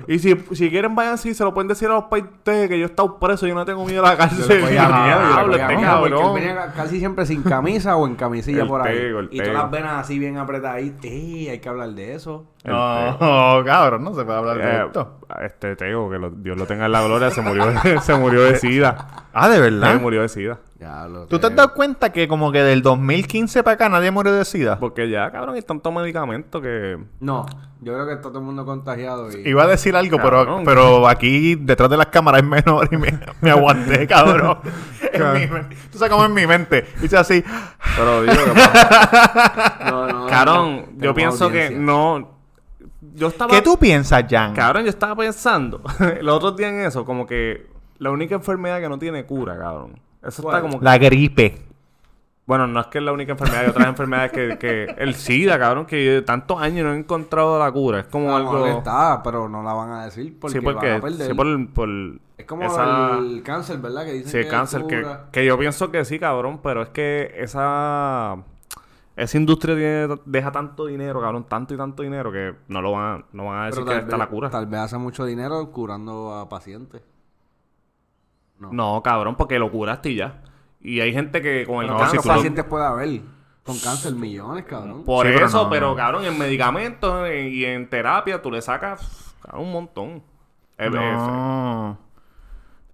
y 0.06 0.20
si, 0.20 0.36
si 0.52 0.70
quieren, 0.70 0.94
vayan 0.94 1.14
así, 1.14 1.34
se 1.34 1.42
lo 1.46 1.54
pueden 1.54 1.70
decir 1.70 1.88
a 1.88 1.94
los 1.94 2.04
paites 2.04 2.68
que 2.68 2.78
yo 2.78 2.86
he 2.86 2.90
estado 2.90 3.18
preso, 3.18 3.48
yo 3.48 3.56
no 3.56 3.64
tengo 3.64 3.86
miedo 3.86 4.06
a 4.06 4.10
la 4.10 4.18
cárcel. 4.18 4.40
Yo 4.42 4.48
le 4.56 4.60
Y 4.60 4.64
miedo, 4.64 5.52
este 5.54 5.74
él 5.76 5.82
cabrón. 5.82 6.34
venía 6.36 6.74
casi 6.76 7.00
siempre 7.00 7.26
sin 7.26 7.44
camisa 7.44 7.96
o 7.96 8.06
en 8.08 8.16
camisilla 8.16 8.64
El 8.64 8.68
por 8.68 8.82
ahí. 8.86 9.14
y 9.32 9.38
todas 9.40 9.54
las 9.54 9.72
venas 9.72 9.94
así 10.02 10.20
bien 10.20 10.38
apretaditas. 10.38 11.06
¡Ey! 11.06 11.48
Hay 11.48 11.60
que 11.60 11.70
hablar 11.70 11.92
de 11.92 12.14
eso. 12.14 12.46
El 12.66 12.72
No, 13.22 13.64
cabrón, 13.66 14.04
no 14.04 14.14
se 14.16 14.26
puede 14.26 14.38
hablar 14.38 14.58
de 14.58 14.64
Eh, 14.64 14.84
esto. 14.88 15.20
este 15.42 15.76
Tego, 15.78 16.10
que 16.10 16.18
lo- 16.18 16.30
Dios 16.32 16.58
lo 16.58 16.66
tenga 16.66 16.88
en 16.88 16.92
la 16.92 17.04
gloria, 17.04 17.32
se 17.32 17.42
murió, 17.42 17.64
se 18.02 18.16
murió 18.16 18.42
de 18.42 18.58
sida. 18.58 19.08
Ah, 19.34 19.48
de 19.48 19.56
Se 19.56 19.62
verdad. 19.62 20.02
murió 20.02 20.22
de 20.24 20.28
sida. 20.28 20.60
Ya 20.82 21.08
lo 21.08 21.28
¿Tú 21.28 21.38
te 21.38 21.46
has 21.46 21.56
dado 21.56 21.76
cuenta 21.76 22.12
que 22.12 22.28
como 22.28 22.52
que 22.52 22.64
del 22.64 22.82
2015 22.82 23.62
para 23.62 23.76
acá 23.76 23.88
nadie 23.88 24.10
muere 24.10 24.32
de 24.32 24.44
sida? 24.44 24.80
Porque 24.80 25.12
ya, 25.12 25.32
cabrón, 25.32 25.54
hay 25.54 25.62
tanto 25.62 25.92
medicamento 25.92 26.60
que... 26.60 26.98
No, 27.20 27.46
yo 27.82 27.94
creo 27.94 28.08
que 28.08 28.14
está 28.14 28.30
todo 28.30 28.40
el 28.40 28.46
mundo 28.46 28.66
contagiado. 28.66 29.30
Y... 29.32 29.48
Iba 29.48 29.66
a 29.66 29.68
decir 29.68 29.96
algo, 29.96 30.18
pero, 30.18 30.38
Cabrón. 30.38 30.64
pero 30.66 31.08
aquí 31.08 31.54
detrás 31.54 31.88
de 31.88 31.98
las 31.98 32.08
cámaras 32.08 32.42
es 32.42 32.48
menor 32.48 32.90
y 32.92 32.98
me, 32.98 33.20
me 33.42 33.52
aguanté, 33.52 34.08
cabrón. 34.08 34.58
En 35.14 35.34
mi 35.34 35.48
Tú 35.92 36.00
sabes 36.00 36.12
cómo 36.12 36.26
en 36.26 36.34
mi 36.34 36.48
mente. 36.48 36.88
Dice 37.00 37.16
así. 37.16 37.44
Pero 37.96 38.24
digo 38.24 38.34
que... 38.34 38.62
No, 39.92 40.08
no, 40.08 40.26
Cabrón, 40.26 40.86
no, 40.96 41.04
yo 41.04 41.14
pienso 41.14 41.52
que 41.52 41.70
no. 41.70 42.40
Yo 43.14 43.28
estaba. 43.28 43.54
¿Qué 43.54 43.62
tú 43.62 43.78
piensas, 43.78 44.26
Jan? 44.28 44.56
Cabrón, 44.56 44.84
yo 44.86 44.90
estaba 44.90 45.16
pensando 45.16 45.84
los 46.22 46.38
otros 46.38 46.58
días 46.58 46.72
en 46.72 46.82
eso, 46.82 47.06
como 47.06 47.28
que 47.28 47.68
la 48.00 48.10
única 48.10 48.34
enfermedad 48.34 48.80
que 48.80 48.90
no 48.90 48.98
tiene 48.98 49.28
cura, 49.28 49.56
cabrón. 49.60 50.00
Eso 50.24 50.44
¿Cuál? 50.44 50.56
está 50.58 50.62
como. 50.68 50.80
que- 50.80 50.86
La 50.86 50.98
gripe. 50.98 51.62
Bueno, 52.46 52.68
no 52.68 52.82
es 52.82 52.88
que 52.88 52.98
es 52.98 53.04
la 53.04 53.14
única 53.14 53.32
enfermedad, 53.34 53.62
hay 53.64 53.70
otras 53.70 53.88
enfermedades 53.88 54.32
que, 54.32 54.58
que. 54.58 54.84
El 54.98 55.16
SIDA, 55.16 55.58
cabrón, 55.58 55.86
que 55.86 56.22
tantos 56.26 56.60
años 56.62 56.86
no 56.86 56.94
he 56.94 56.98
encontrado 56.98 57.58
la 57.58 57.72
cura. 57.72 58.00
Es 58.02 58.06
como 58.08 58.26
mejor 58.38 58.68
algo. 58.68 58.80
está, 58.80 59.22
pero 59.24 59.48
no 59.48 59.64
la 59.64 59.74
van 59.74 59.92
a 59.92 60.06
decir 60.06 60.38
porque, 60.40 60.60
sí, 60.60 60.66
van 60.66 60.76
porque. 60.76 60.92
a 60.92 61.00
perder. 61.02 61.28
Sí, 61.28 61.34
por, 61.34 61.70
por 61.74 61.90
Es 62.38 62.46
como 62.46 62.64
esa- 62.64 63.18
el 63.20 63.42
cáncer, 63.44 63.78
¿verdad? 63.78 64.06
Que 64.06 64.14
dicen 64.14 64.28
Sí, 64.28 64.38
que 64.38 64.42
el 64.42 64.48
cáncer, 64.50 64.86
que, 64.88 65.06
que 65.32 65.46
yo 65.46 65.58
pienso 65.58 65.92
que 65.92 66.04
sí, 66.04 66.20
cabrón, 66.20 66.60
pero 66.62 66.82
es 66.82 66.90
que 66.90 67.32
esa 67.38 68.38
esa 69.16 69.38
industria 69.38 69.76
tiene- 69.76 70.20
deja 70.26 70.52
tanto 70.52 70.88
dinero, 70.88 71.22
cabrón, 71.22 71.46
tanto 71.48 71.74
y 71.74 71.78
tanto 71.78 72.02
dinero 72.02 72.32
que 72.32 72.56
no 72.70 72.82
lo 72.82 72.92
van 72.94 73.04
a, 73.22 73.26
no 73.34 73.46
van 73.46 73.60
a 73.62 73.66
decir 73.68 73.84
que 73.86 73.92
está 73.94 74.06
vez- 74.08 74.18
la 74.18 74.28
cura. 74.28 74.50
Tal 74.50 74.66
vez 74.66 74.80
hace 74.82 74.98
mucho 74.98 75.26
dinero 75.26 75.70
curando 75.72 76.34
a 76.34 76.50
pacientes. 76.50 77.02
No, 78.72 79.02
cabrón, 79.04 79.36
porque 79.36 79.58
lo 79.60 79.72
curaste 79.72 80.10
y 80.12 80.16
ya. 80.16 80.42
Y 80.82 81.00
hay 81.00 81.14
gente 81.14 81.42
que 81.42 81.66
con 81.66 81.82
el 81.84 81.88
No, 81.88 81.98
¿Cuántos 81.98 82.14
cáncer... 82.18 82.22
si 82.22 82.28
lo- 82.28 82.34
pacientes 82.36 82.64
puede 82.66 82.86
haber 82.86 83.22
con 83.64 83.78
cáncer? 83.80 84.14
Millones, 84.14 84.66
cabrón. 84.66 85.04
Por 85.04 85.26
Sí, 85.28 85.32
pero 85.34 85.46
eso, 85.46 85.64
no, 85.64 85.70
pero, 85.70 85.90
no. 85.90 85.96
cabrón, 85.96 86.26
en 86.26 86.38
medicamentos 86.38 87.28
y 87.32 87.66
en 87.66 87.90
terapia 87.90 88.42
tú 88.42 88.52
le 88.52 88.62
sacas 88.62 89.36
cabrón, 89.42 89.66
un 89.66 89.72
montón. 89.72 90.24
Es- 90.78 90.92
No. 90.92 91.98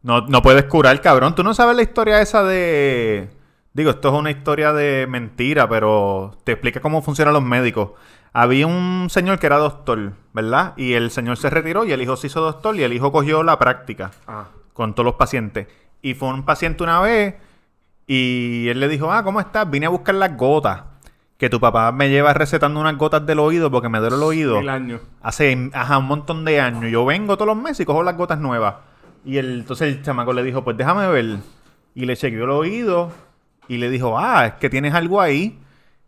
no. 0.03 0.21
No 0.21 0.41
puedes 0.41 0.65
curar, 0.65 0.99
cabrón. 1.01 1.35
Tú 1.35 1.43
no 1.43 1.53
sabes 1.53 1.75
la 1.75 1.81
historia 1.81 2.21
esa 2.21 2.43
de. 2.43 3.29
Digo, 3.73 3.91
esto 3.91 4.09
es 4.09 4.13
una 4.15 4.31
historia 4.31 4.73
de 4.73 5.05
mentira, 5.07 5.69
pero 5.69 6.35
te 6.43 6.53
explica 6.53 6.79
cómo 6.81 7.01
funcionan 7.01 7.33
los 7.33 7.43
médicos. 7.43 7.91
Había 8.33 8.67
un 8.67 9.07
señor 9.09 9.39
que 9.39 9.45
era 9.47 9.57
doctor, 9.57 10.13
¿verdad? 10.33 10.73
Y 10.77 10.93
el 10.93 11.11
señor 11.11 11.37
se 11.37 11.49
retiró 11.49 11.85
y 11.85 11.91
el 11.91 12.01
hijo 12.01 12.15
se 12.17 12.27
hizo 12.27 12.41
doctor 12.41 12.75
y 12.75 12.83
el 12.83 12.93
hijo 12.93 13.11
cogió 13.11 13.43
la 13.43 13.57
práctica 13.59 14.11
Ah. 14.27 14.45
Con 14.77 14.93
todos 14.93 15.05
los 15.05 15.15
pacientes. 15.15 15.67
Y 16.03 16.13
fue 16.13 16.29
un 16.29 16.45
paciente 16.45 16.83
una 16.83 17.01
vez 17.01 17.33
y 18.05 18.67
él 18.69 18.79
le 18.79 18.87
dijo, 18.87 19.11
ah, 19.11 19.23
¿cómo 19.23 19.39
estás? 19.39 19.69
Vine 19.69 19.87
a 19.87 19.89
buscar 19.89 20.15
las 20.15 20.37
gotas. 20.37 20.83
Que 21.37 21.49
tu 21.49 21.59
papá 21.59 21.91
me 21.91 22.09
lleva 22.09 22.33
recetando 22.33 22.79
unas 22.79 22.95
gotas 22.95 23.25
del 23.25 23.39
oído 23.39 23.69
porque 23.69 23.89
me 23.89 23.99
duele 23.99 24.15
el 24.15 24.23
oído. 24.23 24.59
Mil 24.59 24.69
años. 24.69 25.01
Hace 25.21 25.69
ajá, 25.73 25.97
un 25.97 26.05
montón 26.05 26.45
de 26.45 26.59
años. 26.59 26.91
Yo 26.91 27.05
vengo 27.05 27.35
todos 27.37 27.47
los 27.47 27.57
meses 27.57 27.81
y 27.81 27.85
cojo 27.85 28.03
las 28.03 28.15
gotas 28.15 28.39
nuevas. 28.39 28.75
Y 29.25 29.37
el, 29.37 29.59
entonces 29.59 29.95
el 29.95 30.03
chamaco 30.03 30.31
le 30.33 30.43
dijo, 30.43 30.63
pues 30.63 30.77
déjame 30.77 31.07
ver. 31.07 31.37
Y 31.95 32.05
le 32.05 32.15
chequeó 32.15 32.45
el 32.45 32.51
oído. 32.51 33.11
Y 33.67 33.77
le 33.77 33.89
dijo, 33.89 34.17
ah, 34.17 34.45
es 34.45 34.53
que 34.53 34.69
tienes 34.69 34.93
algo 34.93 35.19
ahí. 35.19 35.59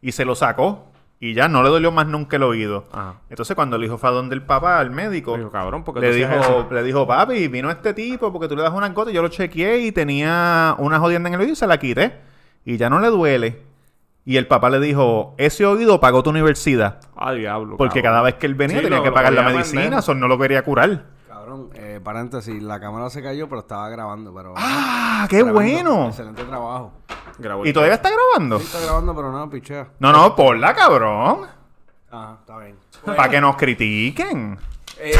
Y 0.01 0.11
se 0.11 0.25
lo 0.25 0.35
sacó. 0.35 0.88
Y 1.21 1.33
ya 1.33 1.49
no 1.49 1.61
le 1.63 1.69
dolió 1.69 1.91
más 1.91 2.07
nunca 2.07 2.37
el 2.37 2.43
oído. 2.43 2.85
Ajá. 2.93 3.15
Entonces 3.29 3.53
cuando 3.55 3.75
el 3.75 3.83
hijo 3.83 3.97
fue 3.97 4.09
a 4.09 4.13
donde 4.13 4.35
el 4.35 4.41
papá, 4.43 4.79
al 4.79 4.89
médico, 4.91 5.33
Le 5.33 5.39
dijo, 5.39 5.51
cabrón, 5.51 5.83
porque 5.83 5.99
le 5.99 6.13
dijo, 6.13 6.31
eso. 6.31 6.67
le 6.71 6.81
dijo, 6.83 7.05
papi, 7.05 7.47
vino 7.49 7.69
este 7.69 7.93
tipo 7.93 8.31
porque 8.31 8.47
tú 8.47 8.55
le 8.55 8.61
das 8.63 8.73
unas 8.73 8.93
gotas. 8.93 9.13
Yo 9.13 9.21
lo 9.21 9.27
chequeé 9.27 9.79
y 9.79 9.91
tenía 9.91 10.75
una 10.77 10.97
jodienda 10.99 11.27
en 11.27 11.35
el 11.35 11.41
oído 11.41 11.53
y 11.53 11.55
se 11.57 11.67
la 11.67 11.77
quité. 11.77 12.19
Y 12.63 12.77
ya 12.77 12.89
no 12.89 12.99
le 13.01 13.07
duele. 13.09 13.63
Y 14.23 14.37
el 14.37 14.47
papá 14.47 14.69
le 14.69 14.79
dijo, 14.79 15.33
ese 15.37 15.65
oído 15.65 15.99
pagó 15.99 16.23
tu 16.23 16.29
universidad. 16.29 16.99
Ay, 17.17 17.39
diablo. 17.39 17.75
Porque 17.77 18.01
cabrón. 18.01 18.13
cada 18.13 18.21
vez 18.23 18.35
que 18.35 18.45
él 18.45 18.55
venía 18.55 18.77
Sí, 18.77 18.83
tenía 18.83 18.99
lo- 18.99 19.03
que 19.03 19.11
pagar 19.11 19.33
la 19.33 19.43
medicina, 19.43 19.99
eso 19.99 20.13
no 20.13 20.27
lo 20.27 20.37
quería 20.37 20.63
curar. 20.63 21.03
Cabrón, 21.27 21.69
eh, 21.73 21.99
paréntesis, 22.03 22.61
la 22.61 22.79
cámara 22.79 23.09
se 23.09 23.21
cayó, 23.23 23.49
pero 23.49 23.61
estaba 23.61 23.89
grabando. 23.89 24.33
Pero, 24.33 24.53
¡Ah, 24.55 25.25
qué 25.29 25.37
grabando. 25.37 25.59
bueno! 25.61 26.07
Excelente 26.07 26.43
trabajo. 26.43 26.93
Grabó 27.39 27.65
¿Y 27.65 27.73
todavía 27.73 27.95
está 27.95 28.09
grabando? 28.11 28.59
Sí, 28.59 28.65
está 28.65 28.79
grabando, 28.81 29.15
pero 29.15 29.31
no, 29.31 29.49
pichea. 29.49 29.87
No, 29.99 30.11
no, 30.11 30.35
ponla, 30.35 30.73
cabrón. 30.73 31.47
Ajá, 32.11 32.37
está 32.41 32.57
bien. 32.57 32.75
Para 33.05 33.29
que 33.29 33.39
nos 33.41 33.55
critiquen. 33.55 34.59
Eh, 34.97 35.13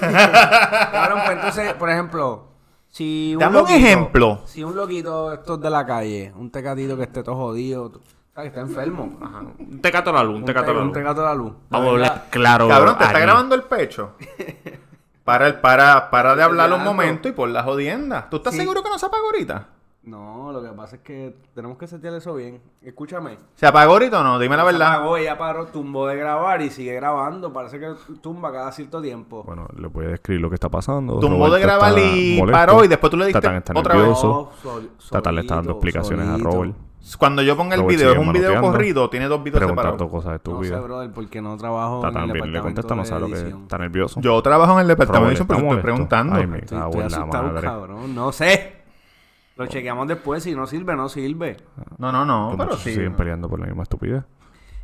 cabrón, 0.00 1.20
pues 1.24 1.36
entonces, 1.36 1.72
por 1.74 1.88
ejemplo, 1.90 2.44
si 2.88 3.32
un 3.34 3.40
Dame 3.40 3.62
un 3.62 3.70
ejemplo. 3.70 4.40
Si 4.44 4.62
un 4.62 4.74
loquito 4.76 5.32
estos 5.32 5.60
de 5.60 5.70
la 5.70 5.86
calle, 5.86 6.32
un 6.36 6.50
tecatito 6.50 6.96
que 6.96 7.04
esté 7.04 7.22
todo 7.22 7.36
jodido, 7.36 7.90
que 8.34 8.46
está 8.46 8.60
enfermo. 8.60 9.18
Ajá. 9.22 9.40
Un 9.58 9.80
tecato 9.80 10.10
a 10.10 10.12
la 10.14 10.24
luz, 10.24 10.34
un 10.36 10.40
Un, 10.40 10.44
tecato 10.46 10.70
a 10.70 10.74
la 10.74 10.80
un 10.80 10.86
luz. 10.88 10.94
tecato 10.94 11.20
a 11.22 11.24
la 11.24 11.34
luz. 11.34 11.52
Vamos 11.70 11.86
a 11.88 11.90
hablar 11.90 12.24
claro. 12.30 12.68
Cabrón, 12.68 12.98
¿te 12.98 13.04
está 13.04 13.18
grabando 13.18 13.54
el 13.54 13.62
pecho? 13.64 14.12
Para, 15.24 15.46
el- 15.46 15.60
para, 15.60 16.10
para 16.10 16.34
de 16.34 16.42
hablar 16.42 16.72
un 16.72 16.82
momento 16.82 17.28
y 17.28 17.32
por 17.32 17.48
la 17.48 17.62
jodienda. 17.62 18.26
¿Tú 18.28 18.38
estás 18.38 18.54
Sí. 18.54 18.58
seguro 18.58 18.82
que 18.82 18.88
no 18.90 18.98
se 18.98 19.06
apaga 19.06 19.22
ahorita? 19.22 19.68
No, 20.04 20.50
lo 20.50 20.60
que 20.60 20.70
pasa 20.70 20.96
es 20.96 21.02
que 21.02 21.36
tenemos 21.54 21.78
que 21.78 21.86
setear 21.86 22.14
eso 22.14 22.34
bien. 22.34 22.60
Escúchame. 22.82 23.38
¿Se 23.54 23.66
apagó 23.66 23.92
ahorita 23.92 24.20
o 24.20 24.24
no? 24.24 24.38
Dime 24.40 24.56
la 24.56 24.64
Se 24.66 24.72
verdad. 24.72 24.94
apagó, 24.94 25.16
ella 25.16 25.38
paró, 25.38 25.66
tumbó 25.66 26.08
de 26.08 26.16
grabar 26.16 26.60
y 26.60 26.70
sigue 26.70 26.92
grabando. 26.94 27.52
Parece 27.52 27.78
que 27.78 27.94
tumba 28.20 28.50
cada 28.50 28.72
cierto 28.72 29.00
tiempo. 29.00 29.44
Bueno, 29.44 29.68
le 29.76 29.86
voy 29.86 30.06
a 30.06 30.08
describir 30.08 30.40
lo 30.42 30.48
que 30.48 30.56
está 30.56 30.68
pasando. 30.68 31.20
Tumbó 31.20 31.48
de 31.50 31.60
grabar 31.60 31.96
está 31.96 32.16
y 32.16 32.36
molesto. 32.36 32.58
paró 32.58 32.84
y 32.84 32.88
después 32.88 33.10
tú 33.12 33.16
le 33.16 33.26
diste 33.26 33.40
Tatán 33.40 33.58
está 33.58 33.78
otra 33.78 33.94
vez. 33.94 34.02
nervioso. 34.02 34.50
sol- 34.60 34.90
Tatán 35.08 35.34
le 35.36 35.40
está 35.42 35.54
dando 35.56 35.70
explicaciones 35.72 36.26
solito. 36.26 36.48
a 36.48 36.52
Robert. 36.52 36.74
Cuando 37.18 37.42
yo 37.42 37.56
ponga 37.56 37.74
el 37.76 37.80
Robert 37.82 37.96
video, 37.98 38.12
es 38.12 38.18
un 38.18 38.32
video 38.32 38.60
corrido, 38.60 39.08
tiene 39.10 39.26
dos 39.28 39.42
videos 39.44 39.68
separados. 39.68 40.10
cosas 40.10 40.40
No 40.44 40.62
sé, 40.64 40.76
brother, 40.80 41.12
porque 41.12 41.40
no 41.40 41.56
trabajo 41.56 41.96
en 41.96 42.02
Tatán 42.02 42.24
el 42.28 42.32
bien 42.32 42.52
le 42.52 42.60
contesta, 42.60 42.94
no 42.96 43.04
sabe 43.04 43.20
lo 43.20 43.26
que 43.28 43.48
está 43.48 43.78
nervioso. 43.78 44.20
Yo 44.20 44.42
trabajo 44.42 44.72
en 44.74 44.80
el 44.80 44.88
departamento 44.88 45.28
de 45.28 45.34
Robert 45.34 45.40
edición, 45.40 45.46
está 45.46 45.54
pero 45.54 45.68
estoy 45.68 45.82
preguntando. 45.82 46.34
Ay, 46.34 46.42
en 47.04 47.10
la 47.12 47.26
madre. 47.26 47.66
cabrón. 47.68 48.14
No 48.16 48.32
sé. 48.32 48.81
Lo 49.56 49.66
chequeamos 49.66 50.08
después. 50.08 50.42
Si 50.42 50.54
no 50.54 50.66
sirve, 50.66 50.96
no 50.96 51.08
sirve. 51.08 51.56
No, 51.98 52.10
no, 52.10 52.24
no, 52.24 52.54
pero 52.56 52.76
sí. 52.76 52.94
siguen 52.94 53.14
peleando 53.14 53.48
por 53.48 53.60
la 53.60 53.66
misma 53.66 53.82
estupidez. 53.82 54.24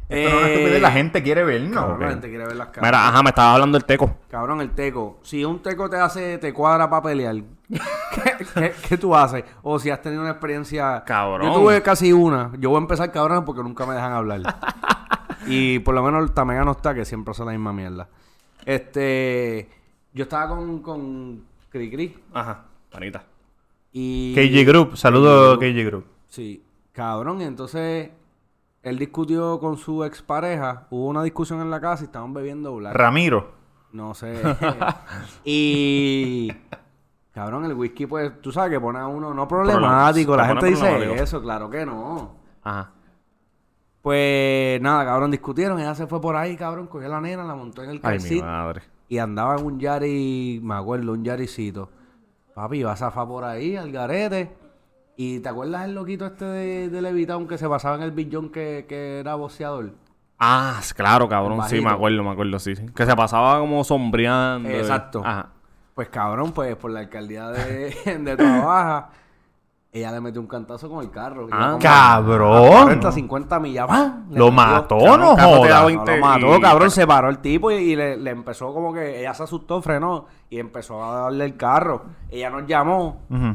Esto 0.08 0.30
no 0.30 0.36
es 0.36 0.42
una 0.42 0.52
estupidez, 0.52 0.82
la 0.82 0.90
gente 0.90 1.22
quiere 1.22 1.44
vernos. 1.44 1.74
Cabrón, 1.74 2.00
la 2.00 2.08
gente 2.08 2.28
quiere 2.28 2.46
ver 2.46 2.56
las 2.56 2.68
caras. 2.68 2.88
Mira, 2.88 3.08
ajá, 3.08 3.22
me 3.22 3.28
estaba 3.28 3.54
hablando 3.54 3.78
del 3.78 3.84
teco. 3.84 4.16
Cabrón, 4.30 4.60
el 4.62 4.70
teco. 4.70 5.20
Si 5.22 5.44
un 5.44 5.60
teco 5.60 5.90
te 5.90 5.96
hace, 5.96 6.38
te 6.38 6.52
cuadra 6.54 6.88
para 6.88 7.02
pelear, 7.02 7.36
¿qué, 7.68 8.46
qué, 8.54 8.72
qué 8.88 8.96
tú 8.96 9.14
haces? 9.14 9.44
O 9.62 9.78
si 9.78 9.90
has 9.90 10.00
tenido 10.00 10.22
una 10.22 10.30
experiencia. 10.30 11.04
Cabrón. 11.04 11.46
Yo 11.46 11.54
tuve 11.54 11.82
casi 11.82 12.12
una. 12.12 12.52
Yo 12.58 12.70
voy 12.70 12.78
a 12.78 12.80
empezar 12.80 13.12
cabrón 13.12 13.44
porque 13.44 13.62
nunca 13.62 13.84
me 13.84 13.94
dejan 13.94 14.12
hablar. 14.12 14.40
y 15.46 15.78
por 15.80 15.94
lo 15.94 16.02
menos 16.02 16.22
el 16.22 16.32
Tamega 16.32 16.64
no 16.64 16.72
está, 16.72 16.94
que 16.94 17.04
siempre 17.04 17.32
hace 17.32 17.44
la 17.44 17.52
misma 17.52 17.74
mierda. 17.74 18.08
Este. 18.64 19.68
Yo 20.14 20.22
estaba 20.22 20.48
con, 20.48 20.80
con 20.80 21.44
Cricri 21.70 22.16
Ajá, 22.32 22.64
panita. 22.90 23.24
Y. 23.98 24.34
KG 24.34 24.64
Group, 24.66 24.96
saludos 24.96 25.58
KG 25.58 25.72
KG 25.72 25.86
Group. 25.86 26.04
Sí, 26.28 26.62
cabrón. 26.92 27.40
Y 27.40 27.44
entonces 27.44 28.10
él 28.82 28.98
discutió 28.98 29.58
con 29.58 29.76
su 29.76 30.04
expareja. 30.04 30.86
Hubo 30.90 31.06
una 31.08 31.22
discusión 31.22 31.60
en 31.60 31.70
la 31.70 31.80
casa 31.80 32.04
y 32.04 32.06
estaban 32.06 32.32
bebiendo 32.32 32.76
black. 32.76 32.94
Ramiro. 32.94 33.52
No 33.92 34.14
sé. 34.14 34.40
y. 35.44 36.52
Cabrón, 37.32 37.64
el 37.64 37.74
whisky, 37.74 38.06
pues, 38.06 38.40
tú 38.40 38.50
sabes 38.50 38.70
que 38.72 38.80
pone 38.80 38.98
a 38.98 39.06
uno 39.06 39.32
no 39.32 39.46
problemático. 39.46 40.36
La 40.36 40.42
Te 40.42 40.48
gente 40.48 40.66
dice 40.66 41.14
eso, 41.22 41.40
claro 41.40 41.70
que 41.70 41.86
no. 41.86 42.36
Ajá. 42.62 42.92
Pues 44.02 44.80
nada, 44.80 45.04
cabrón, 45.04 45.30
discutieron. 45.30 45.78
Ella 45.78 45.94
se 45.94 46.06
fue 46.06 46.20
por 46.20 46.36
ahí, 46.36 46.56
cabrón, 46.56 46.86
cogió 46.86 47.06
a 47.06 47.10
la 47.10 47.20
nena, 47.20 47.44
la 47.44 47.54
montó 47.54 47.82
en 47.82 47.90
el 47.90 47.96
Ay, 47.96 48.00
car 48.02 48.14
mi 48.14 48.20
seat 48.20 48.42
madre. 48.44 48.82
y 49.08 49.18
andaba 49.18 49.56
en 49.56 49.66
un 49.66 49.78
Yari, 49.78 50.60
me 50.62 50.74
acuerdo, 50.74 51.12
un 51.12 51.24
Yaricito. 51.24 51.90
Papi, 52.58 52.78
iba 52.78 52.92
a 52.92 52.96
zafar 52.96 53.26
por 53.26 53.44
ahí, 53.44 53.76
al 53.76 53.92
garete. 53.92 54.50
¿Y 55.16 55.40
te 55.40 55.48
acuerdas 55.48 55.84
el 55.84 55.94
loquito 55.94 56.26
este 56.26 56.44
de, 56.44 56.88
de 56.88 57.02
Levitown 57.02 57.46
que 57.48 57.56
se 57.58 57.68
pasaba 57.68 57.96
en 57.96 58.02
el 58.02 58.10
billón 58.12 58.50
que, 58.50 58.86
que 58.88 59.20
era 59.20 59.34
boxeador? 59.36 59.92
Ah, 60.38 60.80
claro, 60.94 61.28
cabrón. 61.28 61.60
Sí, 61.68 61.80
me 61.80 61.90
acuerdo, 61.90 62.22
me 62.22 62.30
acuerdo, 62.30 62.58
sí, 62.58 62.76
sí. 62.76 62.86
Que 62.94 63.04
se 63.06 63.16
pasaba 63.16 63.58
como 63.58 63.82
sombreando. 63.84 64.68
y- 64.70 64.74
Exacto. 64.74 65.22
Ajá. 65.24 65.48
Pues 65.94 66.08
cabrón, 66.10 66.52
pues 66.52 66.76
por 66.76 66.90
la 66.92 67.00
alcaldía 67.00 67.48
de, 67.48 67.90
de 68.20 68.36
Toa 68.36 68.64
Baja, 68.64 69.10
ella 69.92 70.12
le 70.12 70.20
metió 70.20 70.40
un 70.40 70.46
cantazo 70.46 70.88
con 70.88 71.02
el 71.02 71.10
carro. 71.10 71.48
Ah, 71.50 71.66
como 71.70 71.78
cabrón. 71.78 72.82
40, 72.82 73.12
50 73.12 73.58
millas. 73.60 73.86
Lo 74.30 74.50
metió. 74.50 74.52
mató, 74.52 74.98
Cabrón, 74.98 75.20
no 75.20 75.36
carro 75.36 75.60
te 75.62 75.68
da 75.68 75.74
jodas. 75.80 75.86
20 75.86 76.10
No, 76.12 76.16
lo 76.38 76.48
mató, 76.48 76.60
cabrón. 76.60 76.90
Se 76.90 77.06
paró 77.06 77.28
el 77.30 77.38
tipo 77.38 77.70
y, 77.70 77.74
y 77.76 77.96
le, 77.96 78.16
le 78.16 78.30
empezó 78.30 78.72
como 78.74 78.92
que 78.92 79.20
ella 79.20 79.32
se 79.34 79.42
asustó, 79.44 79.80
frenó 79.80 80.26
y 80.50 80.58
empezó 80.58 81.02
a 81.02 81.22
darle 81.22 81.44
el 81.46 81.56
carro. 81.56 82.04
Ella 82.30 82.50
nos 82.50 82.66
llamó. 82.66 83.22
Ujú. 83.30 83.54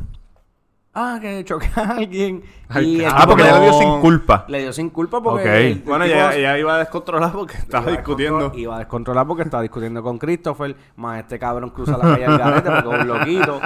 Ah, 0.95 1.17
que 1.19 1.43
choqué 1.43 1.67
a 1.75 1.89
alguien. 1.97 2.43
Y 2.79 2.99
el. 3.01 3.05
Ah, 3.11 3.23
porque 3.27 3.41
quedó- 3.43 3.57
le 3.59 3.61
dio 3.65 3.73
sin 3.79 3.99
culpa. 4.01 4.45
Le 4.47 4.61
dio 4.61 4.73
sin 4.73 4.89
culpa 4.91 5.21
porque. 5.23 5.41
Ok. 5.49 5.55
el- 5.55 5.65
el 5.71 5.79
Bueno, 5.83 6.05
ella, 6.05 6.35
ella 6.35 6.57
iba 6.59 6.75
a 6.75 6.77
descontrolar 6.79 7.31
porque 7.31 7.57
estaba 7.57 7.83
iba 7.85 7.93
a 7.93 7.95
discutiendo. 7.97 8.39
descontrol- 8.51 8.59
Iba 8.59 8.75
a 8.75 8.79
descontrolar 8.79 9.25
porque 9.27 9.41
estaba 9.43 9.63
discutiendo 9.63 10.03
con 10.03 10.17
Christopher. 10.19 10.75
Más 10.95 11.19
este 11.19 11.39
cabrón 11.39 11.71
cruza 11.71 11.97
la 11.97 12.03
calle 12.13 12.25
al 12.25 12.37
garete 12.37 12.69
porque 12.69 12.89
es 12.95 13.01
un 13.01 13.07
loquito. 13.07 13.59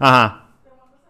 Ajá. 0.00 0.41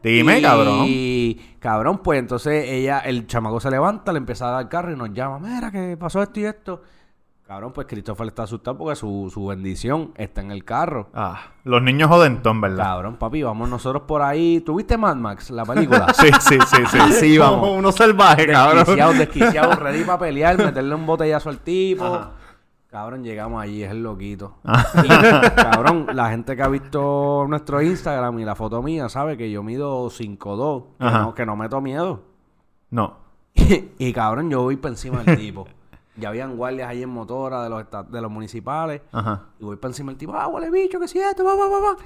Dime, 0.02 0.38
y, 0.38 0.42
cabrón. 0.42 0.84
Y 0.88 1.56
cabrón, 1.58 1.98
pues 1.98 2.18
entonces 2.18 2.64
ella, 2.68 3.00
el 3.00 3.26
chamaco 3.26 3.60
se 3.60 3.70
levanta, 3.70 4.12
le 4.12 4.18
empieza 4.18 4.48
a 4.48 4.52
dar 4.52 4.68
carro 4.68 4.92
y 4.92 4.96
nos 4.96 5.12
llama, 5.12 5.38
mira 5.38 5.70
que 5.70 5.96
pasó 5.96 6.22
esto 6.22 6.40
y 6.40 6.44
esto. 6.44 6.82
Cabrón, 7.46 7.72
pues 7.74 7.86
Christopher 7.86 8.28
está 8.28 8.44
asustado 8.44 8.78
porque 8.78 8.96
su, 8.96 9.30
su 9.30 9.46
bendición 9.46 10.12
está 10.16 10.40
en 10.40 10.52
el 10.52 10.64
carro. 10.64 11.10
Ah, 11.12 11.38
los 11.64 11.82
niños 11.82 12.08
jodentón, 12.08 12.60
¿verdad? 12.62 12.84
Cabrón, 12.84 13.16
papi, 13.16 13.42
vamos 13.42 13.68
nosotros 13.68 14.04
por 14.06 14.22
ahí. 14.22 14.60
¿Tuviste 14.60 14.96
Mad 14.96 15.16
Max, 15.16 15.50
la 15.50 15.64
película? 15.64 16.06
Sí, 16.14 16.30
sí, 16.40 16.56
sí, 16.66 16.82
sí. 16.90 16.98
Así 17.00 17.38
vamos. 17.38 17.76
Uno 17.76 17.92
salvaje, 17.92 18.46
cabrón. 18.46 18.78
Desquiciado, 18.78 19.12
desquiciado, 19.12 19.74
ready 19.74 20.04
para 20.04 20.18
pelear, 20.20 20.56
meterle 20.56 20.94
un 20.94 21.04
botellazo 21.04 21.50
al 21.50 21.58
tipo. 21.58 22.28
Cabrón, 22.92 23.24
llegamos 23.24 23.62
allí, 23.62 23.82
es 23.82 23.90
el 23.90 24.02
loquito. 24.02 24.56
Y, 25.02 25.08
cabrón, 25.08 26.08
la 26.12 26.28
gente 26.28 26.54
que 26.54 26.62
ha 26.62 26.68
visto 26.68 27.46
nuestro 27.48 27.80
Instagram 27.80 28.38
y 28.38 28.44
la 28.44 28.54
foto 28.54 28.82
mía 28.82 29.08
sabe 29.08 29.38
que 29.38 29.50
yo 29.50 29.62
mido 29.62 30.10
5'2", 30.10 30.84
que 30.98 31.04
Ajá. 31.06 31.18
no, 31.22 31.34
que 31.34 31.46
no 31.46 31.56
meto 31.56 31.80
miedo. 31.80 32.22
No. 32.90 33.16
y 33.54 34.12
cabrón, 34.12 34.50
yo 34.50 34.60
voy 34.62 34.76
por 34.76 34.90
encima 34.90 35.22
del 35.22 35.38
tipo. 35.38 35.66
Ya 36.16 36.28
habían 36.28 36.54
guardias 36.58 36.90
ahí 36.90 37.02
en 37.02 37.08
motora 37.08 37.62
de 37.64 37.70
los, 37.70 37.80
esta- 37.80 38.02
de 38.02 38.20
los 38.20 38.30
municipales. 38.30 39.00
Ajá. 39.10 39.44
Y 39.58 39.64
voy 39.64 39.76
por 39.76 39.88
encima 39.90 40.12
del 40.12 40.18
tipo, 40.18 40.34
ah, 40.34 40.46
huele 40.48 40.70
bicho, 40.70 41.00
que 41.00 41.08
si 41.08 41.18
esto, 41.18 41.42
va, 41.42 41.54
va, 41.56 41.68
va, 41.70 41.80
va. 41.80 41.96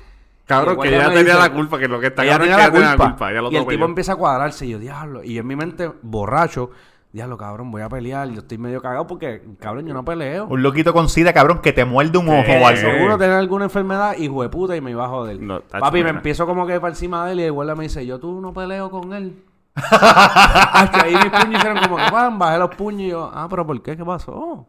Cabrón, 0.45 0.77
Y 0.79 0.83
que 0.83 0.91
me 0.93 1.05
tenía 1.07 1.19
dice- 1.25 1.35
la 1.35 1.53
culpa, 1.53 1.77
que 1.81 1.89
lo 1.89 1.99
que 1.99 2.07
está 2.07 2.23
ella 2.23 2.35
cabrón 2.39 2.49
es 2.49 2.55
que 2.55 2.61
la 2.61 2.63
ella 2.69 2.73
tenía 2.73 2.89
culpa. 2.91 3.05
la 3.05 3.11
culpa. 3.11 3.31
Ella 3.33 3.41
lo 3.43 3.47
y 3.49 3.51
el 3.51 3.57
atropelló. 3.57 3.79
tipo 3.79 3.85
empieza 3.89 4.13
a 4.13 4.17
cuadrarse 4.17 4.67
y 4.67 4.69
yo, 4.71 4.79
diablo. 4.79 5.25
Y 5.25 5.35
yo 5.35 5.41
en 5.41 5.47
mi 5.49 5.57
mente, 5.57 5.91
borracho, 6.03 6.71
diablo, 7.17 7.37
cabrón, 7.39 7.71
voy 7.71 7.83
a 7.83 7.89
pelear. 7.89 8.29
Yo 8.29 8.41
estoy 8.41 8.59
medio 8.59 8.81
cagado 8.83 9.07
porque, 9.07 9.43
cabrón, 9.59 9.87
yo 9.87 9.95
no 9.95 10.05
peleo. 10.05 10.47
Un 10.47 10.63
loquito 10.63 10.93
con 10.93 11.09
sida, 11.09 11.33
cabrón, 11.33 11.61
que 11.61 11.73
te 11.73 11.85
muerde 11.85 12.19
un 12.19 12.29
ojo 12.29 12.43
¿Qué? 12.45 12.63
o 12.63 12.67
algo. 12.67 12.81
Seguro 12.81 13.17
tener 13.19 13.37
alguna 13.37 13.65
enfermedad, 13.65 14.15
de 14.17 14.49
puta, 14.51 14.77
y 14.77 14.81
me 14.81 14.91
iba 14.91 15.05
a 15.07 15.09
joder. 15.09 15.41
No, 15.41 15.61
Papi, 15.63 16.05
me 16.05 16.11
empiezo 16.11 16.47
como 16.47 16.67
que 16.67 16.79
para 16.79 16.93
encima 16.93 17.27
de 17.27 17.33
él 17.33 17.41
y 17.41 17.43
el 17.45 17.53
guardia 17.53 17.75
me 17.75 17.85
dice, 17.85 18.05
yo 18.07 18.21
tú 18.21 18.41
no 18.41 18.53
peleo 18.53 18.91
con 18.91 19.13
él. 19.15 19.43
Hasta 19.75 21.05
ahí 21.05 21.15
mis 21.15 21.31
puños 21.31 21.55
hicieron 21.59 21.79
como 21.83 21.97
que, 21.97 22.11
pam, 22.11 22.39
bajé 22.39 22.59
los 22.59 22.75
puños 22.77 23.01
y 23.01 23.09
yo, 23.09 23.31
ah, 23.33 23.47
pero 23.49 23.67
¿por 23.67 23.83
qué? 23.83 23.97
¿Qué 23.97 24.05
pasó? 24.05 24.67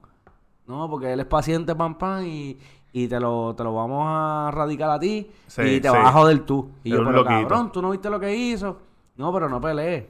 No, 0.66 0.90
porque 0.90 1.14
él 1.14 1.20
es 1.20 1.26
paciente, 1.26 1.76
pam, 1.76 1.98
pam, 1.98 2.24
y, 2.26 2.58
y 2.94 3.08
te, 3.08 3.20
lo, 3.20 3.54
te 3.56 3.64
lo 3.64 3.74
vamos 3.74 4.06
a 4.08 4.52
radicar 4.52 4.90
a 4.90 5.00
ti 5.00 5.30
Sí, 5.48 5.62
y 5.64 5.82
te 5.82 5.90
sí. 5.90 5.94
vas 5.96 6.08
a 6.08 6.12
joder 6.14 6.40
tú. 6.46 6.72
Y 6.84 6.92
Es 6.92 6.98
yo, 6.98 7.04
pero 7.06 7.24
loquito. 7.24 7.48
cabrón, 7.48 7.72
tú 7.74 7.82
no 7.82 7.90
viste 7.92 8.10
lo 8.10 8.20
que 8.20 8.34
hizo. 8.36 8.78
No, 9.18 9.34
pero 9.34 9.50
no 9.50 9.60
peleé. 9.62 10.10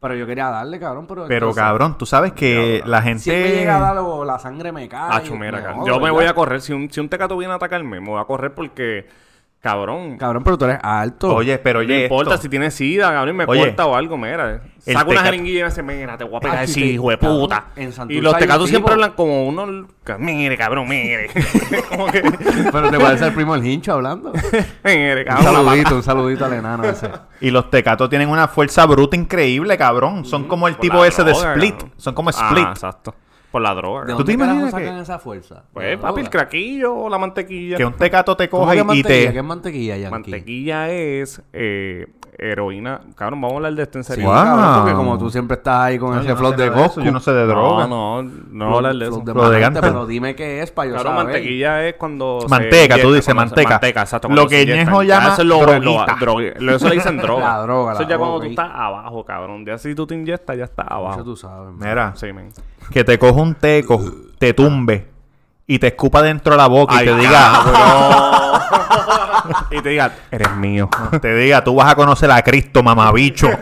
Pero 0.00 0.14
yo 0.14 0.26
quería 0.26 0.48
darle, 0.48 0.78
cabrón, 0.78 1.06
pero... 1.08 1.26
Pero 1.26 1.46
entonces, 1.46 1.62
cabrón, 1.62 1.98
tú 1.98 2.06
sabes 2.06 2.32
que 2.32 2.82
la 2.86 3.02
gente. 3.02 3.20
Si 3.20 3.30
me 3.30 3.48
llega 3.48 3.78
a 3.78 3.80
dar 3.80 3.96
algo, 3.96 4.24
la 4.24 4.38
sangre 4.38 4.70
me 4.70 4.88
cae. 4.88 5.16
Acho, 5.16 5.34
mira, 5.34 5.58
me 5.58 5.64
cabrón. 5.64 5.86
Yo 5.86 5.98
me 5.98 6.10
voy 6.10 6.26
a 6.26 6.34
correr. 6.34 6.60
Si 6.60 6.72
un, 6.72 6.88
si 6.88 7.00
un 7.00 7.08
tecato 7.08 7.36
viene 7.36 7.52
a 7.52 7.56
atacarme, 7.56 8.00
me 8.00 8.08
voy 8.08 8.20
a 8.20 8.24
correr 8.24 8.54
porque, 8.54 9.08
cabrón. 9.60 10.16
Cabrón, 10.18 10.42
pero 10.44 10.56
tú 10.58 10.64
eres 10.66 10.78
alto. 10.82 11.34
Oye, 11.34 11.58
pero 11.58 11.80
no 11.80 11.86
oye. 11.86 12.02
importa 12.04 12.34
esto. 12.34 12.42
si 12.42 12.48
tiene 12.48 12.70
sida, 12.70 13.10
cabrón, 13.12 13.34
y 13.34 13.38
me 13.38 13.44
Oye, 13.46 13.60
corta 13.60 13.86
o 13.86 13.94
algo, 13.96 14.16
mira. 14.16 14.62
el 14.86 14.94
Saco 14.94 15.10
una 15.10 15.20
jeringuilla 15.22 15.58
y 15.58 15.62
me 15.62 15.68
dice, 15.68 15.82
mira, 15.82 16.16
te 16.16 16.24
voy 16.24 16.36
a 16.36 16.40
pegar 16.40 16.56
Ah, 16.58 16.62
ese 16.64 16.74
sí, 16.74 16.84
hijo 16.92 17.10
de 17.10 17.18
puta. 17.18 17.66
en 17.76 17.92
Y 18.08 18.20
los 18.20 18.32
un 18.34 18.38
tecatos 18.40 18.68
siempre 18.68 18.92
hablan 18.94 19.12
como 19.12 19.46
uno, 19.46 19.86
mire, 20.18 20.56
cabrón, 20.56 20.88
mire. 20.88 21.28
como 21.88 22.06
que, 22.06 22.22
Pero 22.72 22.90
te 22.90 22.98
parece 22.98 23.26
el 23.26 23.34
primo 23.34 23.54
del 23.54 23.66
hincho 23.66 23.92
hablando. 23.94 24.32
mire, 24.84 25.20
un 25.20 25.24
cabrón. 25.26 25.44
saludito, 25.54 25.94
un 25.96 26.02
saludito 26.02 26.44
al 26.44 26.52
enano 26.54 26.84
ese. 26.84 27.10
Y 27.40 27.50
los 27.50 27.68
tecatos 27.70 28.08
tienen 28.08 28.28
una 28.28 28.48
fuerza 28.48 28.86
bruta 28.86 29.16
increíble, 29.16 29.76
cabrón. 29.76 30.24
Son 30.24 30.44
como 30.44 30.68
el 30.68 30.74
Por 30.74 30.80
tipo 30.82 31.04
ese 31.04 31.24
de 31.24 31.32
Split. 31.32 31.72
cabrón. 31.74 31.92
Son 31.96 32.14
como 32.14 32.30
Ah, 32.30 32.46
Split. 32.48 32.68
exacto. 32.68 33.14
Por 33.50 33.62
la 33.62 33.74
droga. 33.74 34.00
¿De 34.02 34.12
¿Tú 34.12 34.18
dónde 34.18 34.24
te 34.24 34.32
imaginas 34.34 34.70
sacan 34.70 34.96
que- 34.96 35.02
esa 35.02 35.18
fuerza? 35.18 35.64
Pues, 35.72 35.96
papi, 35.98 36.20
el 36.20 36.28
craquillo 36.30 36.94
o 36.94 37.08
la 37.08 37.16
mantequilla. 37.18 37.76
que 37.78 37.84
un 37.84 37.94
tecato 37.94 38.36
te 38.36 38.48
¿Cómo 38.48 38.64
coge 38.64 38.76
que 38.76 38.80
y 38.82 38.84
mantequilla? 38.84 39.26
te. 39.26 39.32
¿Qué 39.32 39.38
es 39.38 39.44
mantequilla, 39.44 39.96
Yankee? 39.96 40.10
Mantequilla 40.10 40.90
es 40.90 41.42
eh, 41.54 42.06
heroína. 42.38 43.00
Cabrón, 43.16 43.40
vamos 43.40 43.54
a 43.54 43.56
hablar 43.56 43.74
de 43.74 43.82
esto 43.82 43.98
en 43.98 44.04
Sí, 44.04 44.12
serio. 44.12 44.26
Wow. 44.26 44.34
cabrón, 44.34 44.74
porque 44.80 44.94
como 44.94 45.18
tú 45.18 45.28
siempre 45.30 45.56
estás 45.56 45.80
ahí 45.80 45.98
con 45.98 46.10
No, 46.12 46.18
ese 46.20 46.28
yo 46.28 46.34
no 46.34 46.38
flot 46.38 46.56
de 46.56 46.66
eso, 46.66 46.74
Goku. 46.76 47.00
Yo 47.02 47.10
no 47.12 47.20
sé 47.20 47.32
de 47.32 47.46
droga. 47.46 47.86
No, 47.88 48.22
no, 48.22 48.30
no 48.50 48.64
vamos 48.64 48.74
a 48.74 48.76
hablar 48.76 48.94
de 48.96 49.04
eso. 49.08 49.20
De 49.24 49.32
de 49.72 49.80
pero 49.80 50.06
dime 50.06 50.34
qué 50.36 50.62
es 50.62 50.70
para 50.70 50.88
yo 50.88 50.94
Claro, 50.94 51.10
saber. 51.10 51.24
mantequilla 51.24 51.84
es 51.86 51.94
cuando. 51.96 52.38
se 52.42 52.48
Manteca, 52.48 52.76
tú 52.76 52.84
inyecta, 53.00 53.08
dices, 53.08 53.24
se- 53.24 53.34
manteca. 53.34 53.70
Manteca, 53.70 54.00
exacto. 54.02 54.28
Lo 54.28 54.46
que 54.46 54.64
se. 54.64 54.72
Ñejo 54.72 55.02
Ya 55.02 55.16
llama 55.18 55.32
eso 55.32 55.42
es 55.42 55.48
lo, 55.48 55.58
droguita. 55.58 56.06
lo- 56.06 56.16
drogue- 56.26 56.54
lo- 56.60 56.74
eso 56.76 56.88
le 56.88 56.94
dicen 56.94 57.16
droga. 57.18 57.44
La 57.48 57.58
droga, 57.62 57.92
Eso 57.94 58.02
la 58.02 58.08
ya 58.08 58.18
cuando 58.18 58.40
tú 58.40 58.46
estás 58.46 58.70
abajo, 58.72 59.24
cabrón. 59.24 59.66
Ya 59.66 59.76
si 59.78 59.94
tú 59.94 60.06
te 60.06 60.14
inyectas, 60.14 60.56
ya 60.56 60.64
estás 60.64 60.86
Eso 60.86 60.94
abajo. 60.94 61.24
tú 61.24 61.36
sabes. 61.36 61.74
Mira, 61.74 62.12
Sí, 62.14 62.28
que 62.92 63.04
te 63.04 63.18
coja 63.18 63.40
un 63.42 63.54
teco, 63.54 64.00
te 64.38 64.54
tumbe 64.54 65.08
y 65.66 65.78
te 65.78 65.88
escupa 65.88 66.22
dentro 66.22 66.52
de 66.52 66.56
la 66.58 66.66
boca 66.68 67.02
y 67.02 67.04
te 67.04 67.14
diga, 67.16 67.52
y 69.70 69.80
te 69.80 69.88
diga, 69.90 70.12
eres 70.30 70.56
mío. 70.56 70.88
te 71.20 71.34
diga, 71.34 71.62
tú 71.64 71.74
vas 71.74 71.92
a 71.92 71.94
conocer 71.94 72.30
a 72.30 72.42
Cristo, 72.42 72.82
mamabicho. 72.82 73.48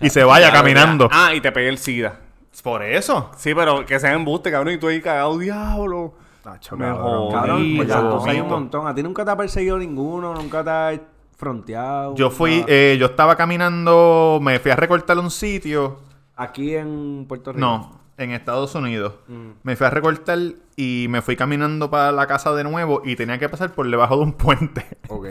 y 0.00 0.10
se 0.10 0.24
vaya 0.24 0.52
caminando. 0.52 1.08
Ah, 1.12 1.34
y 1.34 1.40
te 1.40 1.52
pegué 1.52 1.68
el 1.68 1.78
SIDA. 1.78 2.18
Por 2.62 2.82
eso. 2.82 3.30
Sí, 3.36 3.54
pero 3.54 3.86
que 3.86 3.98
sea 3.98 4.12
embuste, 4.12 4.50
cabrón. 4.50 4.74
Y 4.74 4.78
tú 4.78 4.88
ahí 4.88 5.00
cagado, 5.00 5.38
diablo. 5.38 6.14
Tacho, 6.42 6.76
Me 6.76 6.86
cabrón. 6.86 7.32
Cabrón, 7.32 7.72
pues 7.76 7.88
ya 7.88 8.00
entonces 8.00 8.30
hay 8.32 8.40
un 8.40 8.48
montón. 8.48 8.86
¿A 8.86 8.94
ti 8.94 9.02
nunca 9.02 9.24
te 9.24 9.30
ha 9.30 9.36
perseguido 9.36 9.78
ninguno? 9.78 10.34
¿Nunca 10.34 10.62
te 10.62 10.70
ha 10.70 11.00
fronteado? 11.36 12.14
Yo 12.16 12.30
fui, 12.30 12.64
eh, 12.68 12.96
yo 13.00 13.06
estaba 13.06 13.36
caminando, 13.36 14.38
me 14.42 14.58
fui 14.58 14.70
a 14.70 14.76
recortar 14.76 15.18
un 15.18 15.30
sitio. 15.30 16.00
Aquí 16.36 16.74
en 16.74 17.24
Puerto 17.26 17.52
Rico. 17.52 17.60
No, 17.60 17.99
en 18.20 18.32
Estados 18.32 18.74
Unidos. 18.74 19.14
Mm. 19.28 19.50
Me 19.62 19.76
fui 19.76 19.86
a 19.86 19.90
recortar 19.90 20.38
y 20.76 21.06
me 21.08 21.22
fui 21.22 21.36
caminando 21.36 21.90
para 21.90 22.12
la 22.12 22.26
casa 22.26 22.52
de 22.54 22.64
nuevo 22.64 23.02
y 23.04 23.16
tenía 23.16 23.38
que 23.38 23.48
pasar 23.48 23.72
por 23.72 23.88
debajo 23.90 24.16
de 24.16 24.22
un 24.22 24.32
puente. 24.32 24.86
Ok. 25.08 25.26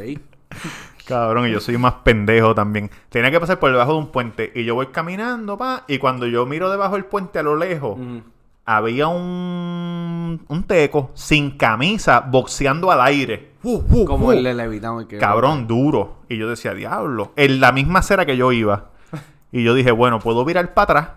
Cabrón, 1.05 1.47
y 1.47 1.51
yo 1.51 1.59
soy 1.59 1.77
más 1.77 1.93
pendejo 2.03 2.53
también. 2.53 2.89
Tenía 3.09 3.31
que 3.31 3.39
pasar 3.39 3.59
por 3.59 3.71
debajo 3.71 3.93
de 3.93 3.97
un 3.99 4.07
puente 4.11 4.51
y 4.55 4.63
yo 4.63 4.75
voy 4.75 4.87
caminando, 4.87 5.57
pa, 5.57 5.83
y 5.87 5.97
cuando 5.97 6.27
yo 6.27 6.45
miro 6.45 6.69
debajo 6.69 6.95
del 6.95 7.05
puente 7.05 7.39
a 7.39 7.43
lo 7.43 7.55
lejos, 7.55 7.97
Mm. 7.97 8.17
había 8.65 9.07
un, 9.07 10.41
un 10.47 10.63
teco 10.63 11.11
sin 11.15 11.51
camisa 11.57 12.19
boxeando 12.21 12.91
al 12.91 13.01
aire. 13.01 13.53
Uh, 13.63 13.81
uh, 13.89 14.05
Como 14.05 14.27
uh. 14.27 14.31
el 14.33 14.43
de 14.43 14.53
Levitán. 14.53 14.99
el 14.99 15.07
que- 15.07 15.17
Cabrón, 15.17 15.67
duro. 15.67 16.17
Y 16.29 16.37
yo 16.37 16.47
decía, 16.49 16.73
diablo. 16.73 17.31
En 17.35 17.59
la 17.59 17.71
misma 17.71 17.99
acera 17.99 18.25
que 18.25 18.37
yo 18.37 18.51
iba. 18.51 18.89
Y 19.51 19.63
yo 19.63 19.73
dije, 19.73 19.89
bueno, 19.91 20.19
puedo 20.19 20.45
virar 20.45 20.75
para 20.75 20.83
atrás 21.01 21.09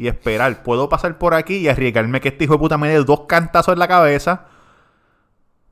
y 0.00 0.08
esperar. 0.08 0.62
Puedo 0.62 0.88
pasar 0.88 1.18
por 1.18 1.34
aquí 1.34 1.56
y 1.56 1.68
arriesgarme 1.68 2.22
que 2.22 2.28
este 2.28 2.44
hijo 2.44 2.54
de 2.54 2.58
puta 2.58 2.78
me 2.78 2.88
dé 2.88 3.04
dos 3.04 3.26
cantazos 3.28 3.74
en 3.74 3.78
la 3.80 3.86
cabeza. 3.86 4.46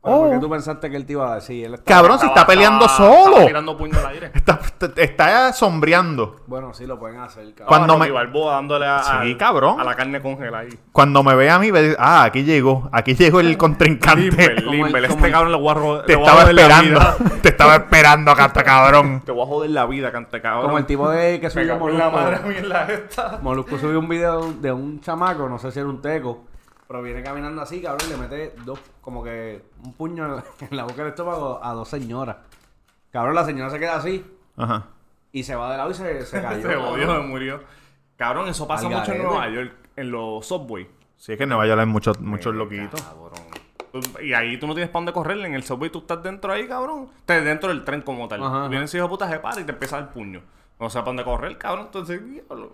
¿Pero 0.08 0.20
¿Por 0.20 0.30
qué 0.30 0.36
Oh. 0.36 0.40
tú 0.40 0.50
pensaste 0.50 0.90
que 0.90 0.96
él 0.96 1.06
te 1.06 1.12
iba 1.12 1.32
a 1.32 1.34
decir? 1.36 1.64
Él 1.66 1.74
estaba- 1.74 2.00
Cabrón, 2.00 2.18
si 2.18 2.26
está 2.26 2.46
peleando 2.46 2.86
estaba- 2.86 2.96
solo. 3.12 3.26
estaba 3.30 3.46
tirando 3.46 3.76
puño 3.76 3.98
al 3.98 4.06
aire. 4.06 4.30
Está, 4.34 4.60
está, 4.64 5.02
está 5.02 5.52
sombreando. 5.52 6.36
Bueno, 6.46 6.72
sí 6.74 6.86
lo 6.86 6.98
pueden 6.98 7.20
hacer, 7.20 7.44
cabrón. 7.54 7.66
Cuando 7.68 7.86
Cuando 7.86 7.98
me- 7.98 8.06
me... 8.06 8.12
Balboa 8.12 8.54
dándole 8.54 8.86
a, 8.86 9.02
Sí, 9.02 9.10
al- 9.12 9.36
cabrón. 9.36 9.80
a 9.80 9.84
la 9.84 9.94
carne 9.94 10.20
congelada 10.20 10.58
ahí. 10.60 10.78
Cuando 10.92 11.22
me 11.22 11.34
ve 11.34 11.50
a 11.50 11.58
mí, 11.58 11.70
ve, 11.70 11.94
ah, 11.98 12.24
aquí 12.24 12.44
llegó. 12.44 12.88
Aquí 12.92 13.14
llegó 13.14 13.40
el 13.40 13.56
contrincante. 13.56 14.22
Limber, 14.22 14.62
Limber. 14.64 15.04
Este 15.04 15.26
el- 15.26 15.32
cabrón 15.32 15.52
le 15.52 15.58
voy 15.58 15.98
a 16.00 16.02
Te 16.04 16.12
estaba 16.14 16.42
esperando. 16.42 17.00
Te 17.42 17.48
estaba 17.50 17.74
esperando 17.76 18.30
acá, 18.30 18.44
hasta 18.46 18.64
cabrón. 18.64 19.22
Te 19.24 19.32
voy 19.32 19.42
a 19.42 19.46
joder 19.46 19.70
la 19.70 19.86
vida, 19.86 20.10
cante 20.12 20.40
cabrón. 20.40 20.66
Como 20.66 20.78
el 20.78 20.86
tipo 20.86 21.08
de 21.10 21.40
que 21.40 21.50
subió 21.50 21.74
en 21.88 21.98
la 21.98 22.10
madre 22.10 22.36
a 22.36 22.40
Molusco. 22.40 22.48
mí 22.48 22.54
en 22.56 22.68
la 22.68 22.84
esta. 22.84 23.38
Molusco 23.42 23.78
subió 23.78 23.98
un 23.98 24.08
video 24.08 24.52
de 24.60 24.72
un 24.72 25.00
chamaco, 25.00 25.48
no 25.48 25.58
sé 25.58 25.70
si 25.70 25.78
era 25.78 25.88
un 25.88 26.00
teco, 26.02 26.44
pero 26.88 27.02
viene 27.02 27.22
caminando 27.22 27.62
así, 27.62 27.80
cabrón, 27.82 28.08
y 28.08 28.12
le 28.12 28.16
mete 28.16 28.54
dos, 28.64 28.80
como 29.02 29.22
que 29.22 29.62
un 29.84 29.92
puño 29.92 30.42
en 30.70 30.76
la 30.76 30.82
boca 30.84 30.96
del 30.96 31.08
estómago 31.08 31.60
a 31.62 31.72
dos 31.74 31.88
señoras. 31.88 32.38
Cabrón, 33.12 33.34
la 33.34 33.44
señora 33.44 33.70
se 33.70 33.78
queda 33.78 33.96
así 33.96 34.24
Ajá. 34.56 34.86
y 35.30 35.42
se 35.44 35.54
va 35.54 35.70
de 35.70 35.76
lado 35.76 35.90
y 35.90 35.94
se, 35.94 36.24
se 36.24 36.42
cayó. 36.42 36.62
Se 36.68 36.74
jodió, 36.74 37.06
cabrón. 37.06 37.22
se 37.22 37.28
murió. 37.28 37.60
Cabrón, 38.16 38.48
eso 38.48 38.66
pasa 38.66 38.88
mucho 38.88 39.12
en. 39.12 39.22
Nueva 39.22 39.48
York, 39.48 39.72
en 39.96 40.10
los 40.10 40.44
subway. 40.46 40.88
Sí, 41.16 41.32
es 41.32 41.38
que 41.38 41.44
en 41.44 41.50
Nueva 41.50 41.66
York 41.66 41.80
hay 41.80 41.86
muchos, 41.86 42.18
muchos 42.20 42.54
loquitos. 42.54 43.00
Cabrón. 43.02 43.38
Y 44.22 44.32
ahí 44.32 44.58
tú 44.58 44.66
no 44.66 44.74
tienes 44.74 44.90
para 44.90 45.00
dónde 45.00 45.12
correr. 45.12 45.38
En 45.38 45.54
el 45.54 45.62
subway 45.62 45.90
tú 45.90 45.98
estás 45.98 46.22
dentro 46.22 46.52
ahí, 46.52 46.66
cabrón. 46.66 47.08
Estás 47.18 47.44
dentro 47.44 47.68
del 47.70 47.84
tren 47.84 48.02
como 48.02 48.28
tal. 48.28 48.42
Ajá. 48.42 48.68
Viene 48.68 48.84
ese 48.84 48.96
hijo 48.98 49.06
de 49.06 49.10
puta, 49.10 49.28
se 49.28 49.38
para 49.38 49.60
y 49.60 49.64
te 49.64 49.72
empieza 49.72 50.00
dar 50.00 50.12
puño. 50.12 50.42
No 50.80 50.88
sé 50.88 50.98
para 51.00 51.06
dónde 51.06 51.24
correr, 51.24 51.58
cabrón. 51.58 51.86
Entonces, 51.86 52.20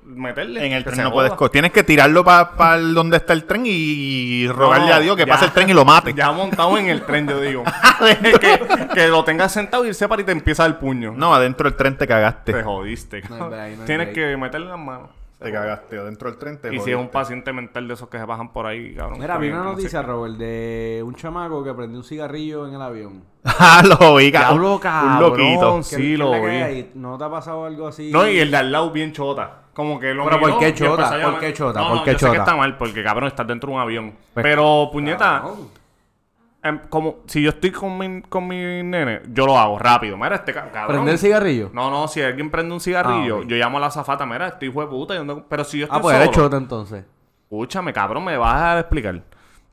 meterle. 0.04 0.66
En 0.66 0.72
el 0.72 0.84
tren 0.84 0.98
no 0.98 1.10
joda. 1.10 1.28
puedes 1.36 1.52
Tienes 1.52 1.72
que 1.72 1.82
tirarlo 1.82 2.22
para 2.22 2.78
donde 2.78 3.16
está 3.16 3.32
el 3.32 3.44
tren 3.44 3.62
y 3.64 4.46
rogarle 4.48 4.88
No, 4.88 4.94
a 4.94 5.00
Dios 5.00 5.16
que 5.16 5.24
ya. 5.24 5.32
pase 5.32 5.46
el 5.46 5.52
tren 5.52 5.70
y 5.70 5.72
lo 5.72 5.86
mate. 5.86 6.12
Ya 6.12 6.30
montado 6.30 6.76
en 6.76 6.88
el 6.88 7.02
tren, 7.02 7.26
yo 7.26 7.40
digo. 7.40 7.64
que, 8.40 8.88
que 8.94 9.08
lo 9.08 9.24
tengas 9.24 9.52
sentado 9.52 9.84
y 9.86 9.88
él 9.88 9.94
se 9.94 10.06
para 10.06 10.20
y 10.20 10.24
te 10.26 10.32
empieza 10.32 10.66
el 10.66 10.76
puño. 10.76 11.14
No, 11.16 11.34
adentro 11.34 11.68
del 11.68 11.76
tren 11.78 11.96
te 11.96 12.06
cagaste. 12.06 12.52
Te 12.52 12.62
jodiste, 12.62 13.22
No 13.30 13.48
break, 13.48 13.84
Tienes 13.86 14.06
break. 14.08 14.14
que 14.14 14.36
meterle 14.36 14.68
las 14.68 14.78
manos. 14.78 15.08
Te 15.44 15.52
cagaste. 15.52 15.98
Adentro 15.98 16.30
del 16.30 16.38
tren 16.38 16.58
te 16.60 16.74
Y 16.74 16.80
si 16.80 16.90
es 16.90 16.96
un 16.96 17.08
paciente 17.08 17.52
mental 17.52 17.86
de 17.86 17.94
esos 17.94 18.08
que 18.08 18.18
se 18.18 18.24
bajan 18.24 18.52
por 18.52 18.66
ahí, 18.66 18.94
cabrón. 18.94 19.18
Mira, 19.20 19.38
vi 19.38 19.48
una 19.48 19.58
no 19.58 19.64
sé 19.64 19.70
noticia. 19.76 20.02
Robert, 20.02 20.34
de 20.36 21.02
un 21.04 21.14
chamaco 21.14 21.62
que 21.62 21.72
prendió 21.74 21.98
un 21.98 22.04
cigarrillo 22.04 22.66
en 22.66 22.74
el 22.74 22.82
avión. 22.82 23.22
Ah, 23.46 23.82
lo 23.86 24.16
vi, 24.16 24.32
cabrón. 24.32 24.64
Un 24.64 24.78
cabrón. 24.78 25.20
loquito. 25.20 25.76
¿Qué- 25.76 25.82
Sí, 25.84 26.16
lo 26.16 26.30
la 26.32 26.66
vi. 26.68 26.90
¿No 26.94 27.16
te 27.18 27.24
ha 27.24 27.30
pasado 27.30 27.66
algo 27.66 27.86
así? 27.88 28.10
No, 28.10 28.26
y 28.28 28.38
el 28.38 28.50
de 28.50 28.56
al 28.56 28.72
lado 28.72 28.90
bien 28.90 29.12
chota. 29.12 29.60
Como 29.74 29.98
que 30.00 30.14
lo 30.14 30.24
Pero, 30.24 30.38
¿por 30.40 30.48
miró 30.48 30.58
qué 30.60 30.68
y 30.70 30.72
chota? 30.74 30.90
empezó 30.92 31.06
a 31.06 31.10
¿Por 31.10 31.20
llamar- 31.20 31.40
qué 31.40 31.52
chota? 31.52 31.80
No, 31.80 31.88
¿Por 31.88 31.96
no, 31.98 32.04
qué 32.04 32.12
yo 32.12 32.18
sé 32.18 32.24
que 32.26 32.30
chota? 32.32 32.42
está 32.42 32.56
mal 32.56 32.78
porque, 32.78 33.02
cabrón, 33.04 33.26
estás 33.28 33.46
dentro 33.46 33.68
de 33.70 33.74
un 33.76 33.80
avión. 33.82 34.14
Pues, 34.32 34.42
Pero, 34.44 34.88
puñeta, 34.92 35.40
Cabrón. 35.42 35.68
Em, 36.64 36.80
como 36.88 37.18
si 37.26 37.40
yo 37.42 37.50
estoy 37.50 37.70
con 37.70 37.96
mi, 37.96 38.22
con 38.22 38.48
mi 38.48 38.56
nene, 38.56 39.20
yo 39.28 39.46
lo 39.46 39.56
hago 39.56 39.78
rápido. 39.78 40.16
Mira, 40.16 40.34
este 40.36 40.52
ca- 40.52 40.70
cabrón. 40.72 40.88
¿Prender 40.96 41.12
el 41.12 41.18
cigarrillo? 41.20 41.70
No, 41.72 41.90
no, 41.90 42.08
si 42.08 42.20
alguien 42.22 42.50
prende 42.50 42.74
un 42.74 42.80
cigarrillo, 42.80 43.36
Ah, 43.36 43.40
ok. 43.40 43.46
yo 43.46 43.56
llamo 43.56 43.78
a 43.78 43.82
la 43.82 43.90
zafata, 43.90 44.26
mira, 44.26 44.48
este 44.48 44.66
hijo 44.66 44.80
de 44.80 44.86
puta. 44.88 45.14
Pero 45.48 45.64
si 45.64 45.78
yo 45.78 45.84
estoy 45.84 45.98
Ah, 45.98 46.02
pues 46.02 46.14
solo, 46.16 46.24
eres 46.24 46.34
chota 46.36 46.56
entonces. 46.56 47.04
escúchame, 47.44 47.92
cabrón, 47.92 48.24
me 48.24 48.36
vas 48.36 48.54
a 48.54 48.58
dejar 48.58 48.78
explicar. 48.78 49.22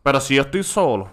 Pero 0.03 0.19
si 0.19 0.35
yo 0.35 0.41
estoy 0.43 0.63
solo, 0.63 1.09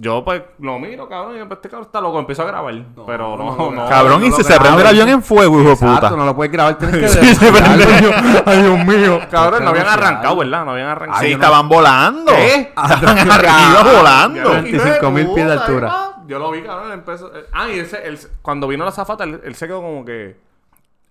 yo 0.00 0.24
pues 0.24 0.42
lo 0.60 0.78
miro, 0.78 1.08
cabrón, 1.08 1.36
y 1.36 1.40
este 1.40 1.68
cabrón 1.68 1.86
está 1.86 2.00
loco, 2.00 2.20
empiezo 2.20 2.42
a 2.42 2.46
grabar. 2.46 2.72
pero 3.04 3.36
no, 3.36 3.56
no, 3.56 3.70
no. 3.72 3.88
Cabrón, 3.88 4.20
no 4.20 4.26
y 4.26 4.30
si 4.32 4.44
se 4.44 4.58
prende 4.60 4.82
el 4.82 4.86
avión 4.86 5.08
en 5.08 5.22
fuego, 5.22 5.60
hijo 5.60 5.70
de 5.70 5.74
puta. 5.76 5.94
Exacto, 5.94 6.16
no 6.16 6.24
lo 6.24 6.36
puedes 6.36 6.52
grabar, 6.52 6.78
tienes 6.78 7.00
que... 7.00 7.08
Sí, 7.20 7.34
se 7.34 7.50
prende. 7.52 7.84
denunciarlo. 7.84 8.42
Ay, 8.46 8.62
Dios 8.62 8.84
mío. 8.86 9.20
Cabrón, 9.30 9.64
no 9.64 9.70
habían 9.70 9.88
arrancado, 9.88 10.36
¿verdad? 10.36 10.64
No 10.64 10.70
habían 10.70 10.86
arrancado. 10.88 11.20
Sí, 11.22 11.32
estaban 11.32 11.68
volando. 11.68 12.32
¿Qué? 12.32 12.54
Estaban 12.76 13.30
arriba 13.30 13.92
volando. 13.96 14.54
25.000 14.62 15.34
pies 15.34 15.46
de 15.46 15.52
altura. 15.52 16.10
Yo 16.28 16.38
lo 16.38 16.50
vi, 16.50 16.62
cabrón, 16.62 16.92
empezó... 16.92 17.34
eh, 17.36 17.46
Ah, 17.52 17.68
y 17.68 17.78
ese, 17.80 18.06
él- 18.06 18.18
cuando 18.42 18.68
vino 18.68 18.84
la 18.84 18.92
zafata, 18.92 19.24
él, 19.24 19.40
él 19.44 19.54
se 19.54 19.66
quedó 19.66 19.80
como 19.82 20.04
que... 20.04 20.36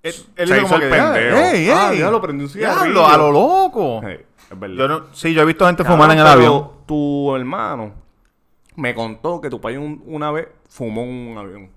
Él, 0.04 0.14
Se 0.14 0.26
él 0.38 0.50
hizo 0.50 0.56
hizo 0.58 0.64
como 0.68 0.76
el 0.76 0.82
que, 0.82 0.96
pendejo. 0.96 1.38
¡Ey, 1.38 1.70
Ah, 1.72 1.90
ey! 1.92 2.00
ya 2.00 2.10
lo 2.12 2.22
prendió 2.22 2.46
un 2.46 2.50
cigarrillo. 2.54 3.06
A 3.06 3.18
lo 3.18 3.32
loco. 3.32 4.02
Sí, 4.06 4.14
es 4.52 4.60
verdad. 4.60 4.76
Yo 4.78 4.88
no, 4.88 5.02
sí, 5.12 5.34
yo 5.34 5.42
he 5.42 5.46
visto 5.46 5.66
gente 5.66 5.84
fumar 5.84 6.12
en 6.12 6.20
el 6.20 6.24
pero 6.24 6.38
avión. 6.38 6.70
Tu 6.86 7.36
hermano 7.36 8.07
me 8.78 8.96
contó 8.96 9.42
que 9.42 9.50
tu 9.50 9.60
país 9.60 9.78
un- 9.78 10.02
una 10.06 10.32
vez 10.32 10.48
fumó 10.70 11.04
un 11.04 11.38
avión. 11.38 11.70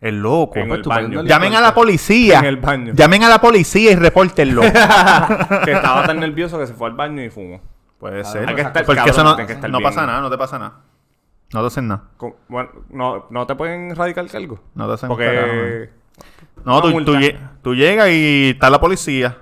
El 0.00 0.20
loco. 0.22 0.58
En 0.58 0.70
el 0.70 0.80
tú 0.80 0.88
baño. 0.88 1.20
el- 1.20 1.26
Llamen 1.26 1.54
a 1.54 1.60
la 1.60 1.74
policía. 1.74 2.38
En 2.38 2.46
el 2.46 2.56
baño. 2.56 2.94
Llamen 2.94 3.22
a 3.24 3.28
la 3.28 3.38
policía 3.40 3.90
y 3.92 3.96
repórtenlo. 3.96 4.62
que 5.64 5.72
estaba 5.72 6.06
tan 6.06 6.18
nervioso 6.20 6.58
que 6.58 6.66
se 6.66 6.72
fue 6.72 6.88
al 6.88 6.94
baño 6.94 7.22
y 7.22 7.28
fumó. 7.28 7.60
Puede 7.98 8.24
ser. 8.24 8.48
Hay 8.48 8.54
que 8.54 8.62
estar- 8.62 8.86
Porque 8.86 8.96
cabrón, 8.96 9.14
eso 9.14 9.24
no, 9.24 9.34
tiene 9.36 9.46
que 9.48 9.52
estar 9.52 9.68
no 9.68 9.76
bien. 9.78 9.90
pasa 9.90 10.06
nada, 10.06 10.20
no 10.22 10.30
te 10.30 10.38
pasa 10.38 10.58
nada. 10.58 10.80
No 11.52 11.60
te 11.60 11.66
hacen 11.66 11.88
nada. 11.88 12.04
Bueno, 12.48 12.70
no, 12.90 13.26
no 13.28 13.46
te 13.46 13.54
pueden 13.56 13.94
radicar 13.94 14.26
cargo. 14.28 14.60
No 14.74 14.86
te 14.86 14.94
hacen 14.94 15.08
carajo, 15.14 15.46
Porque... 15.48 15.90
No, 16.64 16.80
tú, 16.80 17.04
tú, 17.04 17.14
lle- 17.16 17.36
tú 17.62 17.74
llegas 17.74 18.08
y 18.10 18.50
está 18.50 18.70
la 18.70 18.80
policía. 18.80 19.36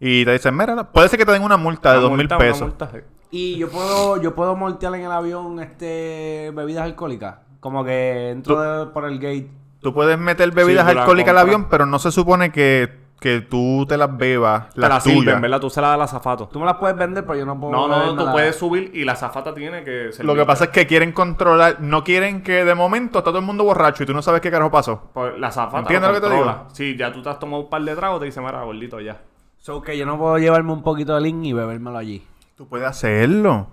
Y 0.00 0.24
te 0.24 0.32
dicen, 0.32 0.56
mira, 0.56 0.90
puede 0.92 1.08
ser 1.08 1.18
que 1.18 1.26
te 1.26 1.32
den 1.32 1.42
una 1.42 1.56
multa 1.56 1.92
de 1.94 1.98
dos 2.00 2.10
mil 2.10 2.18
multa, 2.18 2.36
una 2.36 2.44
pesos. 2.44 2.60
multa, 2.68 2.90
sí. 2.92 2.98
Y 3.30 3.56
yo 3.58 3.68
puedo, 3.68 4.20
yo 4.22 4.34
puedo 4.34 4.56
moltear 4.56 4.94
en 4.94 5.02
el 5.02 5.12
avión 5.12 5.60
este 5.60 6.50
bebidas 6.54 6.84
alcohólicas. 6.84 7.36
Como 7.60 7.84
que 7.84 8.30
entro 8.30 8.60
de- 8.60 8.86
por 8.92 9.04
el 9.04 9.18
gate. 9.18 9.50
Tú 9.80 9.92
puedes 9.92 10.18
meter 10.18 10.50
bebidas 10.52 10.86
tú 10.88 10.94
la 10.94 11.00
alcohólicas 11.02 11.30
al 11.30 11.36
compras. 11.36 11.54
avión, 11.56 11.68
pero 11.70 11.86
no 11.86 11.98
se 11.98 12.10
supone 12.10 12.50
que, 12.50 13.06
que 13.20 13.40
tú 13.42 13.84
te 13.88 13.96
las 13.98 14.16
bebas, 14.16 14.70
Te 14.74 14.80
las 14.80 14.90
la 14.90 15.00
tuyas. 15.00 15.18
sirven, 15.20 15.40
¿verdad? 15.40 15.60
Tú 15.60 15.68
se 15.70 15.80
la 15.80 15.88
das 15.88 15.94
al 15.96 16.02
azafato. 16.02 16.48
Tú 16.48 16.58
me 16.58 16.64
las 16.66 16.76
puedes 16.76 16.96
vender, 16.96 17.24
pero 17.26 17.38
yo 17.38 17.44
no 17.46 17.58
puedo. 17.60 17.72
No, 17.72 17.86
no, 18.14 18.24
tú 18.24 18.30
puedes 18.32 18.56
subir 18.56 18.90
y 18.94 19.04
la 19.04 19.14
zafata 19.14 19.52
tiene 19.54 19.84
que 19.84 20.10
Lo 20.20 20.34
que 20.34 20.44
pasa 20.46 20.64
es 20.64 20.70
que 20.70 20.86
quieren 20.86 21.12
controlar, 21.12 21.80
no 21.80 22.02
quieren 22.04 22.42
que 22.42 22.64
de 22.64 22.74
momento 22.74 23.18
está 23.18 23.30
todo 23.30 23.40
el 23.40 23.44
mundo 23.44 23.62
borracho 23.64 24.02
y 24.04 24.06
tú 24.06 24.14
no 24.14 24.22
sabes 24.22 24.40
qué 24.40 24.50
carajo 24.50 24.70
pasó. 24.70 25.10
Pues 25.12 25.38
la 25.38 25.50
zafata 25.52 25.80
¿Entiendes 25.80 26.08
lo 26.08 26.14
que 26.14 26.20
te 26.22 26.26
controla. 26.28 26.64
Sí, 26.72 26.96
ya 26.96 27.12
tú 27.12 27.22
te 27.22 27.28
has 27.28 27.38
tomado 27.38 27.64
un 27.64 27.68
par 27.70 27.82
de 27.82 27.94
tragos, 27.94 28.20
te 28.20 28.26
dice, 28.26 28.40
mira, 28.40 28.62
gordito, 28.62 29.00
ya. 29.00 29.20
So 29.58 29.82
que 29.82 29.98
yo 29.98 30.06
no 30.06 30.16
puedo 30.16 30.38
llevarme 30.38 30.72
un 30.72 30.82
poquito 30.82 31.14
de 31.14 31.20
lean 31.20 31.44
y 31.44 31.52
bebérmelo 31.52 31.98
allí. 31.98 32.24
Tú 32.58 32.66
puedes 32.68 32.88
hacerlo. 32.88 33.68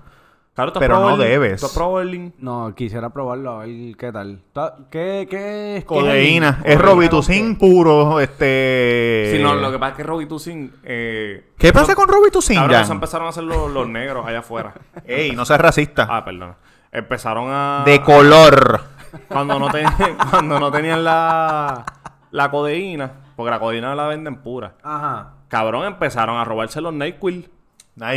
Claro, 0.54 0.72
¿tú 0.72 0.78
has 0.78 0.82
Pero 0.86 1.00
no 1.00 1.16
el- 1.16 1.20
debes. 1.20 1.60
¿Tú 1.60 1.66
has 1.66 1.74
probado 1.74 2.02
el 2.02 2.12
link? 2.12 2.36
No, 2.38 2.72
quisiera 2.76 3.10
probarlo, 3.10 3.54
a 3.62 3.66
ver 3.66 3.98
qué 3.98 4.12
tal. 4.12 4.44
Ta- 4.54 4.76
¿Qué, 4.92 5.26
qué, 5.28 5.78
qué 5.80 5.84
Codeína. 5.88 6.60
qué 6.64 6.74
Es 6.74 6.80
Robitussin 6.80 7.58
puro, 7.58 8.20
este... 8.20 9.32
Sí, 9.36 9.42
no, 9.44 9.56
lo 9.56 9.72
que 9.72 9.80
pasa 9.80 9.90
es 9.94 9.98
que 9.98 10.04
Robitussin... 10.04 10.72
Eh, 10.84 11.52
¿Qué 11.58 11.74
pasa 11.74 11.96
con 11.96 12.08
Robitussin, 12.08 12.58
Jan? 12.58 12.72
eso 12.76 12.94
empezaron 12.94 13.26
a 13.26 13.32
hacer 13.32 13.44
los, 13.44 13.72
los 13.72 13.88
negros 13.90 14.24
allá 14.28 14.40
afuera. 14.40 14.76
Ey, 15.08 15.32
no 15.32 15.46
seas 15.46 15.60
racista. 15.60 16.08
Ah, 16.08 16.24
perdón. 16.24 16.54
Empezaron 16.92 17.48
a... 17.50 17.82
De 17.88 18.04
color. 18.04 18.82
Cuando 19.28 19.58
no, 19.58 19.70
ten- 19.72 19.88
cuando 20.30 20.60
no 20.60 20.72
tenían 20.72 21.04
la, 21.04 21.84
la 22.30 22.52
codeína, 22.52 23.12
porque 23.36 23.50
la 23.50 23.60
codeína 23.60 23.96
la 23.96 24.06
venden 24.06 24.38
pura. 24.44 24.76
Ajá. 24.84 25.32
Cabrón, 25.50 25.86
empezaron 25.86 26.38
a 26.38 26.46
robarse 26.46 26.80
los 26.82 26.94
NyQuil. 26.94 27.50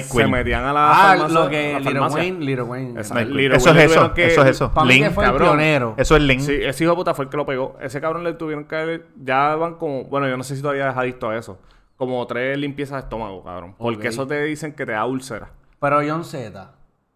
Se 0.03 0.26
metían 0.26 0.64
a 0.64 0.72
la 0.72 0.91
Ah, 0.91 0.95
farmacia. 1.16 1.41
lo 1.41 1.49
que 1.49 1.79
Little. 1.81 2.01
Wayne, 2.01 2.45
Little 2.45 2.62
Wayne. 2.64 2.93
NyQuil. 2.95 3.37
Little 3.37 3.57
Eso 3.57 3.70
Wayne 3.70 3.85
es 3.85 3.91
le 3.91 3.95
eso, 3.95 3.95
tuvieron 3.95 4.14
que- 4.14 4.26
eso 4.26 4.43
es 4.43 4.49
eso. 4.51 4.74
Para 4.74 4.87
mí 4.87 4.95
que 4.95 5.01
Link. 5.05 5.12
fue 5.14 5.24
el 5.24 5.31
cabrón. 5.31 5.49
pionero. 5.51 5.95
Eso 5.97 6.16
es 6.16 6.22
Link. 6.22 6.41
Sí, 6.41 6.55
ese 6.61 6.85
hijo 6.85 6.93
de 6.93 6.97
puta 6.97 7.14
fue 7.14 7.24
el 7.26 7.31
que 7.31 7.37
lo 7.37 7.47
pegó. 7.47 7.76
Ese 7.81 8.01
cabrón 8.01 8.24
le 8.24 8.33
tuvieron 8.33 8.64
que... 8.64 9.03
Ya 9.22 9.55
van 9.55 9.74
como... 9.76 10.05
Bueno, 10.05 10.29
yo 10.29 10.37
no 10.37 10.43
sé 10.43 10.57
si 10.57 10.62
todavía 10.62 10.91
es 10.91 10.97
adicto 10.97 11.31
a 11.31 11.37
eso. 11.37 11.59
Como 11.97 12.26
tres 12.26 12.59
limpiezas 12.59 12.95
de 12.97 13.01
estómago, 13.07 13.45
cabrón. 13.45 13.74
Porque 13.79 14.09
Ok. 14.09 14.12
eso 14.14 14.26
te 14.26 14.43
dicen 14.45 14.72
que 14.72 14.85
te 14.85 14.93
da 14.93 15.05
úlcera. 15.07 15.51
Pero 15.81 16.01
John 16.07 16.24
Z. 16.24 16.72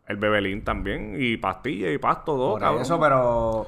El 0.07 0.17
bebelín 0.17 0.63
también. 0.63 1.17
Y 1.19 1.37
pastillas 1.39 1.91
y 1.93 1.99
pasto, 1.99 2.37
Por 2.37 2.61
cabrón. 2.61 2.83
eso, 2.83 2.99
pero. 3.01 3.67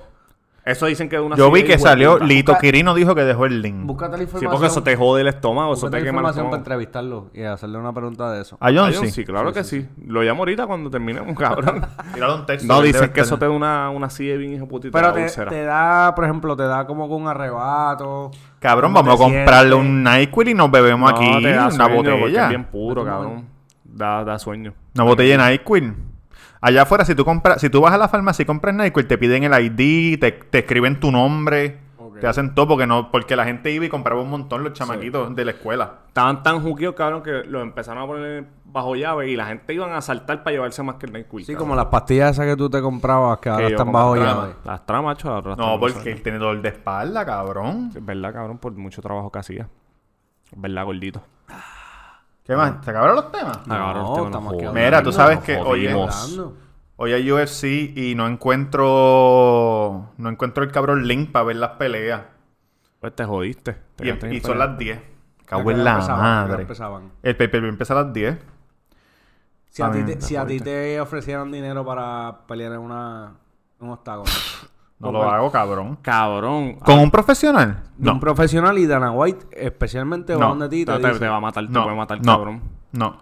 Eso 0.66 0.86
dicen 0.86 1.10
que 1.10 1.16
es 1.16 1.22
una 1.22 1.36
Yo 1.36 1.50
vi 1.50 1.62
que 1.62 1.78
salió, 1.78 2.14
puta. 2.14 2.24
Lito 2.24 2.52
Busca- 2.52 2.60
Quirino 2.62 2.94
dijo 2.94 3.14
que 3.14 3.22
dejó 3.24 3.44
el 3.44 3.60
link. 3.60 3.84
Búscate 3.84 4.12
la 4.12 4.16
Sí, 4.18 4.22
información. 4.24 4.50
porque 4.50 4.66
eso 4.68 4.82
te 4.82 4.96
jode 4.96 5.20
el 5.20 5.26
estómago, 5.28 5.74
eso 5.74 5.90
te 5.90 5.98
la 5.98 5.98
quema 5.98 6.08
el 6.08 6.14
información 6.14 6.44
para 6.46 6.56
estómago. 6.56 6.56
entrevistarlo 6.56 7.30
y 7.34 7.42
hacerle 7.42 7.78
una 7.78 7.92
pregunta 7.92 8.32
de 8.32 8.40
eso. 8.40 8.56
A 8.60 8.68
John, 8.72 8.86
Ay, 8.86 8.94
sí. 8.94 9.10
sí, 9.10 9.24
claro 9.26 9.52
que 9.52 9.62
sí. 9.62 9.86
Lo 10.06 10.22
llamo 10.22 10.40
ahorita 10.40 10.66
cuando 10.66 10.88
terminemos, 10.88 11.36
cabrón. 11.38 11.84
Tírale 12.14 12.34
un 12.34 12.46
texto. 12.46 12.66
no, 12.72 12.80
dicen 12.80 13.12
que 13.12 13.20
eso 13.20 13.38
te 13.38 13.44
da 13.44 13.50
una, 13.50 13.90
una 13.90 14.08
silla 14.08 14.36
bien 14.36 14.54
hijo 14.54 14.66
putita. 14.66 14.98
Pero 14.98 15.08
la 15.14 15.26
te, 15.26 15.44
te 15.46 15.64
da, 15.64 16.14
por 16.14 16.24
ejemplo, 16.24 16.56
te 16.56 16.62
da 16.62 16.86
como 16.86 17.10
con 17.10 17.20
un 17.22 17.28
arrebato. 17.28 18.30
Cabrón, 18.58 18.94
¿Cómo 18.94 19.04
vamos 19.04 19.20
a 19.20 19.24
comprarle 19.24 19.72
sientes? 19.74 19.90
un 19.90 20.02
NyQuil 20.02 20.48
y 20.48 20.54
nos 20.54 20.70
bebemos 20.70 21.10
No, 21.10 21.16
aquí 21.16 21.42
te 21.42 21.50
da 21.52 21.66
una 21.66 21.70
sueño 21.72 21.94
porque 21.96 22.10
botella. 22.20 22.42
Es 22.44 22.48
bien 22.48 22.64
puro, 22.64 23.02
a 23.02 23.04
cabrón. 23.04 23.44
Da, 23.84 24.24
da 24.24 24.38
sueño. 24.38 24.72
Una 24.94 25.04
botella 25.04 25.36
de 25.36 25.50
NyQuil. 25.52 25.94
Allá 26.64 26.80
afuera, 26.80 27.04
si 27.04 27.14
tú 27.14 27.26
compras, 27.26 27.60
si 27.60 27.68
tú 27.68 27.82
vas 27.82 27.92
a 27.92 27.98
la 27.98 28.08
farmacia 28.08 28.42
y 28.42 28.46
compras 28.46 28.74
NyQuil, 28.74 29.06
te 29.06 29.18
piden 29.18 29.44
el 29.44 29.52
ID, 29.52 30.18
te, 30.18 30.32
te 30.32 30.60
escriben 30.60 30.98
tu 30.98 31.12
nombre, 31.12 31.78
te 32.18 32.26
hacen 32.26 32.54
todo 32.54 32.68
porque 32.68 32.86
no, 32.86 33.10
porque 33.10 33.36
la 33.36 33.44
gente 33.44 33.70
iba 33.70 33.84
y 33.84 33.90
compraba 33.90 34.22
un 34.22 34.30
montón 34.30 34.64
los 34.64 34.72
chamaquitos 34.72 35.36
de 35.36 35.44
la 35.44 35.50
escuela. 35.50 35.98
Estaban 36.08 36.42
tan 36.42 36.62
juqueos, 36.62 36.94
cabrón, 36.94 37.22
que 37.22 37.44
los 37.44 37.60
empezaron 37.60 38.02
a 38.02 38.06
poner 38.06 38.46
bajo 38.64 38.96
llave 38.96 39.28
y 39.28 39.36
la 39.36 39.44
gente 39.44 39.74
iban 39.74 39.92
a 39.92 40.00
saltar 40.00 40.42
para 40.42 40.52
llevarse 40.52 40.82
más 40.82 40.94
que 40.96 41.04
el 41.04 41.12
NyQuil. 41.12 41.44
Sí, 41.44 41.52
cabrón. 41.52 41.68
como 41.68 41.76
las 41.76 41.86
pastillas 41.88 42.30
esas 42.30 42.46
que 42.46 42.56
tú 42.56 42.70
te 42.70 42.80
comprabas 42.80 43.40
que 43.40 43.50
ahora 43.50 43.66
están 43.66 43.92
bajo 43.92 44.16
las 44.16 44.34
llave. 44.34 44.54
Las 44.64 44.86
tramas, 44.86 45.16
macho, 45.16 45.30
ahora 45.30 45.50
las 45.50 45.58
No, 45.58 45.78
porque 45.78 46.12
él 46.12 46.22
tiene 46.22 46.38
dolor 46.38 46.62
de 46.62 46.70
espalda, 46.70 47.26
cabrón. 47.26 47.90
Es 47.94 48.02
verdad, 48.02 48.32
cabrón, 48.32 48.56
por 48.56 48.72
mucho 48.72 49.02
trabajo 49.02 49.30
que 49.30 49.38
hacía. 49.38 49.68
Es 50.50 50.58
verdad, 50.58 50.86
gordito. 50.86 51.20
¿Qué 52.44 52.54
más? 52.56 52.84
¿Se 52.84 52.90
acabaron 52.90 53.16
los 53.16 53.32
temas? 53.32 53.66
No, 53.66 53.74
este 53.74 54.20
no 54.20 54.24
estamos 54.26 54.52
joda. 54.52 54.68
aquí 54.68 54.78
Mira, 54.78 55.02
tú 55.02 55.12
sabes 55.12 55.38
que, 55.40 55.56
jodimos. 55.56 56.24
Hablando. 56.24 56.56
Hoy 56.96 57.12
hay 57.12 57.32
UFC 57.32 57.64
y 57.64 58.14
no 58.14 58.28
encuentro 58.28 60.10
no 60.16 60.28
encuentro 60.28 60.62
el 60.62 60.70
cabrón 60.70 61.08
link 61.08 61.32
para 61.32 61.46
ver 61.46 61.56
las 61.56 61.70
peleas. 61.70 62.22
Pues 63.00 63.16
te 63.16 63.24
jodiste. 63.24 63.76
Te 63.96 64.34
Y, 64.34 64.40
son 64.40 64.58
las 64.58 64.78
10. 64.78 64.98
¿A 64.98 65.46
Cago 65.46 65.70
en 65.70 65.84
la 65.84 65.98
madre. 65.98 66.62
empezaban? 66.62 67.12
El 67.22 67.36
pay 67.36 67.48
per 67.48 67.60
view 67.60 67.70
empieza 67.70 67.94
a 67.94 68.04
las 68.04 68.12
10. 68.12 68.38
Si 69.70 69.82
a, 69.82 69.90
ti 69.90 69.98
te, 69.98 70.04
bien, 70.04 70.22
si 70.22 70.36
a 70.36 70.46
ti 70.46 70.60
te 70.60 71.00
ofrecieran 71.00 71.50
dinero 71.50 71.84
para 71.84 72.46
pelear 72.46 72.72
en 72.72 72.78
una 72.78 73.32
en 73.80 73.86
un 73.86 73.92
octágono. 73.92 74.30
No 75.04 75.18
¿con 75.18 75.26
lo 75.26 75.30
hago, 75.30 75.50
cabrón. 75.52 75.98
Cabrón. 76.02 76.74
¿Con 76.76 76.98
un 76.98 77.10
profesional? 77.10 77.82
De 77.96 78.10
un 78.10 78.20
profesional 78.20 78.78
y 78.78 78.86
Dana 78.86 79.10
White, 79.12 79.46
especialmente, 79.52 80.34
va 80.34 80.40
No. 80.40 80.48
donde 80.50 80.68
ti 80.68 80.84
te 80.84 80.92
No, 80.92 81.00
te, 81.00 81.06
dice, 81.08 81.20
te 81.20 81.28
va 81.28 81.36
a 81.36 81.40
matar, 81.40 81.64
te 81.66 81.72
No, 81.72 81.84
puede 81.84 81.96
matar, 81.96 82.18
no, 82.18 82.24
cabrón. 82.36 82.62
no. 82.92 83.16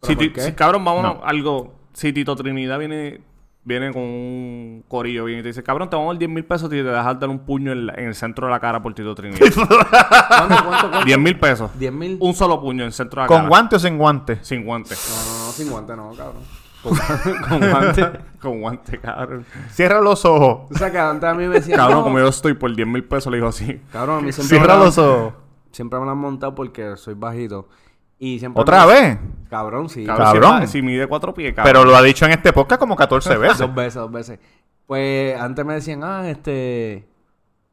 ¿Pero 0.00 0.20
Si, 0.20 0.28
ti- 0.28 0.40
si, 0.40 0.52
cabrón, 0.52 0.84
vámonos 0.84 1.16
No. 1.16 1.24
algo. 1.24 1.74
Si 1.92 2.12
Tito 2.12 2.36
Trinidad 2.36 2.78
viene, 2.78 3.20
viene 3.64 3.90
con 3.92 4.02
un 4.02 4.84
corillo 4.86 5.24
bien 5.24 5.38
y 5.40 5.42
te 5.42 5.48
dice, 5.48 5.62
cabrón, 5.62 5.88
te 5.90 5.96
vamos 5.96 6.10
a 6.10 6.12
dar 6.14 6.18
10 6.18 6.30
mil 6.30 6.44
pesos 6.44 6.68
y 6.68 6.76
te 6.76 6.82
dejas 6.84 7.18
dar 7.18 7.28
un 7.30 7.38
puño 7.40 7.72
en, 7.72 7.86
la- 7.86 7.94
en 7.94 8.04
el 8.08 8.14
centro 8.14 8.46
de 8.46 8.52
la 8.52 8.60
cara 8.60 8.82
por 8.82 8.92
Tito 8.94 9.14
Trinidad. 9.14 9.38
¿Cuánto, 9.54 9.66
cuánto, 10.64 10.90
cuánto? 10.90 11.04
10 11.04 11.18
mil 11.18 11.38
pesos. 11.38 11.70
10 11.78 11.92
mil. 11.92 12.18
Un 12.20 12.34
solo 12.34 12.60
puño 12.60 12.82
en 12.82 12.88
el 12.88 12.92
centro 12.92 13.20
de 13.22 13.24
la 13.24 13.28
¿Con 13.28 13.36
cara. 13.38 13.48
guante 13.48 13.76
o 13.76 13.78
sin 13.78 13.98
guante? 13.98 14.38
Sin 14.42 14.64
guante. 14.64 14.94
No, 14.94 15.32
no, 15.38 15.46
no, 15.46 15.52
sin 15.52 15.70
guante 15.70 15.96
no, 15.96 16.10
cabrón. 16.16 16.42
Con, 16.82 16.96
con 17.48 17.70
guante. 17.70 18.10
Con 18.40 18.60
guante, 18.60 18.98
cabrón. 19.00 19.44
Cierra 19.70 20.00
los 20.00 20.24
ojos. 20.24 20.70
O 20.70 20.78
sea, 20.78 20.90
que 20.92 20.98
antes 20.98 21.28
a 21.28 21.34
mí 21.34 21.46
me 21.48 21.54
decían, 21.56 21.78
Cabrón, 21.78 22.02
como 22.04 22.18
yo 22.18 22.28
estoy 22.28 22.54
por 22.54 22.74
10 22.74 22.86
mil 22.88 23.04
pesos, 23.04 23.30
le 23.30 23.38
digo 23.38 23.48
así. 23.48 23.80
Cabrón, 23.92 24.18
a 24.18 24.20
mí 24.22 24.32
siempre 24.32 24.58
Cierra 24.58 24.76
los 24.76 24.96
ojos. 24.98 25.34
siempre 25.72 25.98
me 25.98 26.06
la 26.06 26.12
han 26.12 26.18
montado 26.18 26.54
porque 26.54 26.96
soy 26.96 27.14
bajito. 27.14 27.68
Y 28.18 28.38
siempre 28.38 28.62
¿Otra 28.62 28.86
me- 28.86 28.92
vez? 28.92 29.18
Cabrón, 29.50 29.88
sí. 29.88 30.04
Cabrón, 30.06 30.26
Cabrón. 30.26 30.60
Si, 30.62 30.78
si 30.78 30.82
mide 30.82 31.06
cuatro 31.06 31.34
pies, 31.34 31.54
cabrón. 31.54 31.72
Pero 31.72 31.84
lo 31.84 31.96
ha 31.96 32.02
dicho 32.02 32.24
en 32.24 32.32
este 32.32 32.52
podcast 32.52 32.80
como 32.80 32.96
14 32.96 33.36
veces. 33.38 33.58
Dos 33.58 33.74
veces, 33.74 33.94
dos 33.94 34.10
veces. 34.12 34.38
Pues 34.86 35.38
antes 35.40 35.64
me 35.64 35.74
decían, 35.74 36.02
ah, 36.04 36.28
este. 36.30 37.06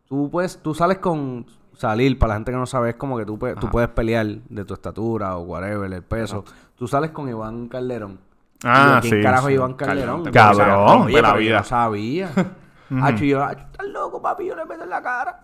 Tú 0.07 0.29
puedes, 0.31 0.57
tú 0.61 0.73
sales 0.73 0.97
con. 0.97 1.45
Salir, 1.75 2.19
para 2.19 2.29
la 2.29 2.35
gente 2.35 2.51
que 2.51 2.57
no 2.57 2.67
sabe, 2.67 2.91
es 2.91 2.95
como 2.97 3.17
que 3.17 3.25
tú, 3.25 3.37
puedes- 3.39 3.57
tú 3.59 3.67
puedes 3.67 3.89
pelear 3.89 4.25
de 4.27 4.63
tu 4.63 4.73
estatura 4.75 5.35
o 5.37 5.41
whatever, 5.41 5.91
el 5.91 6.03
peso. 6.03 6.45
Tú 6.75 6.87
sales 6.87 7.09
con 7.11 7.27
Iván 7.27 7.67
Calderón. 7.67 8.19
Ah, 8.63 8.83
Y 8.83 8.95
yo, 8.95 9.01
¿quién 9.09 9.13
sí, 9.15 9.21
carajo 9.23 9.47
sí. 9.47 9.53
Iván 9.53 9.73
Calderón? 9.73 10.23
Calderón, 10.25 10.57
Cabrón, 10.57 11.01
oye, 11.03 11.21
la 11.21 11.27
pero 11.29 11.33
yo 11.35 11.39
vida. 11.47 11.57
no 11.59 11.63
sabía. 11.63 12.29
Hacho, 13.01 13.23
y 13.25 13.29
yo, 13.29 13.43
"Hacho, 13.43 13.65
estás 13.71 13.87
loco, 13.87 14.21
papi, 14.21 14.45
yo 14.47 14.55
le 14.55 14.65
meto 14.65 14.83
en 14.83 14.89
la 14.89 15.01
cara. 15.01 15.39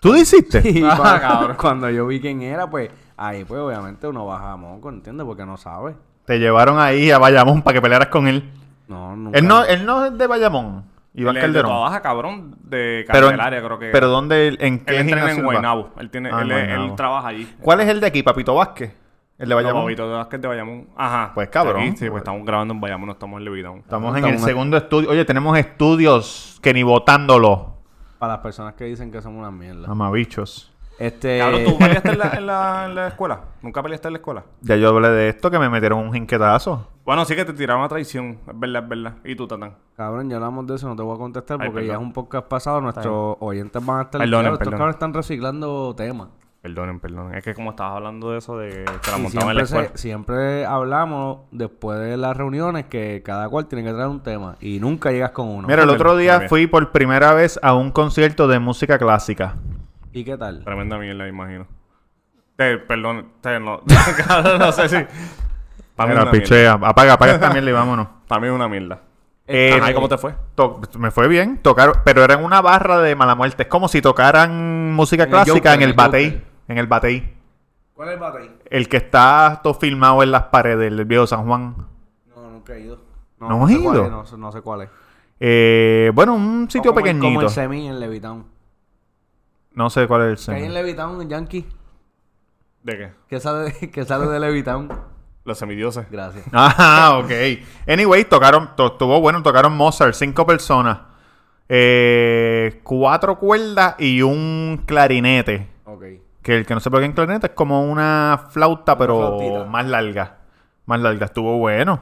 ¿Tú 0.00 0.14
hiciste? 0.16 0.62
Y 0.68 0.82
Ah, 0.84 0.96
cuando, 0.96 1.20
cabrón. 1.20 1.56
cuando 1.60 1.90
yo 1.90 2.06
vi 2.06 2.20
quién 2.20 2.42
era, 2.42 2.68
pues, 2.68 2.90
ahí 3.16 3.44
pues 3.44 3.60
obviamente 3.60 4.06
uno 4.08 4.26
baja 4.26 4.52
a 4.52 4.56
moco, 4.56 4.88
¿entiendes? 4.90 5.24
Porque 5.26 5.44
no 5.46 5.56
sabe. 5.56 5.94
Te 6.24 6.38
llevaron 6.38 6.78
ahí 6.78 7.10
a 7.10 7.18
Bayamón 7.18 7.62
para 7.62 7.74
que 7.74 7.82
pelearas 7.82 8.08
con 8.08 8.26
él. 8.28 8.50
No, 8.88 9.16
nunca. 9.16 9.38
Él 9.38 9.46
no, 9.46 9.64
él 9.64 9.84
no 9.86 10.04
es 10.04 10.16
de 10.16 10.26
Bayamón. 10.26 10.84
Iván 11.14 11.36
Él 11.36 11.42
es 11.44 11.48
de 11.52 11.60
Calderón. 11.60 11.80
baja, 11.82 12.00
cabrón, 12.00 12.56
de 12.62 13.04
Pero, 13.12 13.26
Candelaria, 13.28 13.62
creo 13.62 13.78
que. 13.78 13.90
pero 13.90 14.08
¿dónde, 14.08 14.48
él- 14.48 14.58
en 14.60 14.78
qué 14.84 14.94
él 14.96 15.00
entrena 15.02 15.30
en? 15.30 15.42
Guaynabo. 15.44 15.90
Él, 15.98 16.10
tiene, 16.10 16.30
Ah, 16.32 16.40
él, 16.42 16.50
en 16.52 16.58
él 16.58 16.66
Guaynabo. 16.76 16.94
trabaja 16.96 17.28
allí. 17.28 17.54
¿Cuál 17.60 17.80
es 17.82 17.88
el 17.88 18.00
de 18.00 18.06
aquí? 18.06 18.22
¿Papito 18.22 18.54
Vázquez? 18.54 18.94
¿El 19.42 19.48
de 19.48 19.54
Bayamón? 19.56 19.74
No, 19.76 19.82
Bobito 19.82 20.08
de 20.08 20.14
Vázquez 20.14 20.40
de 20.40 20.48
Bayamón. 20.48 20.86
Ajá. 20.96 21.32
Pues, 21.34 21.48
cabrón. 21.48 21.82
Aquí, 21.82 21.96
sí, 21.96 22.08
pues 22.08 22.20
estamos 22.20 22.46
grabando 22.46 22.72
en 22.74 22.80
Bayamón, 22.80 23.06
no 23.06 23.12
estamos 23.12 23.38
en 23.38 23.44
Levitown. 23.44 23.78
Estamos 23.80 24.10
en 24.12 24.16
Estamos 24.18 24.28
el 24.36 24.40
en- 24.40 24.44
segundo 24.46 24.76
estudio. 24.76 25.10
Oye, 25.10 25.24
tenemos 25.24 25.58
estudios 25.58 26.58
que 26.62 26.72
ni 26.72 26.82
votándolo. 26.84 27.74
Para 28.18 28.34
las 28.34 28.42
personas 28.42 28.74
que 28.74 28.84
dicen 28.84 29.10
que 29.10 29.20
somos 29.20 29.40
una 29.40 29.50
mierda. 29.50 29.90
Amabichos. 29.90 30.68
Este. 30.98 31.38
Cabrón, 31.40 31.64
¿tú 31.64 31.76
peleaste 31.78 32.10
en 32.10 32.18
la, 32.18 32.30
en, 32.34 32.46
la, 32.46 32.84
en 32.86 32.94
la 32.94 33.08
escuela? 33.08 33.40
¿Nunca 33.62 33.82
peleaste 33.82 34.06
en 34.06 34.12
la 34.12 34.18
escuela? 34.18 34.44
Ya 34.60 34.76
yo 34.76 34.90
hablé 34.90 35.08
de 35.08 35.28
esto, 35.30 35.50
que 35.50 35.58
me 35.58 35.68
metieron 35.68 35.98
un 35.98 36.12
jinquetazo. 36.12 36.86
Bueno, 37.04 37.24
sí 37.24 37.34
que 37.34 37.44
te 37.44 37.52
tiraron 37.52 37.82
a 37.82 37.88
traición. 37.88 38.38
Es 38.46 38.60
verdad, 38.60 38.84
es 38.84 38.88
verdad. 38.88 39.14
¿Y 39.24 39.34
tú, 39.34 39.48
Tatán? 39.48 39.74
Cabrón, 39.96 40.30
ya 40.30 40.36
hablamos 40.36 40.64
de 40.68 40.76
eso, 40.76 40.86
no 40.86 40.94
te 40.94 41.02
voy 41.02 41.16
a 41.16 41.18
contestar 41.18 41.58
Ay, 41.60 41.68
porque 41.70 41.86
ya 41.88 41.94
es 41.94 41.98
un 41.98 42.12
podcast 42.12 42.46
pasado. 42.46 42.80
Nuestros 42.80 43.36
oyentes 43.40 43.84
van 43.84 43.98
a 43.98 44.02
estar. 44.02 44.20
Perdonen, 44.20 44.52
estos 44.52 44.68
cabrones 44.70 44.94
están 44.94 45.12
reciclando 45.12 45.92
temas. 45.96 46.28
Perdonen, 46.62 47.00
perdonen. 47.00 47.34
Es 47.36 47.42
que 47.42 47.54
como 47.54 47.70
estabas 47.70 47.96
hablando 47.96 48.30
de 48.30 48.38
eso, 48.38 48.56
de 48.56 48.84
que 48.84 49.10
la 49.10 49.16
en 49.16 49.22
la 49.24 49.30
siempre, 49.30 49.62
escuela. 49.64 49.88
se- 49.88 49.98
siempre 49.98 50.64
hablamos 50.64 51.40
después 51.50 51.98
de 51.98 52.16
las 52.16 52.36
reuniones 52.36 52.86
que 52.86 53.20
cada 53.24 53.48
cual 53.48 53.66
tiene 53.66 53.82
que 53.84 53.92
traer 53.92 54.06
un 54.08 54.22
tema 54.22 54.54
y 54.60 54.78
nunca 54.78 55.10
llegas 55.10 55.32
con 55.32 55.48
uno. 55.48 55.66
Mira, 55.66 55.82
el 55.82 55.90
otro 55.90 56.16
día 56.16 56.42
fui 56.48 56.68
por 56.68 56.92
primera 56.92 57.34
vez 57.34 57.58
a 57.64 57.74
un 57.74 57.90
concierto 57.90 58.46
de 58.46 58.60
música 58.60 58.96
clásica. 58.96 59.56
¿Y 60.12 60.22
qué 60.22 60.36
tal? 60.36 60.62
Tremenda 60.62 60.98
mierda, 60.98 61.26
imagino. 61.26 61.66
Te, 62.54 62.78
perdón, 62.78 63.28
te, 63.40 63.58
no, 63.58 63.80
no 64.58 64.72
sé 64.72 64.88
si... 64.88 64.96
Para 65.96 66.10
Mira, 66.10 66.20
mierda. 66.24 66.30
pichea. 66.30 66.72
Apaga, 66.74 67.14
apaga 67.14 67.32
esta 67.32 67.50
mierda 67.50 67.70
y 67.70 67.72
vámonos. 67.72 68.06
Para 68.28 68.40
mí 68.40 68.46
es 68.46 68.52
una 68.52 68.68
mierda. 68.68 69.00
Eh, 69.48 69.76
Ajá, 69.80 69.90
¿y 69.90 69.94
cómo 69.94 70.08
te 70.08 70.16
fue? 70.16 70.34
Me 70.96 71.10
fue 71.10 71.26
bien, 71.28 71.58
tocaron, 71.58 71.96
pero 72.04 72.22
era 72.22 72.34
en 72.34 72.44
una 72.44 72.60
barra 72.62 73.00
de 73.00 73.16
mala 73.16 73.34
muerte. 73.34 73.64
Es 73.64 73.68
como 73.68 73.88
si 73.88 74.00
tocaran 74.00 74.92
música 74.92 75.24
En 75.24 75.28
el 75.28 75.32
clásica 75.34 75.54
Joker, 75.54 75.72
en 75.72 75.78
el 75.78 75.82
en 75.82 75.90
el 75.90 75.96
batey. 75.96 76.42
En 76.68 76.78
el 76.78 76.86
batey. 76.86 77.34
¿Cuál 77.94 78.08
es 78.08 78.14
el 78.14 78.20
batey? 78.20 78.50
El 78.70 78.88
que 78.88 78.96
está 78.98 79.60
todo 79.62 79.74
filmado 79.74 80.22
en 80.22 80.30
las 80.30 80.44
paredes 80.44 80.78
del 80.96 81.04
viejo 81.04 81.26
San 81.26 81.46
Juan. 81.46 81.76
No, 82.34 82.50
nunca 82.50 82.74
he 82.74 82.80
ido. 82.80 82.98
¿No 83.38 83.64
has 83.64 83.70
sé 83.72 83.80
cuál 83.82 83.96
ido? 83.96 84.04
es, 84.06 84.10
no, 84.10 84.26
sé- 84.26 84.38
no 84.38 84.52
sé 84.52 84.60
cuál 84.62 84.82
es. 84.82 84.88
Eh, 85.40 86.10
bueno, 86.14 86.34
un 86.34 86.68
sitio 86.70 86.94
Como 86.94 87.04
el- 87.06 87.12
Como 87.12 87.20
pequeñito. 87.20 87.46
el 87.46 87.50
semi 87.50 87.88
en 87.88 87.98
Levitown. 88.00 88.44
No 89.72 89.90
sé 89.90 90.06
cuál 90.06 90.30
es 90.32 90.40
el 90.48 90.54
Que 90.54 90.60
hay 90.60 90.66
en. 90.66 90.74
Levitown, 90.74 91.28
Yankee. 91.28 91.66
¿De 92.82 92.96
qué? 92.98 93.12
Que 93.28 93.40
sale 93.40 93.70
de, 93.72 93.90
que 93.90 94.04
sale 94.04 94.26
de 94.26 94.38
Levitown. 94.40 94.88
Los 95.44 95.58
semidioses. 95.58 96.08
Gracias. 96.10 96.44
Ah, 96.52 97.18
ok. 97.22 97.30
Anyway, 97.88 98.24
tocaron, 98.24 98.76
to- 98.76 98.92
estuvo 98.92 99.20
bueno, 99.20 99.42
tocaron 99.42 99.76
Mozart, 99.76 100.14
cinco 100.14 100.46
personas. 100.46 100.98
Eh, 101.68 102.80
cuatro 102.84 103.38
cuerdas 103.38 103.96
y 103.98 104.22
un 104.22 104.82
clarinete. 104.86 105.68
Que 106.42 106.56
el 106.58 106.66
que 106.66 106.74
no 106.74 106.80
sepa 106.80 106.98
qué 106.98 107.06
es 107.06 107.14
clarinete 107.14 107.46
es 107.48 107.52
como 107.52 107.82
una 107.84 108.46
flauta, 108.50 108.98
pero 108.98 109.36
flautita. 109.38 109.64
más 109.64 109.86
larga. 109.86 110.38
Más 110.86 111.00
larga. 111.00 111.26
Estuvo 111.26 111.56
bueno. 111.58 112.00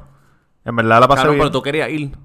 En 0.65 0.75
verdad 0.77 1.01
la 1.01 1.09
pasé 1.09 1.21
Cabrón, 1.23 1.35
bien. 1.37 1.41
pero 1.43 1.51
tú 1.53 1.63
querías 1.63 1.91
ir. 1.91 2.17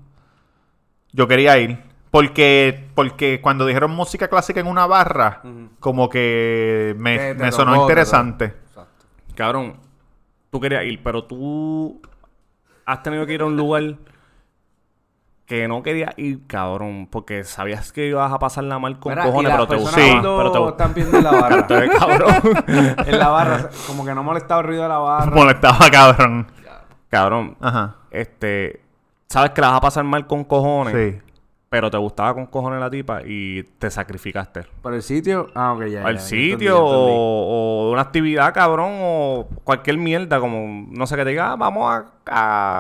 Yo 1.12 1.28
quería 1.28 1.58
ir. 1.58 1.80
Porque, 2.12 2.88
porque 2.96 3.42
cuando 3.42 3.66
dijeron 3.66 3.92
música 3.92 4.30
clásica 4.30 4.62
en 4.62 4.68
una 4.68 4.88
barra, 4.88 5.42
como 5.82 6.10
que 6.10 6.96
me, 6.98 7.18
Te- 7.18 7.36
te 7.36 7.44
me 7.44 7.52
sonó 7.52 7.72
tocó, 7.74 7.84
interesante. 7.84 8.46
Exacto. 8.46 9.06
Cabrón, 9.36 9.76
tú 10.50 10.62
querías 10.62 10.86
ir, 10.86 11.04
pero 11.04 11.26
tú 11.26 12.02
has 12.86 13.04
tenido 13.04 13.26
que 13.26 13.34
ir 13.34 13.42
a 13.42 13.46
un 13.46 13.58
lugar 13.58 13.96
que 15.46 15.68
no 15.68 15.84
querías 15.84 16.12
ir, 16.18 16.46
cabrón, 16.48 17.08
porque 17.12 17.44
sabías 17.44 17.92
que 17.92 18.08
ibas 18.08 18.32
a 18.32 18.40
pasarla 18.40 18.80
mal 18.80 19.00
con 19.00 19.12
Mira, 19.14 19.26
cojones, 19.26 19.52
pero 19.52 19.68
te 19.68 19.78
cuando 19.78 20.38
Pero 20.38 20.52
te 20.52 20.70
están 20.70 20.94
viendo 20.94 21.18
en 21.18 21.24
la 21.24 21.32
barra. 21.32 21.68
cabrón. 22.00 22.34
en 23.06 23.20
la 23.20 23.28
barra. 23.30 23.70
Como 23.88 24.06
que 24.06 24.16
no 24.16 24.24
molestaba 24.24 24.62
el 24.62 24.68
ruido 24.68 24.84
de 24.84 24.90
la 24.90 24.98
barra. 24.98 25.32
Molestaba, 25.36 25.90
cabrón. 25.92 26.48
cabrón, 27.10 27.58
Ajá. 27.62 27.96
este, 28.12 28.82
sabes 29.30 29.52
que 29.52 29.62
la 29.62 29.68
vas 29.70 29.78
a 29.78 29.82
pasar 29.82 30.04
mal 30.04 30.26
con 30.26 30.44
cojones, 30.44 30.94
Sí. 30.94 31.22
Pero 31.76 31.92
te 31.92 31.98
gustaba 31.98 32.34
con 32.34 32.46
cojones 32.46 32.80
la 32.80 32.90
tipa 32.90 33.22
y 33.26 33.64
te 33.64 33.92
sacrificaste. 33.92 34.62
Por 34.82 34.94
el 34.94 35.02
sitio. 35.02 35.48
Ah, 35.54 35.74
ok, 35.74 35.82
ya. 35.82 35.88
ya, 35.88 36.06
Al 36.06 36.16
ya 36.16 36.22
sitio 36.22 36.54
entendí, 36.54 36.66
ya 36.68 36.72
entendí. 36.72 37.12
o, 37.12 37.88
o 37.88 37.92
una 37.92 38.02
actividad, 38.02 38.54
cabrón, 38.54 38.92
o 39.02 39.48
cualquier 39.66 39.98
mierda, 39.98 40.40
como, 40.40 40.88
no 40.90 41.06
sé, 41.06 41.18
que 41.18 41.26
te 41.26 41.32
diga, 41.32 41.52
"Ah, 41.52 41.56
vamos 41.58 41.92
a, 41.92 42.06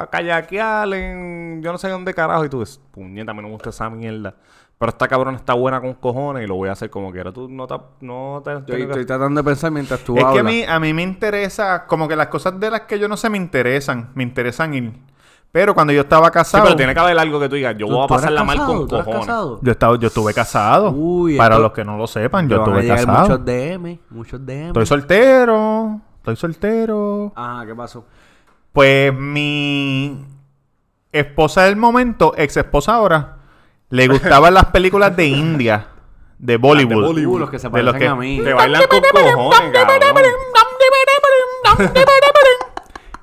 a 0.01 0.07
kayakear 0.09 0.93
en 0.93 1.61
yo 1.61 1.73
no 1.73 1.77
sé 1.77 1.89
dónde 1.89 2.13
carajo, 2.13 2.45
y 2.45 2.49
tú 2.49 2.61
dices, 2.61 2.79
puñeta, 2.91 3.31
a 3.31 3.33
mí 3.33 3.41
no 3.41 3.49
me 3.49 3.53
gusta 3.55 3.69
esa 3.71 3.89
mierda. 3.89 4.33
Pero 4.77 4.89
esta 4.91 5.07
cabrón 5.09 5.35
está 5.35 5.53
buena 5.53 5.81
con 5.81 5.93
cojones 5.95 6.43
y 6.43 6.47
lo 6.47 6.55
voy 6.55 6.69
a 6.69 6.71
hacer 6.73 6.89
como 6.89 7.11
quiera. 7.11 7.31
Tú 7.33 7.49
no 7.49 7.67
te... 7.67 7.75
No 7.99 8.41
te 8.45 8.53
Estoy, 8.53 8.81
estoy 8.83 9.05
tratando 9.05 9.41
de 9.41 9.45
pensar 9.45 9.71
mientras 9.71 9.99
tú 10.05 10.15
Es 10.17 10.23
que 10.23 10.25
a 10.25 10.29
hablas. 10.31 10.45
mí, 10.45 10.63
a 10.67 10.79
mí 10.79 10.93
me 10.93 11.01
interesa, 11.01 11.85
como 11.85 12.07
que 12.07 12.15
las 12.15 12.27
cosas 12.27 12.57
de 12.59 12.69
las 12.69 12.81
que 12.81 12.97
yo 12.99 13.07
no 13.09 13.17
sé 13.17 13.29
me 13.29 13.37
interesan, 13.37 14.09
me 14.15 14.23
interesan 14.23 14.73
ir. 14.73 14.93
Pero 15.55 15.73
cuando 15.73 15.93
yo 15.93 16.01
estaba 16.01 16.25
Sí, 16.27 16.33
casado, 16.33 16.65
pero 16.65 16.75
tiene 16.75 16.93
que 16.93 16.99
haber 16.99 17.17
algo 17.17 17.39
que 17.39 17.47
tú 17.47 17.55
digas, 17.55 17.77
yo 17.77 17.87
¿Tú- 17.87 17.93
voy 17.93 18.03
a 18.03 18.07
pasarla 18.07 18.43
mal 18.43 18.57
con 18.57 18.85
¿Tú 18.89 18.95
eras 18.95 19.05
cojones. 19.07 19.59
yo, 19.61 19.71
estaba, 19.71 19.97
yo 19.97 20.07
estuve 20.09 20.33
casado. 20.33 20.89
Uy, 20.91 21.37
Para 21.37 21.55
esto- 21.55 21.61
los 21.63 21.71
que 21.71 21.85
no 21.85 21.97
lo 21.97 22.07
sepan, 22.07 22.49
yo 22.49 22.61
Te 22.61 22.69
van 22.71 22.77
a 22.77 22.81
estuve 22.81 22.95
casado. 22.97 23.21
Muchos 23.21 23.45
DM, 23.45 23.99
muchos 24.09 24.45
DM. 24.45 24.67
Estoy 24.67 24.85
soltero, 24.85 26.01
estoy 26.17 26.35
soltero. 26.35 27.31
Ajá, 27.37 27.65
¿qué 27.65 27.73
pasó? 27.73 28.05
Pues 28.73 29.13
mi 29.17 30.25
esposa 31.13 31.63
del 31.63 31.77
momento, 31.77 32.33
ex 32.35 32.57
esposa 32.57 32.95
ahora, 32.95 33.37
le 33.91 34.07
gustaban 34.09 34.53
las 34.53 34.65
películas 34.65 35.15
de 35.15 35.25
India, 35.27 35.87
de 36.37 36.57
Bollywood. 36.57 37.17
Uh, 37.17 37.39
los 37.39 37.49
que 37.49 37.59
se 37.59 37.69
De 37.69 37.81
los 37.81 37.93
parecen 37.93 37.99
que- 37.99 38.07
a 38.11 38.15
mí. 38.15 38.41
Te 38.43 38.53
bailan 38.53 38.81
con 38.89 38.99
cojones, 38.99 39.71
cabrón. 39.73 40.25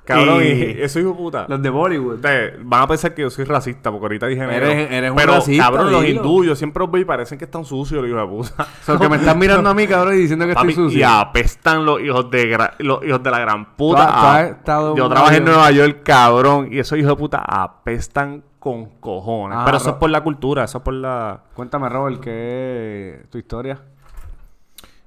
Cabrón, 0.05 0.43
Y- 0.43 0.49
eso 0.83 0.99
hijo 0.99 1.11
de 1.11 1.15
puta. 1.15 1.47
Los 1.49 1.63
de 1.63 1.71
Bollywood. 1.71 2.19
Te- 2.21 2.57
van 2.63 2.83
a 2.83 2.87
pensar 2.89 3.15
que 3.15 3.23
yo 3.23 3.31
soy 3.31 3.45
racista, 3.45 3.91
porque 3.93 4.05
ahorita 4.07 4.27
dije. 4.27 4.43
Eres- 4.43 4.91
eres 4.91 5.11
un 5.13 5.17
Pero, 5.17 5.35
racista, 5.35 5.65
cabrón, 5.65 5.93
los 5.93 6.05
hindúes, 6.05 6.49
yo 6.49 6.57
siempre 6.57 6.81
los 6.81 6.91
veo 6.91 7.03
y 7.03 7.05
parecen 7.05 7.39
que 7.39 7.45
están 7.45 7.65
sucios, 7.65 8.03
los 8.03 8.11
hijos 8.11 8.21
de 8.23 8.27
puta. 8.55 8.67
So, 8.85 8.99
que 8.99 9.09
me 9.09 9.17
están 9.17 9.39
mirando 9.39 9.71
a 9.71 9.75
mí, 9.75 9.87
cabrón, 9.87 10.15
y 10.15 10.19
diciendo 10.19 10.45
que 10.47 10.55
Papi, 10.55 10.71
estoy 10.71 10.85
sucio. 10.87 10.99
y 10.99 11.03
apestan 11.05 11.85
los 11.85 12.01
hijos 12.01 12.31
de 12.31 12.59
los 12.81 13.05
hijos 13.05 13.23
de 13.23 13.31
la 13.31 13.39
gran 13.39 13.77
puta. 13.77 14.07
Tú 14.07 14.13
has- 14.13 14.21
tú 14.21 14.27
has 14.27 14.51
estado 14.51 14.91
en 14.91 14.97
yo 14.97 15.09
trabajé 15.09 15.37
en. 15.37 15.45
Nueva 15.45 15.71
York, 15.71 16.01
cabrón, 16.03 16.69
y 16.73 16.79
esos 16.81 16.99
hijos 16.99 17.11
de 17.11 17.17
puta 17.17 17.39
apestan 17.47 18.43
con 18.59 18.87
cojones. 19.01 19.59
Ah, 19.61 19.63
Pero 19.65 19.77
eso 19.77 19.87
Ro- 19.87 19.93
es 19.93 19.99
por 19.99 20.11
la 20.11 20.21
cultura, 20.23 20.65
eso 20.65 20.79
es 20.79 20.85
por 20.85 20.95
la... 20.95 21.43
Cuéntame, 21.55 21.89
Robert, 21.89 22.21
¿qué 22.21 23.21
es 23.23 23.31
tu 23.31 23.39
historia? 23.39 23.81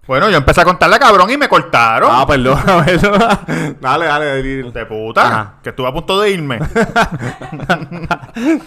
Bueno, 0.07 0.29
yo 0.29 0.37
empecé 0.37 0.61
a 0.61 0.65
contarle 0.65 0.99
cabrón 0.99 1.29
y 1.31 1.37
me 1.37 1.47
cortaron. 1.49 2.09
Ah, 2.13 2.25
perdón, 2.27 2.59
perdón. 2.85 3.77
dale, 3.81 4.05
dale, 4.05 4.25
dale. 4.25 4.71
de 4.71 4.85
puta, 4.85 5.21
Ajá. 5.27 5.53
que 5.63 5.69
estuve 5.69 5.87
a 5.87 5.93
punto 5.93 6.19
de 6.21 6.31
irme. 6.31 6.59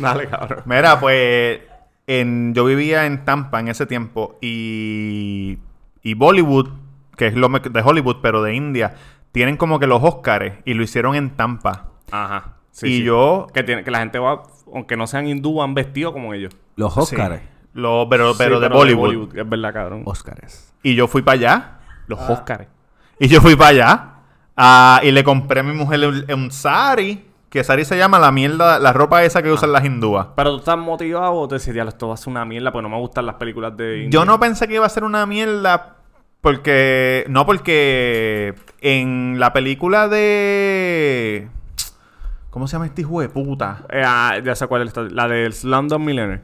Dale, 0.00 0.28
cabrón. 0.28 0.62
Mira, 0.64 0.98
pues 1.00 1.60
en, 2.06 2.54
yo 2.54 2.64
vivía 2.64 3.06
en 3.06 3.24
Tampa 3.24 3.60
en 3.60 3.68
ese 3.68 3.86
tiempo 3.86 4.38
y, 4.40 5.58
y 6.02 6.14
Bollywood, 6.14 6.70
que 7.16 7.26
es 7.28 7.34
lo 7.34 7.48
de 7.48 7.82
Hollywood, 7.82 8.16
pero 8.22 8.42
de 8.42 8.54
India, 8.54 8.94
tienen 9.32 9.56
como 9.56 9.78
que 9.78 9.86
los 9.86 10.02
Óscares 10.02 10.54
y 10.64 10.74
lo 10.74 10.82
hicieron 10.82 11.14
en 11.14 11.30
Tampa. 11.30 11.86
Ajá. 12.10 12.54
Y 12.82 13.02
yo- 13.02 13.46
Que, 13.52 13.62
tiene, 13.62 13.84
que 13.84 13.90
la 13.90 13.98
gente 14.00 14.18
va, 14.18 14.42
aunque 14.72 14.96
no 14.96 15.06
sean 15.06 15.26
hindú, 15.28 15.56
van 15.56 15.74
vestidos 15.74 16.12
como 16.12 16.32
ellos. 16.34 16.54
Los 16.76 16.96
Óscares. 16.96 17.42
Lo, 17.78 18.08
pero 18.08 18.34
pero 18.36 18.56
Sí, 18.56 18.62
de 18.62 18.68
Bollywood. 18.68 19.36
Es 19.36 19.48
verdad, 19.48 19.72
cabrón. 19.72 20.02
Óscares. 20.04 20.74
Y 20.82 20.94
yo 20.96 21.06
fui 21.06 21.22
para 21.22 21.34
allá. 21.34 21.78
Los 22.08 22.18
Óscares. 22.28 22.66
Y 23.20 23.28
yo 23.28 23.40
fui 23.40 23.54
para 23.54 23.70
allá. 23.70 24.08
ah, 24.56 25.00
y 25.04 25.12
le 25.12 25.22
compré 25.22 25.60
a 25.60 25.62
mi 25.62 25.72
mujer 25.72 26.06
un, 26.06 26.24
un 26.32 26.50
sari. 26.50 27.24
Que 27.50 27.64
sari 27.64 27.84
se 27.86 27.96
llama 27.96 28.18
la 28.18 28.30
mierda, 28.30 28.78
la 28.78 28.92
ropa 28.92 29.22
esa 29.24 29.42
que 29.42 29.50
usan 29.50 29.72
las 29.72 29.82
hindúas. 29.84 30.26
Pero 30.36 30.50
tú 30.52 30.58
estás 30.58 30.76
motivado 30.76 31.32
o 31.32 31.48
te 31.48 31.54
decías, 31.54 31.72
"Diablo, 31.72 31.88
esto 31.90 32.08
va 32.08 32.14
a 32.14 32.16
ser 32.18 32.30
una 32.30 32.44
mierda, 32.44 32.72
pues 32.72 32.82
no 32.82 32.90
me 32.90 32.98
gustan 32.98 33.24
las 33.24 33.36
películas 33.36 33.74
de 33.76 34.02
India". 34.02 34.10
Yo 34.10 34.24
no 34.26 34.38
pensé 34.38 34.68
que 34.68 34.74
iba 34.74 34.84
a 34.84 34.88
ser 34.90 35.02
una 35.04 35.24
mierda 35.24 35.96
porque... 36.42 37.24
No, 37.28 37.46
porque 37.46 38.54
en 38.82 39.38
la 39.38 39.52
película 39.54 40.08
de... 40.08 41.48
¿Cómo 42.50 42.66
se 42.66 42.72
llama 42.72 42.86
este 42.86 43.00
hijo 43.02 43.20
de 43.20 43.28
puta? 43.30 43.82
Eh, 43.88 44.02
ah, 44.04 44.38
ya 44.44 44.54
sé 44.54 44.66
cuál 44.66 44.82
es 44.82 44.94
la 45.12 45.28
del 45.28 45.52
Slumdog 45.54 46.00
Millionaire. 46.00 46.42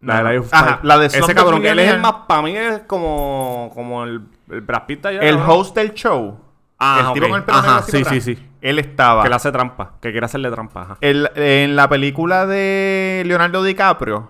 La 0.00 0.22
de. 0.22 0.38
Life 0.38 0.48
Ajá, 0.52 0.80
la 0.82 0.98
de 0.98 1.06
Ese 1.06 1.34
cabrón 1.34 1.62
que 1.62 1.70
él 1.70 1.78
es 1.78 1.90
el 1.92 2.00
más, 2.00 2.12
para 2.28 2.42
mí 2.42 2.56
es 2.56 2.80
como, 2.86 3.70
como 3.74 4.04
el, 4.04 4.22
el 4.50 4.60
Brad 4.60 4.86
Pitt 4.86 5.02
de 5.02 5.08
allá, 5.08 5.20
El 5.20 5.36
host 5.38 5.74
del 5.74 5.94
show. 5.94 6.38
Ah, 6.78 7.06
el 7.08 7.12
tipo 7.14 7.26
ok. 7.26 7.30
con 7.30 7.38
el 7.40 7.44
pelo 7.44 7.58
Ajá, 7.58 7.80
negro 7.86 8.10
sí, 8.10 8.20
sí, 8.20 8.34
sí. 8.34 8.48
Él 8.60 8.78
estaba... 8.78 9.22
Que 9.22 9.28
le 9.30 9.34
hace 9.34 9.50
trampa, 9.50 9.92
que 10.00 10.10
quiere 10.10 10.26
hacerle 10.26 10.50
trampa, 10.50 10.82
ajá. 10.82 10.96
El- 11.00 11.30
en 11.36 11.74
la 11.74 11.88
película 11.88 12.46
de 12.46 13.22
Leonardo 13.24 13.62
DiCaprio, 13.62 14.28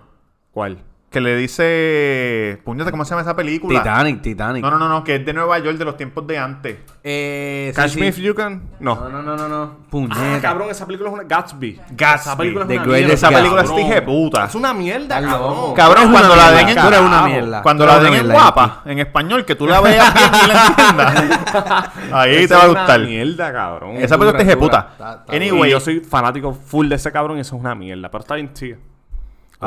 ¿Cuál? 0.52 0.78
Que 1.16 1.20
le 1.22 1.34
dice... 1.34 2.60
Puñete, 2.62 2.90
¿cómo 2.90 3.02
se 3.06 3.08
llama 3.08 3.22
esa 3.22 3.34
película? 3.34 3.78
Titanic, 3.78 4.20
Titanic. 4.20 4.62
No, 4.62 4.70
no, 4.70 4.78
no, 4.78 4.86
no, 4.86 5.02
que 5.02 5.14
es 5.14 5.24
de 5.24 5.32
Nueva 5.32 5.58
York 5.60 5.78
de 5.78 5.86
los 5.86 5.96
tiempos 5.96 6.26
de 6.26 6.36
antes. 6.36 6.76
Eh, 7.02 7.72
sí, 7.74 7.80
Catch 7.80 7.92
sí. 7.92 8.00
Me 8.00 8.08
If 8.08 8.18
You 8.18 8.34
Can? 8.34 8.60
No. 8.80 8.96
No, 8.96 9.08
no, 9.08 9.22
no, 9.22 9.34
no, 9.34 9.48
no. 9.48 10.10
Ah, 10.10 10.38
cabrón, 10.42 10.68
esa 10.68 10.84
película 10.84 11.08
es 11.08 11.14
una 11.14 11.22
Gatsby. 11.22 11.80
Gatsby. 11.92 12.20
Esa 12.20 12.36
película 12.36 12.64
es 12.64 12.68
The 12.68 12.76
una 12.76 12.86
mierda. 12.86 13.14
Esa 13.14 13.28
película 13.30 13.62
es 13.62 13.94
de 13.94 14.02
puta. 14.02 14.44
Es 14.44 14.54
una 14.54 14.74
mierda, 14.74 15.22
cabrón. 15.22 15.74
Cabrón, 15.74 16.12
cuando 16.12 16.36
la 16.36 16.50
den 16.50 16.68
en 16.68 16.76
tú 16.76 16.86
eres 16.86 17.00
una 17.00 17.22
mierda. 17.22 17.62
Cuando 17.62 17.86
la 17.86 17.98
den 17.98 18.14
en 18.14 18.28
guapa, 18.28 18.82
en 18.84 18.98
español, 18.98 19.46
que 19.46 19.54
tú 19.54 19.66
la 19.66 19.80
veas 19.80 20.12
bien 20.12 20.30
y 20.44 20.48
la 20.48 20.66
entiendas. 20.66 21.90
Ahí 22.12 22.46
te 22.46 22.54
va 22.54 22.60
a 22.60 22.64
es 22.64 22.70
una 22.70 22.80
gustar. 22.80 23.00
mierda, 23.00 23.52
cabrón. 23.54 23.96
Esa 23.96 24.18
película 24.18 24.38
es 24.42 24.44
hija 24.44 24.54
de 24.54 24.60
puta. 24.60 25.24
Anyway, 25.28 25.70
yo 25.70 25.80
soy 25.80 26.00
fanático 26.00 26.52
full 26.52 26.88
de 26.88 26.96
ese 26.96 27.10
cabrón 27.10 27.38
y 27.38 27.40
eso 27.40 27.56
es 27.56 27.60
una 27.62 27.74
mierda. 27.74 28.10
Pero 28.10 28.20
está 28.20 28.34
bien 28.34 28.52
chido. 28.52 28.76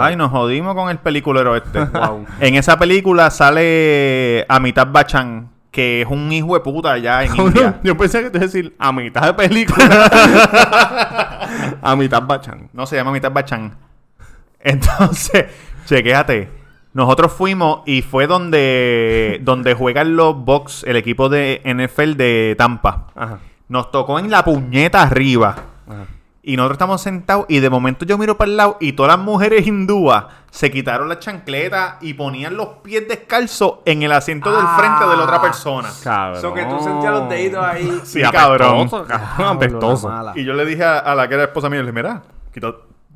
Ay, 0.01 0.15
nos 0.15 0.31
jodimos 0.31 0.75
con 0.75 0.89
el 0.89 0.97
peliculero 0.97 1.55
este. 1.57 1.79
En 2.39 2.55
esa 2.55 2.79
película 2.79 3.29
sale 3.29 4.45
Amitabh 4.47 4.91
Bachchan, 4.91 5.49
que 5.71 6.01
es 6.01 6.07
un 6.07 6.31
hijo 6.31 6.53
de 6.53 6.61
puta 6.61 6.93
allá 6.93 7.23
en 7.23 7.35
India. 7.37 7.79
Yo 7.83 7.97
pensé 7.97 8.23
que 8.23 8.29
te 8.29 8.37
iba 8.37 8.45
a 8.45 8.47
decir 8.47 8.75
a 8.79 8.93
mitad 8.93 9.23
de 9.23 9.33
película. 9.33 10.09
a 11.81 11.95
mitad 11.97 12.23
Bachan. 12.23 12.69
No 12.71 12.85
se 12.85 12.95
llama 12.95 13.09
Amitabh 13.09 13.33
Bachchan. 13.33 13.75
Entonces, 14.61 15.47
chequéate. 15.85 16.49
Nosotros 16.93 17.33
fuimos 17.33 17.81
y 17.85 18.01
fue 18.01 18.25
donde, 18.25 19.39
donde 19.43 19.73
juegan 19.73 20.15
los 20.15 20.35
Bucks, 20.35 20.83
el 20.87 20.95
equipo 20.95 21.27
de 21.29 21.61
NFL 21.65 22.13
de 22.13 22.55
Tampa. 22.57 23.07
Ajá. 23.15 23.39
Nos 23.67 23.91
tocó 23.91 24.17
en 24.17 24.31
la 24.31 24.43
puñeta 24.43 25.03
arriba. 25.03 25.55
Ajá. 25.87 26.05
Y 26.41 26.55
nosotros 26.55 26.75
estamos 26.75 27.01
sentados 27.01 27.45
y 27.49 27.59
de 27.59 27.69
momento 27.69 28.05
yo 28.05 28.17
miro 28.17 28.37
para 28.37 28.49
el 28.49 28.57
lado 28.57 28.77
y 28.79 28.93
todas 28.93 29.17
las 29.17 29.25
mujeres 29.25 29.67
hindúas 29.67 30.25
se 30.51 30.71
quitaron 30.71 31.09
las 31.09 31.19
chancletas 31.19 31.95
y 32.01 32.13
ponían 32.13 32.55
los 32.55 32.67
pies 32.81 33.07
descalzos 33.07 33.79
en 33.85 34.03
el 34.03 34.11
asiento 34.13 34.49
del 34.51 34.61
Ah. 34.65 34.75
frente 34.79 35.05
de 35.05 35.17
la 35.17 35.23
otra 35.23 35.41
persona. 35.41 35.89
Cabrón. 36.03 36.41
So 36.41 36.53
que 36.53 36.63
tú 36.65 36.79
sentías 36.81 37.11
los 37.13 37.29
deditos 37.29 37.63
ahí. 37.63 38.01
Sí, 38.05 38.21
cabrón. 38.31 38.89
Cabrón. 38.89 39.99
Mala. 40.03 40.33
Y 40.35 40.45
yo 40.45 40.53
le 40.53 40.65
dije 40.65 40.83
a, 40.83 40.99
a 40.99 41.13
la 41.13 41.27
que 41.27 41.35
era 41.35 41.43
esposa 41.43 41.69
mía, 41.69 41.79
le 41.81 41.91
dije, 41.91 41.93
mira, 41.93 42.23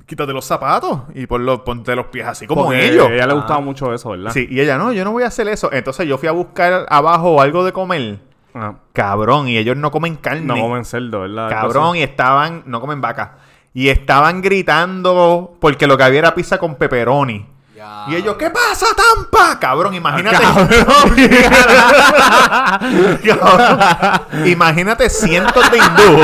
quítate 0.06 0.34
los 0.34 0.46
zapatos 0.46 1.00
y 1.16 1.26
ponlo- 1.26 1.64
ponte 1.64 1.96
los 1.96 2.08
pies 2.08 2.28
así 2.28 2.46
como 2.46 2.66
Porque 2.66 2.90
ellos. 2.90 3.08
A 3.08 3.14
ella 3.14 3.28
le 3.28 3.34
gustaba 3.36 3.62
mucho 3.62 3.94
eso, 3.94 4.10
¿verdad? 4.12 4.32
Sí, 4.32 4.48
y 4.50 4.60
ella, 4.60 4.78
no, 4.78 4.92
yo 4.92 5.04
no 5.06 5.12
voy 5.14 5.24
a 5.24 5.28
hacer 5.28 5.48
eso. 5.48 5.72
Entonces 5.72 6.06
yo 6.08 6.18
fui 6.18 6.28
a 6.28 6.34
buscar 6.34 6.86
abajo 6.90 7.42
algo 7.42 7.64
de 7.64 7.72
comer. 7.72 8.20
Ajá. 8.54 8.76
Cabrón, 8.94 9.48
y 9.48 9.58
ellos 9.58 9.76
no 9.78 9.90
comen 9.92 10.16
carne. 10.16 10.42
No 10.42 10.56
comen 10.60 10.86
cerdo, 10.86 11.22
¿verdad? 11.22 11.50
Cabrón, 11.50 11.96
y 11.96 12.04
estaban, 12.04 12.64
no 12.66 12.80
comen 12.82 13.02
vaca. 13.02 13.34
Y 13.74 13.90
estaban 13.90 14.42
gritando 14.42 15.56
porque 15.60 15.88
lo 15.88 15.98
que 15.98 16.04
había 16.04 16.20
era 16.20 16.36
pizza 16.36 16.58
con 16.60 16.76
pepperoni. 16.76 17.48
Ya. 17.76 18.06
Y 18.08 18.16
ellos, 18.16 18.36
¿qué 18.38 18.50
pasa, 18.52 18.86
Tampa? 18.96 19.60
Cabrón, 19.60 19.94
imagínate. 19.96 20.38
Cabrón. 23.26 23.80
imagínate 24.46 25.10
cientos 25.10 25.72
de 25.72 25.78
hindú. 25.78 26.22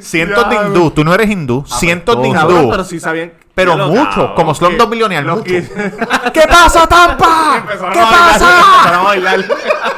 cientos 0.00 0.48
de 0.48 0.56
hindú. 0.56 0.90
Tú 0.90 1.04
no 1.04 1.14
eres 1.14 1.30
hindú. 1.30 1.64
Cientos 1.66 2.20
de 2.22 2.32
Cabrón, 2.32 2.56
hindú. 2.58 2.70
pero 2.70 2.84
sí 2.84 2.98
sabían. 3.00 3.32
Pero 3.54 3.76
Diablo, 3.76 3.94
mucho, 3.94 4.10
cabrón, 4.10 4.34
como 4.34 4.54
Slumdog 4.54 4.88
que- 4.88 4.90
Millionaire, 4.90 5.24
los 5.24 5.36
mucho. 5.36 5.48
que- 5.48 5.62
¿Qué 6.32 6.42
pasa, 6.48 6.86
Tampa? 6.88 7.58
Empezaron 7.58 7.92
¿Qué 7.92 8.00
a 8.00 8.04
bailar, 9.02 9.46
pasa? 9.46 9.88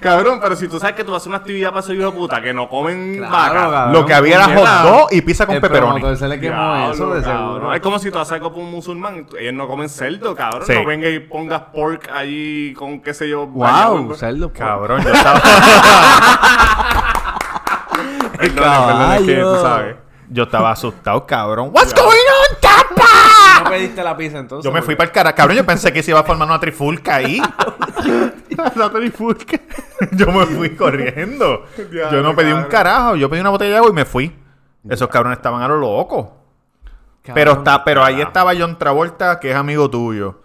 Cabrón, 0.00 0.38
pero 0.42 0.56
si 0.56 0.68
tú 0.68 0.78
sabes 0.78 0.96
que 0.96 1.04
tú 1.04 1.12
vas 1.12 1.16
a 1.16 1.22
hacer 1.22 1.28
una 1.30 1.38
actividad 1.38 1.68
para 1.70 1.80
esos 1.80 1.94
hijos 1.94 2.12
de 2.12 2.18
puta 2.18 2.40
que 2.42 2.52
no 2.52 2.68
comen 2.68 3.16
Claro, 3.18 3.30
vaca. 3.32 3.70
cabrón. 3.70 3.92
Lo 3.92 4.06
que 4.06 4.14
había 4.14 4.36
era 4.36 4.44
hot 4.56 4.82
dog 4.90 5.08
y 5.12 5.20
pizza 5.22 5.46
con 5.46 5.54
El 5.56 5.60
pepperoni. 5.60 5.92
promotor 6.00 6.16
se 6.18 6.28
le 6.28 6.40
quemó 6.40 6.56
Diablo, 6.56 6.92
eso 6.94 7.14
de 7.14 7.22
cabrón. 7.22 7.52
seguro. 7.54 7.74
Es 7.74 7.80
como 7.80 7.98
si 7.98 8.10
tú 8.10 8.18
haces 8.18 8.32
algo 8.32 8.50
para 8.52 8.62
un 8.64 8.70
musulmán. 8.70 9.26
Ellos 9.38 9.54
no 9.54 9.66
comen 9.68 9.88
cerdo, 9.88 10.34
cabrón. 10.34 10.64
Sí. 10.66 10.74
No 10.74 10.84
venga 10.84 11.08
y 11.08 11.18
pongas 11.20 11.62
pork 11.74 12.10
allí 12.12 12.74
con 12.74 13.00
qué 13.00 13.14
sé 13.14 13.28
yo. 13.28 13.46
Wow, 13.46 13.62
bañado 13.62 14.14
cerdo. 14.14 14.52
Cabrón, 14.52 15.02
yo 15.02 15.10
estaba, 15.12 15.40
Perdón, 18.38 18.54
perdón, 18.86 19.12
es 19.12 19.22
que 19.22 19.34
tú 19.36 19.40
caballo. 19.40 19.62
sabes. 19.62 19.96
yo 20.28 20.42
estaba 20.44 20.70
asustado, 20.72 21.26
cabrón. 21.26 21.70
What's 21.72 21.94
going 21.94 22.06
on? 22.10 22.65
¿No 23.66 23.76
pediste 23.76 24.04
la 24.04 24.16
pizza 24.16 24.38
entonces? 24.38 24.64
Yo 24.64 24.72
me 24.72 24.82
fui 24.82 24.96
para 24.96 25.08
el 25.08 25.12
cara. 25.12 25.34
Cabrón, 25.34 25.56
yo 25.56 25.66
pensé 25.66 25.92
que 25.92 26.02
se 26.02 26.10
iba 26.10 26.20
a 26.20 26.24
formar 26.24 26.48
una 26.48 26.60
trifulca 26.60 27.16
ahí. 27.16 27.40
la 28.76 28.90
trifulca. 28.90 29.60
yo 30.12 30.26
me 30.32 30.46
fui 30.46 30.76
corriendo. 30.76 31.64
yo 31.92 32.22
no 32.22 32.34
pedí 32.34 32.52
un 32.52 32.64
carajo. 32.64 33.16
Yo 33.16 33.28
pedí 33.28 33.40
una 33.40 33.50
botella 33.50 33.72
de 33.72 33.76
agua 33.78 33.90
y 33.90 33.94
me 33.94 34.04
fui. 34.04 34.34
Esos 34.88 35.08
cabrones 35.08 35.38
estaban 35.38 35.62
a 35.62 35.68
lo 35.68 35.76
loco. 35.78 36.36
Pero, 37.34 37.52
está, 37.52 37.82
pero 37.84 38.04
ahí 38.04 38.20
estaba 38.20 38.52
John 38.56 38.78
Travolta, 38.78 39.40
que 39.40 39.50
es 39.50 39.56
amigo 39.56 39.90
tuyo. 39.90 40.42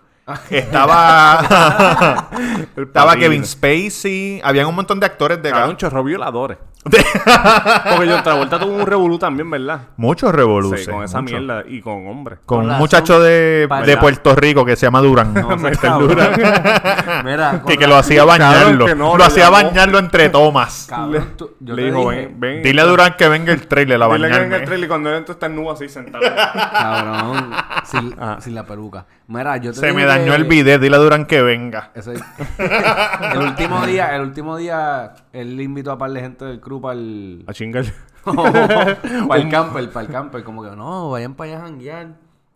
Estaba. 0.49 1.41
estaba 2.75 3.07
padrino. 3.07 3.19
Kevin 3.19 3.45
Spacey. 3.45 4.41
Habían 4.43 4.67
un 4.67 4.75
montón 4.75 4.99
de 4.99 5.05
actores 5.05 5.41
de 5.41 5.49
Cabrón, 5.49 5.71
acá. 5.71 5.77
chorro 5.77 6.03
violadores. 6.03 6.57
Porque 6.83 8.09
John 8.09 8.23
Travolta 8.23 8.57
tuvo 8.59 8.73
un 8.73 8.87
revolú 8.87 9.19
también, 9.19 9.49
¿verdad? 9.51 9.81
Muchos 9.97 10.33
revoluciones. 10.33 10.85
Sí, 10.85 10.91
con 10.91 11.03
esa 11.03 11.21
mierda 11.21 11.63
y 11.67 11.79
con 11.81 12.07
hombres. 12.07 12.39
Con 12.45 12.61
Con 12.61 12.71
un 12.71 12.77
muchacho 12.79 13.19
de, 13.19 13.67
de 13.85 13.97
Puerto 13.97 14.35
Rico 14.35 14.65
que 14.65 14.75
se 14.75 14.87
llama 14.87 14.99
Durán. 15.01 15.31
No, 15.33 15.47
cabrón. 15.81 16.07
Durán. 16.09 16.31
Mira, 17.23 17.61
que, 17.67 17.85
lo 17.87 17.95
hacía 17.97 18.23
bañarlo. 18.25 18.85
que 18.87 18.95
no, 18.95 19.15
lo 19.15 19.23
hacía 19.23 19.45
llamó. 19.51 19.57
bañarlo 19.67 19.99
entre 19.99 20.29
tomas. 20.29 20.87
Cabrón, 20.89 21.33
tú- 21.37 21.51
yo 21.59 21.75
Le 21.75 21.83
dijo, 21.85 22.09
dije, 22.09 22.25
ven, 22.27 22.39
ven. 22.39 22.63
Dile 22.63 22.81
a 22.81 22.85
Durán 22.85 23.15
que 23.15 23.27
venga 23.29 23.53
el 23.53 23.67
trailer 23.67 24.01
a 24.01 24.07
Dile 24.07 24.17
que 24.17 24.21
venga 24.23 24.37
el 24.37 24.43
bañarme. 24.43 24.65
trailer 24.65 24.85
y 24.85 24.87
cuando 24.87 25.09
él 25.15 25.25
está 25.27 25.45
en 25.45 25.55
nube 25.55 25.71
así 25.73 25.87
sentado. 25.87 26.23
Cabrón, 26.35 27.51
sin, 27.85 28.15
Ah. 28.19 28.37
sin 28.39 28.55
la 28.55 28.65
peluca. 28.65 29.05
Mira, 29.31 29.55
yo 29.57 29.71
te 29.71 29.79
Se 29.79 29.93
me 29.93 30.03
dañó 30.05 30.31
que- 30.31 30.35
el 30.35 30.43
video. 30.43 30.77
Dile 30.77 30.95
a 30.95 30.99
Durán 30.99 31.25
que 31.25 31.41
venga. 31.41 31.91
Ese- 31.93 32.13
el 33.33 33.39
último 33.39 33.85
día, 33.85 34.13
el 34.15 34.21
último 34.21 34.57
día, 34.57 35.13
él 35.31 35.59
invitó 35.61 35.91
a 35.91 35.97
par 35.97 36.11
de 36.11 36.19
gente 36.19 36.43
del 36.45 36.59
crew 36.59 36.81
para 36.81 36.99
el... 36.99 37.43
A 37.47 37.53
chingar. 37.53 37.85
para 38.25 39.41
el 39.41 39.49
camper, 39.49 39.89
para 39.91 40.05
el 40.05 40.11
camper. 40.11 40.43
Como 40.43 40.63
que, 40.63 40.75
no, 40.75 41.09
vayan 41.11 41.33
para 41.33 41.51
allá 41.51 41.59
a 41.59 41.67
janguear. 41.67 42.07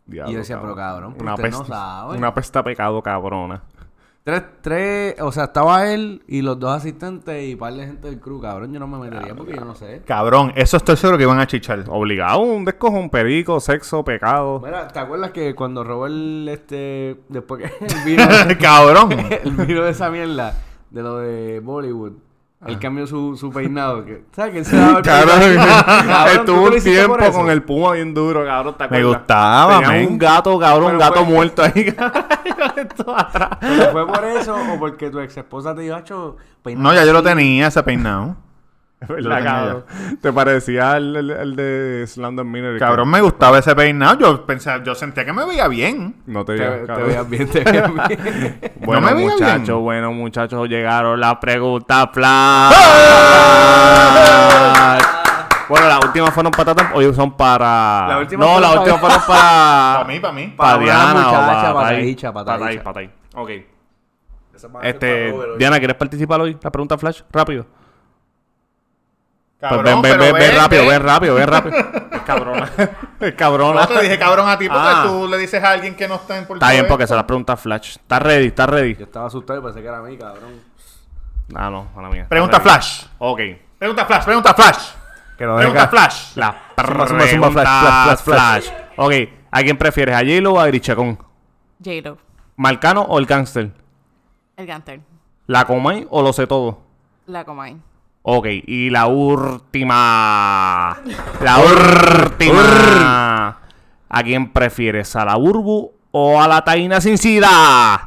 Diablo, 0.06 0.30
y 0.30 0.34
yo 0.34 0.40
decía, 0.40 0.60
pero 0.62 0.76
cabrón, 0.76 1.14
pero 1.14 1.24
una 1.24 1.34
usted 1.34 1.44
peste, 1.46 1.60
no 1.60 1.66
sabe. 1.66 2.18
Una 2.18 2.34
pesta 2.34 2.64
pecado 2.64 3.02
cabrona. 3.02 3.62
Tres, 4.26 4.42
tres, 4.62 5.22
o 5.22 5.32
sea, 5.32 5.44
estaba 5.44 5.88
él 5.94 6.24
y 6.28 6.42
los 6.42 6.60
dos 6.60 6.72
asistentes 6.72 7.48
y 7.48 7.56
par 7.56 7.76
de 7.76 7.86
gente 7.86 8.08
del 8.08 8.20
crew, 8.20 8.42
cabrón. 8.42 8.74
Yo 8.74 8.80
no 8.80 8.88
me 8.88 8.98
metería 8.98 9.36
porque 9.36 9.54
yo 9.54 9.64
no 9.64 9.76
sé. 9.76 10.02
Cabrón, 10.04 10.52
eso 10.56 10.78
estoy 10.78 10.98
seguro 10.98 11.20
que 11.20 11.26
iban 11.26 11.40
a 11.40 11.46
chichar. 11.46 11.84
Obligado, 11.90 12.40
un 12.40 12.66
descojón, 12.66 13.12
perico, 13.12 13.60
sexo, 13.60 14.04
pecado. 14.04 14.62
Mira, 14.66 14.88
¿te 14.88 14.98
acuerdas 14.98 15.30
que 15.30 15.54
cuando 15.54 15.84
Robert, 15.84 16.50
este, 16.50 17.20
después 17.30 17.62
que 17.62 17.86
vino, 18.04 18.24
Cabrón. 18.60 19.12
él 19.44 19.52
vino 19.52 19.84
de 19.84 19.92
esa 19.92 20.10
mierda, 20.10 20.58
de 20.90 21.04
lo 21.04 21.20
de 21.20 21.60
Bollywood, 21.60 22.14
él 22.66 22.80
cambió 22.80 23.06
su, 23.06 23.36
su 23.38 23.52
peinado, 23.54 24.04
que, 24.06 24.24
¿sabes? 24.32 24.52
Que 24.54 24.60
él 24.60 24.66
se 24.66 24.76
daba 24.78 24.98
el 25.00 25.04
Cabrón, 25.04 25.40
peinado. 25.40 25.86
Cabrón, 25.86 26.34
¿tú 26.34 26.40
estuvo 26.52 26.64
un 26.76 26.84
tiempo 26.84 27.32
con 27.34 27.50
el 27.50 27.64
puma 27.64 27.92
bien 27.94 28.14
duro, 28.14 28.46
cabrón. 28.46 28.76
¿te 28.78 28.88
Me 28.88 29.04
gustaba, 29.04 29.80
Tenía 29.82 30.08
un 30.08 30.18
gato, 30.18 30.58
cabrón, 30.60 30.94
un 30.94 30.98
gato 31.00 31.24
fue- 31.26 31.34
muerto 31.34 31.64
ahí. 31.64 31.96
Esto 32.78 33.16
atrás. 33.18 33.50
¿Pero 33.60 33.92
fue 33.92 34.08
por 34.08 34.26
eso 34.26 34.56
o 34.56 34.80
porque 34.80 35.10
tu 35.10 35.20
ex 35.20 35.38
esposa 35.38 35.76
te 35.76 35.82
dijo, 35.82 35.96
"Acho, 35.96 36.38
peínate 36.64 36.84
No, 36.84 36.94
ya 36.94 37.06
yo 37.06 37.14
lo 37.14 37.20
así"? 37.20 37.28
tenía 37.28 37.68
ese 37.68 37.84
peinado. 37.84 38.36
Te 40.22 40.34
parecía 40.34 40.94
al, 40.94 41.16
al- 41.16 41.32
al 41.32 41.56
de 41.56 42.06
Slandon 42.08 42.50
Miner. 42.50 42.78
Cabrón, 42.80 43.10
me 43.10 43.22
gustaba 43.22 43.60
ese 43.60 43.76
peinado. 43.76 44.18
Yo 44.20 44.46
pensaba, 44.46 44.84
yo 44.84 44.96
sentía 44.96 45.26
que 45.26 45.34
me 45.34 45.46
veía 45.46 45.68
bien. 45.68 46.16
No 46.26 46.44
te 46.46 46.56
Te, 46.56 46.64
digas, 46.80 46.98
te 46.98 47.04
veías 47.04 47.30
bien, 47.30 47.50
te 47.50 47.60
veías 47.64 47.92
bien. 48.08 48.60
Bueno, 48.82 49.02
No 49.02 49.08
me 49.08 49.14
veía 49.16 49.32
muchachos, 49.34 49.68
bien. 49.68 49.82
bueno, 49.84 50.12
muchachos, 50.14 50.68
llegaron 50.70 51.20
las 51.20 51.36
preguntas 51.38 52.08
flash. 52.14 52.76
bueno, 55.70 55.88
las 55.88 56.06
últimas 56.06 56.34
fueron 56.34 56.52
para 56.52 56.76
Tatam, 56.76 56.92
hoy 56.94 57.14
son 57.14 57.36
para. 57.36 58.08
No, 58.10 58.28
fueron 58.28 58.62
las 58.62 58.70
para- 58.72 58.80
últimas 58.82 59.00
fueron 59.00 59.22
para. 59.28 59.94
Para 59.96 60.04
mí, 60.06 60.20
para 60.20 60.34
mí. 60.34 60.54
Para 60.56 60.78
Diana 60.78 61.12
o 61.12 61.16
muchacha, 61.16 61.46
para 61.46 61.74
para 61.74 61.88
Taí. 61.90 62.08
Icha, 62.10 62.34
para 62.34 62.46
Para 62.46 62.60
Taí, 62.60 62.74
Icha. 62.76 62.84
para 62.84 62.94
Taí. 62.94 63.10
Ok. 63.36 63.50
Este, 64.84 65.34
Diana, 65.58 65.80
¿quieres 65.80 65.98
participar 65.98 66.40
hoy? 66.42 66.58
La 66.62 66.72
pregunta 66.72 66.98
flash, 66.98 67.22
rápido. 67.32 67.66
Pues 69.60 69.72
Cabrón, 69.72 70.02
ven, 70.02 70.02
ven, 70.02 70.20
ven, 70.20 70.34
ven 70.34 70.42
ven, 70.50 70.58
rápido, 70.58 70.86
ven. 70.88 71.02
rápido, 71.04 71.36
ven 71.36 71.48
rápido. 71.48 71.78
Es 72.16 72.22
cabrona. 72.22 72.70
Es 73.20 73.34
cabrona. 73.36 73.82
No 73.82 73.88
te 73.88 74.02
dije 74.02 74.20
cabrón 74.20 74.50
a 74.50 74.58
ti 74.58 74.68
porque 74.68 74.82
Ah. 74.84 75.04
tú 75.08 75.28
le 75.28 75.38
dices 75.38 75.64
a 75.64 75.72
alguien 75.72 75.96
que 75.96 76.08
no 76.08 76.16
está 76.16 76.38
en 76.38 76.46
Puerto 76.46 76.64
Está 76.66 76.74
bien, 76.74 76.88
porque 76.88 77.08
se 77.08 77.16
las 77.16 77.24
preguntas 77.24 77.60
flash. 77.60 77.96
¿Estás 77.98 78.22
ready? 78.22 78.48
¿Estás 78.48 78.70
ready? 78.70 78.96
Yo 78.96 79.06
estaba 79.06 79.28
asustado 79.28 79.60
y 79.60 79.64
pensé 79.64 79.82
que 79.82 79.88
era 79.88 79.98
a 80.00 80.02
mí, 80.02 80.18
cabrón. 80.18 80.62
Ah, 81.54 81.70
no, 81.70 81.88
a 81.96 82.02
la 82.02 82.10
mía. 82.10 82.26
Pregunta 82.28 82.58
Está 82.58 82.70
flash. 82.70 83.06
Ok. 83.20 83.40
Pregunta 83.78 84.06
flash, 84.06 84.24
pregunta 84.26 84.54
flash. 84.54 84.78
Que 85.38 85.46
lo 85.46 85.58
Pregunta 85.58 85.88
flash. 85.88 86.36
La 86.36 86.56
pregunta 86.76 87.08
zumba, 87.28 87.48
zumba, 87.48 87.52
flash, 87.52 88.18
flash, 88.20 88.20
flash. 88.64 88.70
Ok, 88.98 89.14
¿a 89.52 89.62
quién 89.62 89.78
prefieres? 89.78 90.16
¿A 90.16 90.20
J-Lo 90.20 90.54
o 90.54 90.60
a 90.60 90.68
Grichacón? 90.68 91.18
J-Lo, 91.84 92.18
¿Marcano 92.56 93.02
o 93.04 93.20
el 93.20 93.26
gangster? 93.26 93.72
el 94.58 94.66
Ganter, 94.66 95.02
¿La 95.48 95.66
Comay 95.66 96.08
o 96.10 96.22
lo 96.22 96.32
sé 96.34 96.48
todo? 96.48 96.80
la 97.28 97.44
Comay. 97.44 97.78
Ok, 98.28 98.48
y 98.66 98.90
la 98.90 99.06
última. 99.06 100.98
La 101.44 101.60
última. 101.60 103.58
¿A 104.10 104.24
quién 104.24 104.52
prefieres? 104.52 105.16
¿A 105.16 105.26
la 105.26 105.36
Burbu 105.36 105.92
o 106.10 106.42
a 106.42 106.48
la 106.48 106.64
Taina 106.64 107.00
sin 107.02 107.20
sida? 107.20 108.02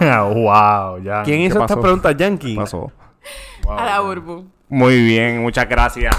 wow, 0.00 0.98
ya. 1.00 1.22
¿Quién 1.22 1.42
hizo 1.42 1.60
estas 1.60 1.78
preguntas, 1.78 2.16
Yankee? 2.16 2.54
¿Qué 2.54 2.60
pasó? 2.60 2.90
a 3.68 3.84
la 3.84 4.00
Burbu. 4.00 4.44
Muy 4.68 5.00
bien, 5.04 5.40
muchas 5.40 5.68
gracias. 5.68 6.16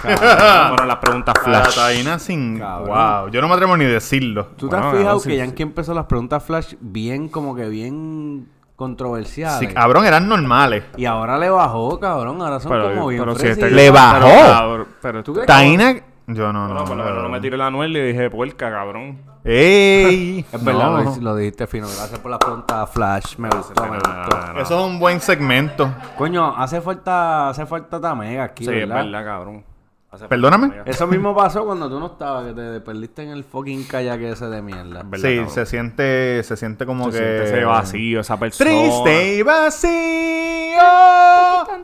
Fueron 0.00 0.88
las 0.88 0.96
preguntas 0.96 1.34
La 1.46 1.60
flash. 1.64 1.74
taína 1.74 2.18
sin... 2.18 2.58
Cabrón. 2.60 2.88
Wow, 2.88 3.28
yo 3.30 3.42
no 3.42 3.48
me 3.48 3.54
atrevo 3.54 3.76
ni 3.76 3.84
decirlo. 3.84 4.46
¿Tú 4.56 4.70
te 4.70 4.74
Bueno, 4.76 4.88
has 4.90 4.96
fijado 4.96 5.14
no, 5.16 5.20
sí, 5.20 5.28
que 5.28 5.34
sí. 5.34 5.38
Yankee 5.38 5.62
empezó 5.62 5.92
las 5.92 6.06
preguntas 6.06 6.42
flash 6.42 6.74
bien, 6.80 7.28
como 7.28 7.54
que 7.54 7.68
bien 7.68 8.48
controversiales? 8.82 9.58
Sí, 9.68 9.74
cabrón, 9.74 10.04
eran 10.04 10.28
normales. 10.28 10.84
Y 10.96 11.04
ahora 11.04 11.38
le 11.38 11.48
bajó, 11.50 11.98
cabrón. 12.00 12.42
Ahora 12.42 12.58
son 12.60 12.70
Pero, 12.72 12.94
como 12.94 13.06
bien 13.08 13.22
pero 13.22 13.34
si 13.36 13.46
este- 13.46 13.70
Le 13.70 13.90
bajó. 13.90 14.26
Pero, 14.28 14.52
cabrón, 14.52 14.86
pero 15.00 15.22
¿Tú 15.22 15.32
crees 15.34 15.46
Taína... 15.46 15.94
Yo 16.28 16.52
no, 16.52 16.68
no. 16.68 16.74
No, 16.74 16.84
por 16.84 16.96
lo 16.96 17.04
menos 17.04 17.22
no 17.24 17.28
me 17.28 17.40
tiré 17.40 17.56
la 17.56 17.68
nuez 17.70 17.90
y 17.90 17.92
le 17.94 18.04
dije 18.04 18.30
puerca, 18.30 18.70
cabrón. 18.70 19.18
¡Ey! 19.44 20.44
Es 20.52 20.64
verdad, 20.64 20.90
No. 20.90 21.02
lo, 21.02 21.16
lo 21.20 21.36
dijiste 21.36 21.66
fino. 21.66 21.86
Gracias 21.86 22.18
por 22.20 22.30
las 22.30 22.38
preguntas 22.38 22.90
flash. 22.90 23.36
Me 23.38 23.48
gustó, 23.48 23.82
me 23.84 23.96
gustó. 23.98 24.58
Eso 24.60 24.78
es 24.80 24.86
un 24.92 24.98
buen 25.00 25.20
segmento. 25.20 25.90
Coño, 26.16 26.54
hace 26.56 26.80
falta, 26.80 27.48
hace 27.50 27.66
falta 27.66 28.00
Tamega 28.00 28.44
aquí, 28.44 28.64
Sí, 28.64 28.70
es 28.70 28.88
verdad, 28.88 29.24
cabrón. 29.24 29.64
Hace 30.12 30.28
Perdóname. 30.28 30.82
Eso 30.84 31.06
mismo 31.06 31.34
pasó 31.34 31.64
cuando 31.64 31.88
tú 31.88 31.98
no 31.98 32.06
estabas, 32.08 32.44
que 32.44 32.52
te 32.52 32.80
perdiste 32.82 33.22
en 33.22 33.30
el 33.30 33.44
fucking 33.44 33.84
kayak 33.84 34.20
ese 34.20 34.44
de 34.46 34.60
mierda. 34.60 35.02
Verdad, 35.04 35.26
Sí, 35.28 35.36
cabrón. 35.36 35.54
se 35.54 35.64
siente, 35.66 36.42
se 36.42 36.56
siente 36.58 36.84
como 36.84 37.04
Se 37.10 37.12
que... 37.12 37.16
siente 37.24 37.44
ese 37.44 37.64
vacío, 37.64 38.20
esa 38.20 38.38
persona. 38.38 38.70
Triste 38.70 39.34
y 39.36 39.42
vacío, 39.42 40.82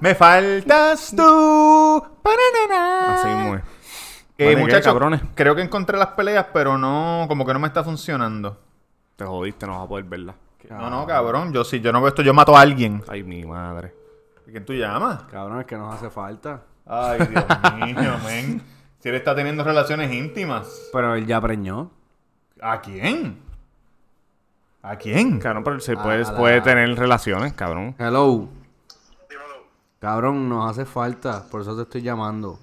me 0.01 0.15
faltas 0.15 1.15
tú. 1.17 2.05
Así 2.25 3.29
es. 3.29 3.35
Eh, 3.35 3.41
Bueno, 3.47 3.63
¿y 4.37 4.45
qué, 4.55 4.57
muchachos, 4.57 4.85
cabrones? 4.93 5.21
creo 5.35 5.55
que 5.57 5.63
encontré 5.63 5.97
las 5.99 6.09
peleas, 6.09 6.47
pero 6.53 6.77
no, 6.79 7.25
como 7.29 7.45
que 7.47 7.53
no 7.53 7.59
me 7.59 7.67
está 7.67 7.83
funcionando. 7.83 8.57
Te 9.17 9.25
jodiste, 9.25 9.67
no 9.67 9.73
vas 9.77 9.85
a 9.85 9.89
poder 9.89 10.05
verla. 10.05 10.35
No, 10.71 10.91
no, 10.91 11.07
cabrón, 11.07 11.53
yo 11.53 11.65
si 11.65 11.81
yo 11.81 11.93
no 11.93 12.01
veo 12.01 12.09
esto, 12.09 12.21
yo 12.23 12.35
mato 12.35 12.55
a 12.57 12.61
alguien. 12.61 13.03
Ay, 13.09 13.23
mi 13.23 13.43
madre. 13.45 13.95
¿Quién 14.45 14.65
tú 14.65 14.75
llamas? 14.75 15.23
Cabrón, 15.31 15.61
es 15.61 15.67
que 15.67 15.77
nos 15.77 15.95
hace 15.95 16.11
falta. 16.11 16.61
Ay, 16.89 17.19
Dios 17.27 17.45
mío, 17.97 18.19
men. 18.25 18.63
Si 19.01 19.09
él 19.09 19.15
está 19.15 19.35
teniendo 19.35 19.63
relaciones 19.63 20.13
íntimas. 20.13 20.89
Pero 20.93 21.15
él 21.15 21.27
ya 21.27 21.41
preñó. 21.41 21.91
¿A 22.61 22.81
quién? 22.81 23.41
¿A 24.83 24.97
quién? 24.97 25.39
Cabrón, 25.39 25.65
pero 25.65 25.81
se 25.81 25.97
puede, 25.97 26.25
la- 26.25 26.37
puede 26.37 26.61
tener 26.63 26.93
relaciones, 26.99 27.53
cabrón. 27.53 27.95
Hello. 27.99 28.49
Dímelo. 29.29 29.67
Cabrón, 30.01 30.49
nos 30.49 30.71
hace 30.71 30.85
falta. 30.87 31.45
Por 31.49 31.61
eso 31.61 31.77
te 31.77 31.83
estoy 31.83 32.03
llamando. 32.03 32.59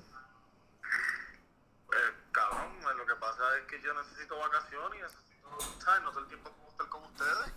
Eh, 1.91 1.95
cabrón, 2.31 2.67
eh, 2.81 2.97
lo 2.97 3.05
que 3.05 3.15
pasa 3.19 3.43
es 3.61 3.65
que 3.67 3.81
yo 3.85 3.93
necesito 3.93 4.37
vacaciones 4.39 4.99
y 4.99 5.01
necesito, 5.03 5.81
¿sabes? 5.83 6.03
No 6.03 6.09
todo 6.11 6.21
el 6.21 6.27
tiempo 6.27 6.49
puedo 6.57 6.71
estar 6.71 6.87
con 6.89 7.03
ustedes. 7.03 7.53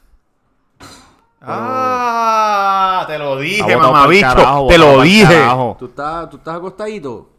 Ah, 1.41 3.05
te 3.07 3.19
lo 3.19 3.37
dije, 3.39 3.77
mamabicho. 3.77 4.27
carajo, 4.27 4.67
Te 4.69 4.79
lo 4.79 5.03
dije. 5.03 5.47
¿Tú 5.79 5.87
estás, 5.87 6.29
tú 6.31 6.37
estás 6.39 6.57
acostadito? 6.57 7.31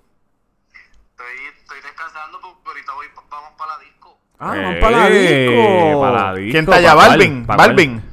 Estoy, 0.71 1.25
estoy 1.61 1.77
descansando 1.81 2.39
porque 2.41 2.59
ahorita 2.69 2.93
voy, 2.93 3.05
vamos 3.29 3.51
para 3.57 3.73
la 3.73 3.79
disco. 3.83 4.17
Ah, 4.39 4.47
vamos 4.47 4.75
Eh, 4.75 4.79
para 4.79 4.97
la 4.97 5.09
disco. 5.09 6.01
para 6.01 6.23
la 6.31 6.35
disco, 6.35 6.51
¿Quién 6.51 6.63
está 6.63 6.75
allá? 6.77 6.93
Balvin. 6.95 7.45
Balvin. 7.47 8.03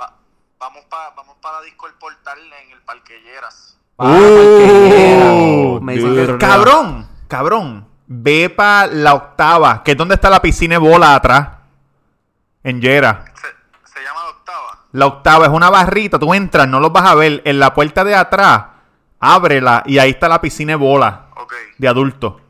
Va- 0.00 0.14
vamos 0.58 0.84
para 0.88 1.10
vamos 1.10 1.36
pa 1.42 1.52
la 1.52 1.60
disco 1.62 1.86
El 1.86 1.94
Portal 1.94 2.38
en 2.64 2.72
el 2.72 2.80
Parque 2.82 3.20
Lleras. 3.22 3.78
Ah. 3.98 4.06
Uh, 4.18 5.80
Me 5.82 5.94
dicen 5.94 6.14
que- 6.14 6.38
Cabrón, 6.38 7.08
cabrón. 7.28 7.86
Ve 8.08 8.48
para 8.50 8.86
la 8.86 9.14
octava, 9.14 9.82
que 9.82 9.90
es 9.92 9.96
donde 9.96 10.14
está 10.14 10.30
la 10.30 10.40
piscina 10.40 10.74
de 10.74 10.78
bola 10.78 11.14
atrás. 11.16 11.48
En 12.62 12.80
Yera. 12.80 13.24
Se, 13.34 13.40
se 13.42 13.46
llama 13.46 13.55
la 14.92 15.06
octava. 15.06 15.40
La 15.40 15.46
es 15.46 15.52
una 15.52 15.70
barrita, 15.70 16.18
tú 16.18 16.32
entras, 16.34 16.68
no 16.68 16.80
los 16.80 16.92
vas 16.92 17.04
a 17.10 17.14
ver. 17.14 17.42
En 17.44 17.58
la 17.58 17.72
puerta 17.74 18.04
de 18.04 18.14
atrás, 18.14 18.64
ábrela 19.20 19.82
y 19.86 19.98
ahí 19.98 20.10
está 20.10 20.28
la 20.28 20.40
piscina 20.40 20.72
de 20.72 20.76
bola 20.76 21.26
de 21.78 21.88
adulto. 21.88 22.40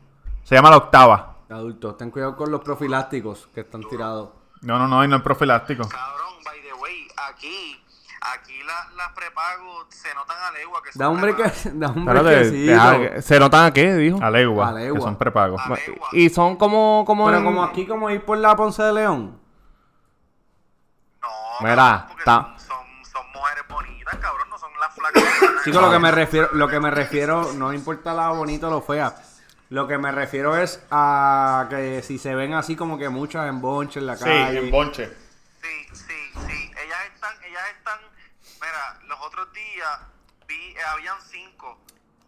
Se 0.43 0.55
llama 0.55 0.69
la 0.69 0.77
octava. 0.77 1.35
Adultos, 1.49 1.97
ten 1.97 2.11
cuidado 2.11 2.35
con 2.35 2.51
los 2.51 2.61
profilácticos 2.61 3.49
que 3.53 3.61
están 3.61 3.81
tirados. 3.89 4.29
No, 4.61 4.77
no, 4.79 4.87
no, 4.87 5.03
y 5.03 5.07
no 5.07 5.17
es 5.17 5.21
profiláctico. 5.21 5.87
Cabrón, 5.87 6.33
by 6.43 6.61
the 6.61 6.73
way, 6.81 7.07
aquí 7.29 7.81
aquí 8.33 8.53
la- 8.65 8.95
las 8.97 9.13
prepago 9.13 9.85
se 9.89 10.13
notan 10.13 10.35
a 10.43 10.51
legua 10.57 10.81
que 10.83 10.91
son 10.91 10.99
Da 11.79 11.89
un 11.89 12.05
brequecito. 12.05 12.71
deja 12.71 12.99
que- 12.99 13.21
¿Se 13.21 13.39
notan 13.39 13.65
a 13.65 13.71
qué? 13.71 13.93
Dijo. 13.95 14.19
A 14.21 14.29
legua, 14.29 14.69
A 14.69 14.71
legua. 14.73 14.97
que 14.99 15.03
son 15.03 15.15
prepagos. 15.17 15.61
Y 16.11 16.29
son 16.29 16.57
como... 16.57 17.03
como 17.05 17.25
Pero 17.27 17.37
en- 17.37 17.43
como 17.45 17.63
aquí, 17.63 17.85
como 17.87 18.09
ir 18.09 18.25
por 18.25 18.37
la 18.37 18.55
Ponce 18.55 18.83
de 18.83 18.93
León. 18.93 19.39
No, 21.59 21.67
Mira, 21.67 21.75
cabrón, 21.75 22.07
porque 22.09 22.23
ta- 22.23 22.55
son, 22.57 22.67
son, 22.67 23.05
son 23.11 23.31
mujeres 23.33 23.63
bonitas, 23.67 24.15
cabrón, 24.17 24.49
no 24.49 24.57
son 24.57 24.71
las 24.79 24.93
flacas. 24.93 25.23
Chicos, 25.63 25.81
lo 25.81 25.91
que 25.91 25.99
me 25.99 26.11
refiero, 26.11 26.49
lo 26.53 26.67
que 26.67 26.79
me 26.79 26.91
refiero, 26.91 27.53
no 27.53 27.73
importa 27.73 28.13
la 28.13 28.29
bonita 28.29 28.67
o 28.67 28.69
lo 28.71 28.81
fea. 28.81 29.15
Lo 29.69 29.85
que 29.87 29.97
me 29.97 30.11
refiero 30.13 30.55
es 30.55 30.81
a 30.91 31.67
que 31.69 32.01
si 32.01 32.17
se 32.17 32.33
ven 32.35 32.53
así 32.53 32.75
como 32.77 32.97
que 32.97 33.09
muchas 33.09 33.47
en 33.49 33.59
bonche 33.61 33.99
en 33.99 34.07
la 34.07 34.17
calle. 34.17 34.71
bonche. 34.71 35.07
Sí, 35.61 35.87
sí, 35.93 36.31
sí. 36.47 36.71
Ellas 36.83 36.99
están, 37.13 37.33
ellas 37.43 37.63
están. 37.77 37.99
Mira, 38.61 38.99
los 39.07 39.19
otros 39.19 39.51
días 39.51 39.99
vi, 40.47 40.55
eh, 40.71 40.77
habían 40.93 41.17
cinco 41.29 41.79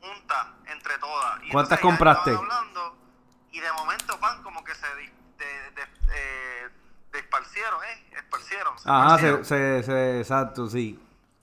juntas 0.02 0.48
entre 0.66 0.98
todas. 0.98 1.42
Y 1.44 1.50
¿Cuántas 1.52 1.80
compraste? 1.80 2.32
hablando 2.36 2.98
y 3.52 3.60
de 3.62 3.72
momento 3.72 4.18
van 4.20 4.44
como 4.44 4.62
que 4.66 4.76
se 4.76 4.86
dis- 4.98 5.12
de, 5.38 5.46
de, 5.72 5.82
eh, 6.14 6.49
desparcieron, 7.22 7.80
¿eh? 7.84 8.04
Esparcieron. 8.18 8.80
se 8.80 8.90
Ajá, 8.90 9.06
esparcieron. 9.16 9.46
se, 9.46 9.84
se, 9.84 9.84
se- 9.84 10.20
exacto, 10.20 10.68
sí. 10.70 11.00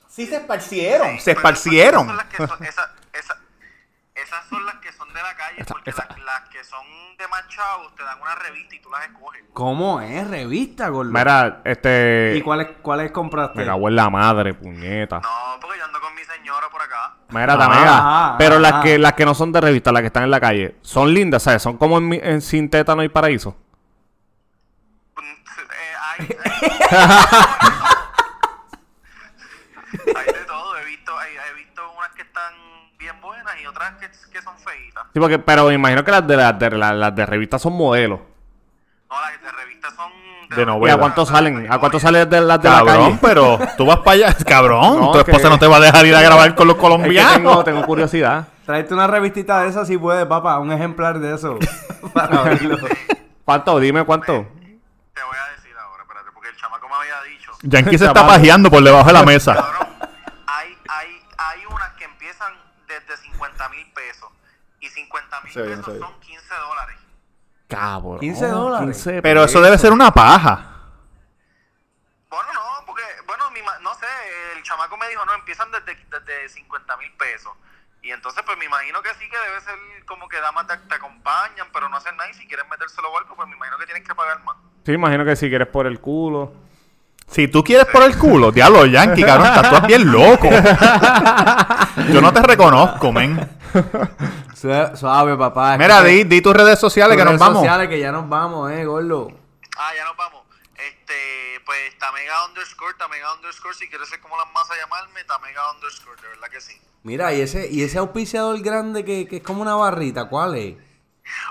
Sí, 0.09 0.27
se 0.27 0.37
esparcieron. 0.37 1.09
Sí, 1.13 1.21
Se 1.21 1.31
esas 1.33 1.37
esparcieron. 1.37 2.07
son 2.07 2.17
las 2.17 2.27
que 2.27 2.37
son- 2.39 2.65
esa- 2.65 2.95
esa- 3.13 3.39
esas 4.15 4.47
son 4.49 4.65
las 4.65 4.77
que 4.77 4.93
son 4.93 5.09
de 5.13 5.23
la 5.23 5.37
calle, 5.37 5.61
Esa- 5.61 5.75
porque 5.75 5.91
esa- 5.91 6.07
Las, 6.09 6.19
las 6.21 6.49
que 6.49 6.65
son 6.65 6.85
de 7.19 7.29
más 7.29 7.47
chavos 7.49 7.95
te 7.95 8.03
dan 8.03 8.21
una 8.21 8.35
revista 8.35 8.75
y 8.75 8.81
tú 8.81 8.91
las 8.91 9.05
escoges. 9.07 9.43
¿Cómo 9.53 10.01
es? 10.01 10.27
Revista, 10.29 10.89
gordo. 10.89 11.11
Mira, 11.11 11.61
este... 11.65 12.35
¿Y 12.37 12.43
cuáles 12.43 12.69
cuáles 12.83 13.11
compraste? 13.11 13.59
Me 13.59 13.67
cago 13.67 13.89
en 13.89 13.97
la 13.97 14.09
madre, 14.11 14.55
puñeta. 14.55 15.21
No, 15.21 15.61
porque 15.61 15.79
yo 15.79 15.85
ando 15.85 16.01
con 16.01 16.15
mi 16.15 16.23
señora 16.25 16.69
por 16.71 16.81
acá. 16.83 17.15
Mira, 17.31 17.59
Tamega. 17.59 17.99
ajá, 17.99 18.39
Pero 18.39 18.59
las 18.59 18.73
ajá. 18.73 18.83
que, 18.83 18.99
las 18.99 19.13
que 19.15 19.25
no 19.27 19.35
son 19.35 19.53
de 19.53 19.61
revista, 19.61 19.93
las 19.93 20.01
que 20.03 20.07
están 20.09 20.23
en 20.25 20.31
la 20.31 20.41
calle, 20.41 20.77
son 20.83 21.13
lindas, 21.13 21.43
¿sabes? 21.43 21.63
Son 21.63 21.77
como 21.79 21.99
en, 21.99 22.09
mi- 22.09 22.21
en 22.23 22.41
Sin 22.41 22.71
Tétano 22.71 23.03
y 23.03 23.09
Paraíso. 23.09 23.57
Hay, 26.19 26.27
hay- 30.07 30.15
hay 30.17 30.27
de 30.27 30.45
todo, 30.47 30.77
he 30.79 30.85
visto, 30.85 31.19
hay- 31.19 31.33
he 31.51 31.55
visto 31.55 31.83
unas 31.97 32.11
que 32.15 32.23
están 32.23 32.53
bien 32.99 33.21
buenas 33.21 33.55
y 33.63 33.67
otras 33.67 33.93
que, 33.95 34.09
que 34.33 34.43
son 34.43 34.57
feitas. 34.59 35.05
Sí, 35.13 35.21
porque, 35.21 35.39
pero 35.39 35.67
me 35.67 35.75
imagino 35.75 36.05
que 36.05 36.11
las 36.11 36.27
de, 36.27 36.37
las 36.37 36.59
de, 36.59 36.71
las, 36.71 36.95
las 36.95 37.15
de 37.15 37.27
revista 37.27 37.59
son 37.59 37.75
modelos. 37.75 38.21
No, 39.09 39.21
las 39.21 39.41
de 39.41 39.53
revistas 39.53 39.95
son 39.95 40.11
De 40.51 40.63
¿Y 40.63 40.67
novela. 40.67 40.95
a 40.95 40.99
cuánto 40.99 41.25
salen? 41.25 41.73
¿A 41.73 41.79
cuánto 41.79 42.01
salen 42.01 42.29
de 42.29 42.41
las 42.41 42.61
de 42.61 42.69
la 42.69 42.77
Cabrón, 42.79 43.05
calle? 43.05 43.19
pero 43.23 43.59
tú 43.77 43.87
vas 43.87 43.99
para 43.99 44.11
allá. 44.13 44.35
Cabrón, 44.47 45.01
No, 45.01 45.13
tu 45.13 45.25
que- 45.25 45.31
esposa 45.31 45.49
no 45.49 45.59
te 45.59 45.67
va 45.67 45.77
a 45.77 45.81
dejar 45.81 46.05
ir 46.07 46.15
a 46.17 46.23
grabar 46.23 46.55
con 46.55 46.67
los 46.67 46.75
Es 46.77 46.81
que 46.83 46.89
colombianos. 46.89 47.33
tengo, 47.35 47.65
tengo 47.65 47.87
curiosidad. 47.87 48.49
Tráete 48.65 48.95
una 48.95 49.07
revistita 49.07 49.63
de 49.63 49.69
esas 49.69 49.87
si 49.87 49.97
puedes, 49.97 50.27
papá. 50.27 50.59
Un 50.59 50.73
ejemplar 50.73 51.21
de 51.21 51.35
eso. 51.37 51.57
para 52.13 52.41
abrirlo. 52.41 52.77
¿Cuánto? 53.45 53.79
Dime 53.79 54.05
cuánto. 54.05 54.33
Te 54.33 55.23
voy 55.23 55.37
a 55.39 55.53
decir 55.57 55.73
ahora, 55.79 56.03
espérate, 56.03 56.31
porque 56.35 56.49
el 56.49 56.57
chamaco 56.57 56.89
me 56.89 56.95
había 56.97 57.23
dicho. 57.31 57.53
Yankee 57.69 57.99
se 57.99 58.07
está 58.07 58.27
pajeando 58.27 58.71
por 58.71 58.83
debajo 58.83 59.07
de 59.07 59.13
la 59.13 59.23
mesa. 59.25 59.55
Cabrón, 59.55 59.89
hay, 60.47 60.77
hay, 60.89 61.23
hay 61.39 61.67
unas 61.67 61.93
que 61.95 62.05
empiezan 62.05 62.53
desde 62.87 63.17
50 63.17 63.69
mil 63.71 63.93
pesos. 63.93 64.31
Y 64.81 64.89
50 64.89 65.41
mil 65.43 65.53
pesos 65.55 65.99
son 65.99 66.21
15 66.21 66.55
dólares. 66.55 66.97
Cabrón. 67.69 68.21
15 68.21 68.47
dólares. 68.49 68.87
15 68.97 69.23
Pero 69.23 69.45
eso 69.45 69.61
debe 69.61 69.79
ser 69.79 69.93
una 69.93 70.11
paja. 70.13 70.73
Bueno, 72.29 72.49
no, 72.53 72.87
porque, 72.87 73.03
bueno, 73.27 73.51
mi 73.51 73.63
ma- 73.63 73.79
no 73.81 73.95
sé, 73.95 74.07
el 74.57 74.63
chamaco 74.63 74.97
me 74.97 75.09
dijo, 75.09 75.25
no, 75.25 75.35
empiezan 75.35 75.71
desde, 75.73 75.97
desde 76.11 76.49
50 76.51 76.97
mil 76.99 77.13
pesos. 77.17 77.53
Y 78.03 78.11
entonces, 78.13 78.43
pues 78.45 78.57
me 78.59 78.67
imagino 78.67 79.03
que 79.03 79.09
sí, 79.15 79.29
que 79.29 79.39
debe 79.39 79.61
ser 79.63 79.75
como 80.07 80.29
que 80.29 80.41
damas 80.41 80.67
te, 80.69 80.77
te 80.77 80.95
acompañan, 80.95 81.67
pero 81.73 81.89
no 81.89 81.97
hacen 81.97 82.17
nada. 82.17 82.31
Y 82.31 82.35
si 82.35 82.47
quieren 82.47 82.69
metérselo 82.69 83.11
o 83.11 83.19
algo, 83.19 83.35
pues 83.35 83.49
me 83.49 83.57
imagino 83.57 83.79
que 83.79 83.87
tienes 83.87 84.07
que 84.07 84.15
pagar 84.15 84.43
más. 84.45 84.57
Sí, 84.85 84.93
imagino 84.93 85.25
que 85.25 85.35
si 85.35 85.49
quieres 85.49 85.67
por 85.69 85.87
el 85.87 86.01
culo. 86.01 86.53
Si 87.29 87.49
tú 87.49 87.63
quieres 87.65 87.87
por 87.87 88.03
el 88.03 88.17
culo, 88.17 88.51
diablo, 88.53 88.87
Yankee, 88.87 89.23
cabrón, 89.25 89.49
estás 89.49 89.81
tú 89.81 89.87
bien 89.87 90.11
loco. 90.11 90.49
Yo 92.13 92.21
no 92.21 92.33
te 92.33 92.41
reconozco, 92.43 93.13
men. 93.13 93.39
Su- 94.55 94.97
Suave, 94.97 95.37
papá. 95.37 95.77
Mira, 95.77 95.97
Escucha 95.97 96.05
di, 96.05 96.25
di 96.25 96.41
tus 96.41 96.55
redes 96.57 96.79
sociales 96.79 97.17
tus 97.17 97.21
que 97.21 97.25
nos 97.25 97.33
redes 97.33 97.41
vamos. 97.41 97.59
sociales 97.59 97.89
que 97.89 97.99
ya 97.99 98.13
nos 98.13 98.29
vamos, 98.29 98.71
eh, 98.73 98.85
gordo. 98.85 99.29
Ah, 99.77 99.91
ya 99.97 100.05
nos 100.05 100.17
vamos. 100.17 100.43
Este, 100.77 101.61
pues 101.67 101.99
Tamega 101.99 102.45
underscore, 102.47 102.95
Tamega 102.99 103.35
underscore, 103.35 103.75
si 103.75 103.89
quieres 103.89 104.09
ser 104.09 104.21
como 104.21 104.37
las 104.37 104.47
masas 104.53 104.77
llamarme, 104.81 105.25
Tamega 105.25 105.73
underscore, 105.73 106.21
de 106.23 106.29
verdad 106.29 106.49
que 106.51 106.61
sí. 106.61 106.81
Mira, 107.03 107.33
y 107.35 107.41
ese, 107.43 107.69
y 107.71 107.83
ese 107.83 107.99
auspiciador 107.99 108.59
grande 108.63 109.05
que, 109.05 109.27
que 109.29 109.37
es 109.39 109.43
como 109.43 109.63
una 109.63 109.75
barrita, 109.75 110.27
¿cuál 110.29 110.55
es? 110.57 110.77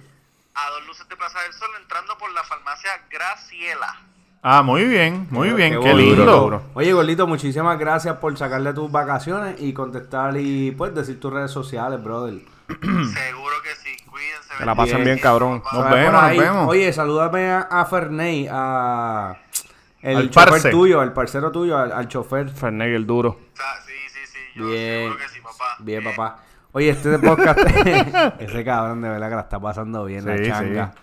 A 0.55 0.69
dos 0.71 0.85
luces 0.87 1.07
de 1.07 1.15
Plaza 1.15 1.41
del 1.43 1.53
Sol, 1.53 1.69
entrando 1.81 2.17
por 2.17 2.31
la 2.33 2.43
farmacia 2.43 2.91
Graciela. 3.09 3.95
Ah, 4.41 4.61
muy 4.61 4.85
bien, 4.85 5.27
muy 5.31 5.49
bien, 5.51 5.79
qué 5.81 5.93
lindo. 5.93 6.63
Oye, 6.73 6.93
Gordito, 6.93 7.27
muchísimas 7.27 7.77
gracias 7.77 8.17
por 8.17 8.37
sacarle 8.37 8.73
tus 8.73 8.89
vacaciones 8.91 9.55
y 9.59 9.73
contestar 9.73 10.35
y 10.37 10.71
pues 10.71 10.95
decir 10.95 11.19
tus 11.19 11.31
redes 11.33 11.51
sociales, 11.51 12.01
brother. 12.03 12.35
Seguro 12.67 13.55
que 13.63 13.75
sí, 13.75 13.97
cuídense. 14.05 14.53
Que 14.57 14.65
la 14.65 14.75
pasen 14.75 15.03
bien, 15.03 15.19
cabrón. 15.19 15.61
Nos 15.73 15.89
vemos, 15.91 16.21
nos 16.23 16.37
vemos. 16.37 16.69
Oye, 16.69 16.91
salúdame 16.93 17.49
a, 17.51 17.59
a 17.61 17.85
Ferney, 17.85 18.47
a 18.49 19.35
el 20.01 20.15
Al 20.17 20.29
chofer 20.29 20.49
parce. 20.49 20.69
tuyo, 20.71 21.01
al 21.01 21.11
parcero 21.13 21.51
tuyo, 21.51 21.77
al, 21.77 21.91
al 21.91 22.07
chofer. 22.07 22.49
Fernet 22.49 22.95
el 22.95 23.05
duro. 23.05 23.29
O 23.31 23.57
sea, 23.57 23.65
sí, 23.85 23.93
sí, 24.07 24.19
sí, 24.25 24.39
yo 24.55 24.67
Bien, 24.67 25.03
seguro 25.03 25.17
que 25.17 25.29
sí, 25.29 25.41
papá. 25.41 25.75
bien, 25.79 26.03
papá. 26.03 26.43
Oye, 26.71 26.89
este 26.89 27.17
podcast, 27.17 27.57
ese 28.39 28.63
cabrón 28.63 29.01
de 29.01 29.09
verdad 29.09 29.29
que 29.29 29.35
la 29.35 29.41
está 29.41 29.59
pasando 29.59 30.05
bien, 30.05 30.23
la 30.23 30.37
Sí, 30.37 30.43
changa. 30.43 30.93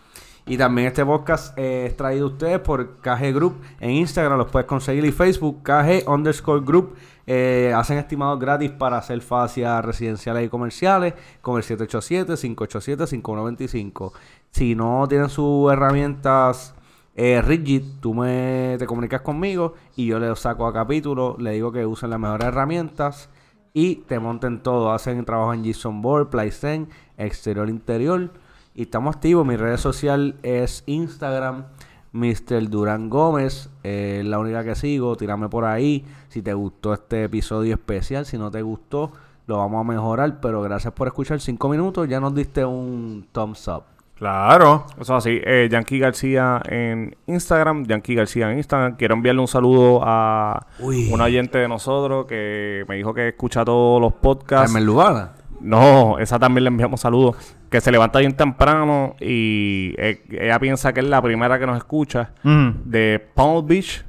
Y 0.46 0.56
también 0.56 0.86
este 0.86 1.04
podcast 1.04 1.58
eh, 1.58 1.86
es 1.86 1.96
traído 1.96 2.26
a 2.26 2.28
ustedes 2.28 2.60
por 2.60 3.00
KG 3.00 3.34
Group. 3.34 3.60
En 3.80 3.90
Instagram 3.90 4.38
los 4.38 4.48
puedes 4.48 4.68
conseguir 4.68 5.04
y 5.04 5.10
Facebook, 5.10 5.64
KG 5.64 6.08
underscore 6.08 6.64
Group. 6.64 6.94
Eh, 7.26 7.72
hacen 7.74 7.98
estimados 7.98 8.38
gratis 8.38 8.70
para 8.70 8.98
hacer 8.98 9.20
fascias 9.22 9.84
residenciales 9.84 10.46
y 10.46 10.48
comerciales 10.48 11.14
con 11.40 11.56
el 11.56 11.64
787-587-5125. 11.64 14.12
Si 14.52 14.76
no 14.76 15.04
tienen 15.08 15.28
sus 15.28 15.72
herramientas 15.72 16.76
eh, 17.16 17.42
Rigid, 17.42 17.82
tú 17.98 18.14
me, 18.14 18.76
te 18.78 18.86
comunicas 18.86 19.22
conmigo 19.22 19.74
y 19.96 20.06
yo 20.06 20.20
le 20.20 20.36
saco 20.36 20.68
a 20.68 20.72
capítulo, 20.72 21.34
le 21.40 21.50
digo 21.50 21.72
que 21.72 21.84
usen 21.84 22.10
las 22.10 22.20
mejores 22.20 22.46
herramientas 22.46 23.30
y 23.76 23.96
te 23.96 24.18
monten 24.18 24.62
todo. 24.62 24.90
Hacen 24.90 25.22
trabajo 25.26 25.52
en 25.52 25.62
Gibson 25.62 26.00
Board, 26.00 26.30
Playzen, 26.30 26.88
exterior, 27.18 27.68
interior. 27.68 28.30
Y 28.74 28.82
estamos 28.84 29.14
activos. 29.14 29.46
Mi 29.46 29.56
red 29.56 29.76
social 29.76 30.36
es 30.42 30.82
Instagram, 30.86 31.66
Mr. 32.12 32.70
Durán 32.70 33.10
Gómez. 33.10 33.68
eh, 33.82 34.22
la 34.24 34.38
única 34.38 34.64
que 34.64 34.74
sigo. 34.76 35.14
Tírame 35.16 35.50
por 35.50 35.66
ahí. 35.66 36.06
Si 36.30 36.40
te 36.40 36.54
gustó 36.54 36.94
este 36.94 37.24
episodio 37.24 37.74
especial, 37.74 38.24
si 38.24 38.38
no 38.38 38.50
te 38.50 38.62
gustó, 38.62 39.12
lo 39.46 39.58
vamos 39.58 39.82
a 39.82 39.84
mejorar. 39.84 40.40
Pero 40.40 40.62
gracias 40.62 40.94
por 40.94 41.08
escuchar. 41.08 41.38
Cinco 41.42 41.68
minutos, 41.68 42.08
ya 42.08 42.18
nos 42.18 42.34
diste 42.34 42.64
un 42.64 43.28
thumbs 43.30 43.68
up. 43.68 43.95
Claro. 44.16 44.86
Eso 44.98 45.14
así, 45.14 45.40
eh, 45.44 45.68
Yankee 45.70 45.98
García 45.98 46.62
en 46.68 47.16
Instagram, 47.26 47.84
Yankee 47.86 48.14
García 48.14 48.50
en 48.50 48.58
Instagram. 48.58 48.96
Quiero 48.96 49.14
enviarle 49.14 49.42
un 49.42 49.48
saludo 49.48 50.00
a 50.02 50.66
Uy. 50.78 51.12
un 51.12 51.20
oyente 51.20 51.58
de 51.58 51.68
nosotros 51.68 52.24
que 52.26 52.84
me 52.88 52.96
dijo 52.96 53.12
que 53.12 53.28
escucha 53.28 53.64
todos 53.64 54.00
los 54.00 54.14
podcasts. 54.14 54.72
Carmen 54.72 54.86
Lugana. 54.86 55.32
No, 55.60 56.18
esa 56.18 56.38
también 56.38 56.64
le 56.64 56.68
enviamos 56.68 57.00
saludos. 57.00 57.36
Que 57.70 57.80
se 57.80 57.90
levanta 57.90 58.20
bien 58.20 58.34
temprano 58.34 59.16
y 59.20 59.94
eh, 59.98 60.22
ella 60.30 60.58
piensa 60.60 60.92
que 60.94 61.00
es 61.00 61.06
la 61.06 61.20
primera 61.20 61.58
que 61.58 61.66
nos 61.66 61.76
escucha. 61.76 62.30
Mm. 62.42 62.70
De 62.84 63.26
Palm 63.34 63.66
Beach, 63.66 64.04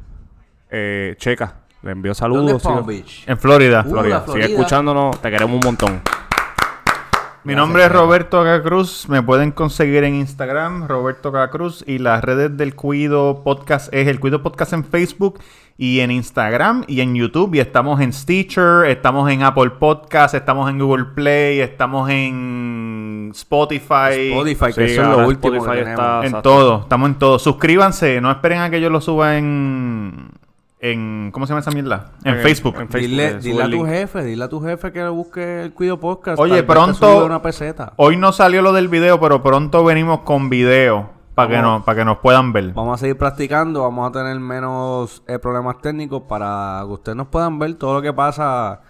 eh, 0.69 1.15
Checa. 1.17 1.55
Le 1.81 1.91
envío 1.91 2.13
saludos. 2.13 2.45
¿Dónde 2.45 2.57
es 2.57 2.63
Palm 2.63 2.85
Beach? 2.85 3.23
En 3.27 3.37
Florida. 3.37 3.83
Uh, 3.85 3.89
Florida. 3.89 4.23
Sigue 4.25 4.45
escuchándonos, 4.45 5.19
te 5.21 5.29
queremos 5.29 5.55
un 5.55 5.65
montón. 5.65 6.01
Mi 7.47 7.55
nombre 7.55 7.85
es 7.85 7.89
Roberto 7.89 8.43
Cruz. 8.61 9.07
Me 9.07 9.23
pueden 9.23 9.53
conseguir 9.53 10.03
en 10.03 10.15
Instagram, 10.15 10.85
Roberto 10.85 11.31
Cruz. 11.49 11.81
Y 11.87 11.97
las 11.97 12.21
redes 12.21 12.57
del 12.57 12.75
Cuido 12.75 13.41
Podcast 13.41 13.87
es 13.93 14.09
el 14.09 14.19
Cuido 14.19 14.43
Podcast 14.43 14.73
en 14.73 14.83
Facebook 14.83 15.39
y 15.77 16.01
en 16.01 16.11
Instagram 16.11 16.83
y 16.87 16.99
en 16.99 17.15
YouTube. 17.15 17.55
Y 17.55 17.61
estamos 17.61 18.01
en 18.01 18.11
Stitcher, 18.11 18.83
estamos 18.87 19.31
en 19.31 19.43
Apple 19.43 19.69
Podcast, 19.79 20.35
estamos 20.35 20.69
en 20.69 20.77
Google 20.77 21.05
Play, 21.15 21.61
estamos 21.61 22.09
en 22.09 23.31
Spotify. 23.33 24.27
Spotify, 24.27 24.65
que 24.65 24.87
Sí, 24.89 24.93
eso 24.95 25.03
es 25.03 25.07
lo 25.07 25.25
último 25.25 25.55
Spotify 25.55 25.85
que 25.85 25.89
está-. 25.89 26.19
En 26.19 26.25
Exacto. 26.25 26.49
todo, 26.49 26.81
estamos 26.81 27.09
en 27.09 27.15
todo. 27.15 27.39
Suscríbanse, 27.39 28.19
no 28.19 28.29
esperen 28.29 28.59
a 28.59 28.69
que 28.69 28.81
yo 28.81 28.89
lo 28.89 28.99
suba 28.99 29.37
en. 29.37 30.31
En 30.79 31.31
¿Cómo 31.31 31.45
se 31.47 31.51
llama 31.51 31.61
esa 31.61 31.71
mierda? 31.71 32.11
En 32.23 32.35
En- 32.35 32.41
Facebook. 32.41 32.75
en 32.79 32.87
Facebook. 32.89 33.41
Dile, 33.41 33.63
a 33.63 33.69
tu 33.69 33.85
jefe, 33.85 34.23
dile 34.23 34.43
a 34.43 34.49
tu 34.49 34.61
jefe 34.61 34.91
que 34.91 35.07
busque 35.09 35.63
el 35.63 35.73
Cuido 35.73 35.99
Podcast. 35.99 36.39
Oye, 36.39 36.61
pronto- 36.63 37.25
una 37.25 37.41
peseta. 37.41 37.93
Hoy 37.97 38.17
no 38.17 38.31
salió 38.31 38.61
lo 38.61 38.73
del 38.73 38.87
video, 38.87 39.19
pero 39.19 39.41
pronto 39.41 39.83
venimos 39.83 40.19
con 40.21 40.49
video 40.49 41.09
para 41.33 41.49
que, 41.49 41.55
Vamos. 41.55 41.79
no, 41.79 41.85
para 41.85 41.99
que 41.99 42.05
nos 42.05 42.17
puedan 42.19 42.53
ver. 42.53 42.73
Vamos 42.73 42.95
a 42.95 42.97
seguir 42.99 43.17
practicando, 43.17 43.81
vamos 43.81 44.09
a 44.09 44.11
tener 44.11 44.39
menos 44.39 45.23
eh, 45.27 45.39
problemas 45.39 45.79
técnicos 45.81 46.23
para 46.23 46.79
que 46.85 46.91
ustedes 46.93 47.15
nos 47.15 47.27
puedan 47.27 47.57
ver 47.59 47.73
todo 47.75 47.95
lo 47.95 48.01
que 48.01 48.13
pasa 48.13 48.81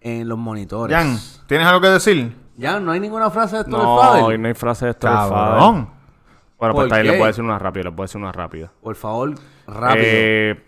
en 0.00 0.28
los 0.28 0.38
monitores. 0.38 0.96
Jan, 0.96 1.16
¿tienes 1.46 1.66
algo 1.66 1.80
que 1.80 1.88
decir? 1.88 2.36
Ya, 2.56 2.78
no 2.80 2.92
hay 2.92 3.00
ninguna 3.00 3.30
frase 3.30 3.56
de 3.56 3.62
esto 3.62 3.76
No, 3.76 3.96
hoy 4.26 4.36
no 4.38 4.48
hay 4.48 4.54
frase 4.54 4.84
de 4.86 4.90
esto 4.92 5.06
del 5.06 5.16
Fader. 5.16 5.30
Cabrón. 5.32 5.88
Bueno, 6.58 6.74
¿Por 6.74 6.88
pues 6.88 6.92
qué? 6.98 7.04
les 7.04 7.12
voy 7.16 7.24
a 7.24 7.26
decir 7.28 7.42
una 7.44 7.58
rápida, 7.58 7.84
les 7.84 7.94
voy 7.96 8.02
a 8.02 8.06
decir 8.06 8.20
una 8.20 8.32
rápida. 8.32 8.70
Por 8.82 8.94
favor, 8.96 9.34
rápido. 9.66 10.04
Eh, 10.06 10.64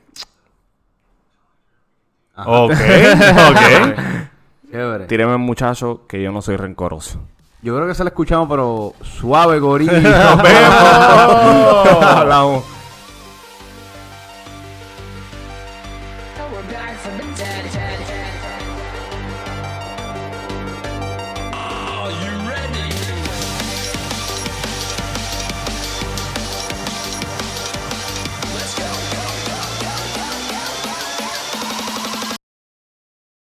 Ajá. 2.35 2.51
Ok, 2.51 2.73
ok. 2.73 3.97
Chévere. 4.71 5.05
tíreme 5.05 5.37
muchacho 5.37 6.07
que 6.09 6.23
yo 6.23 6.33
no 6.33 6.41
soy 6.41 6.57
rencoroso. 6.57 7.21
Yo 7.61 7.77
creo 7.77 7.87
que 7.87 7.95
se 7.95 8.03
la 8.05 8.09
escuchamos, 8.09 8.49
pero 8.49 8.95
suave, 9.03 9.61
gorila. 9.61 9.93
¡Nos 10.01 10.43
vemos! 10.43 12.03
Hablamos. 12.17 12.65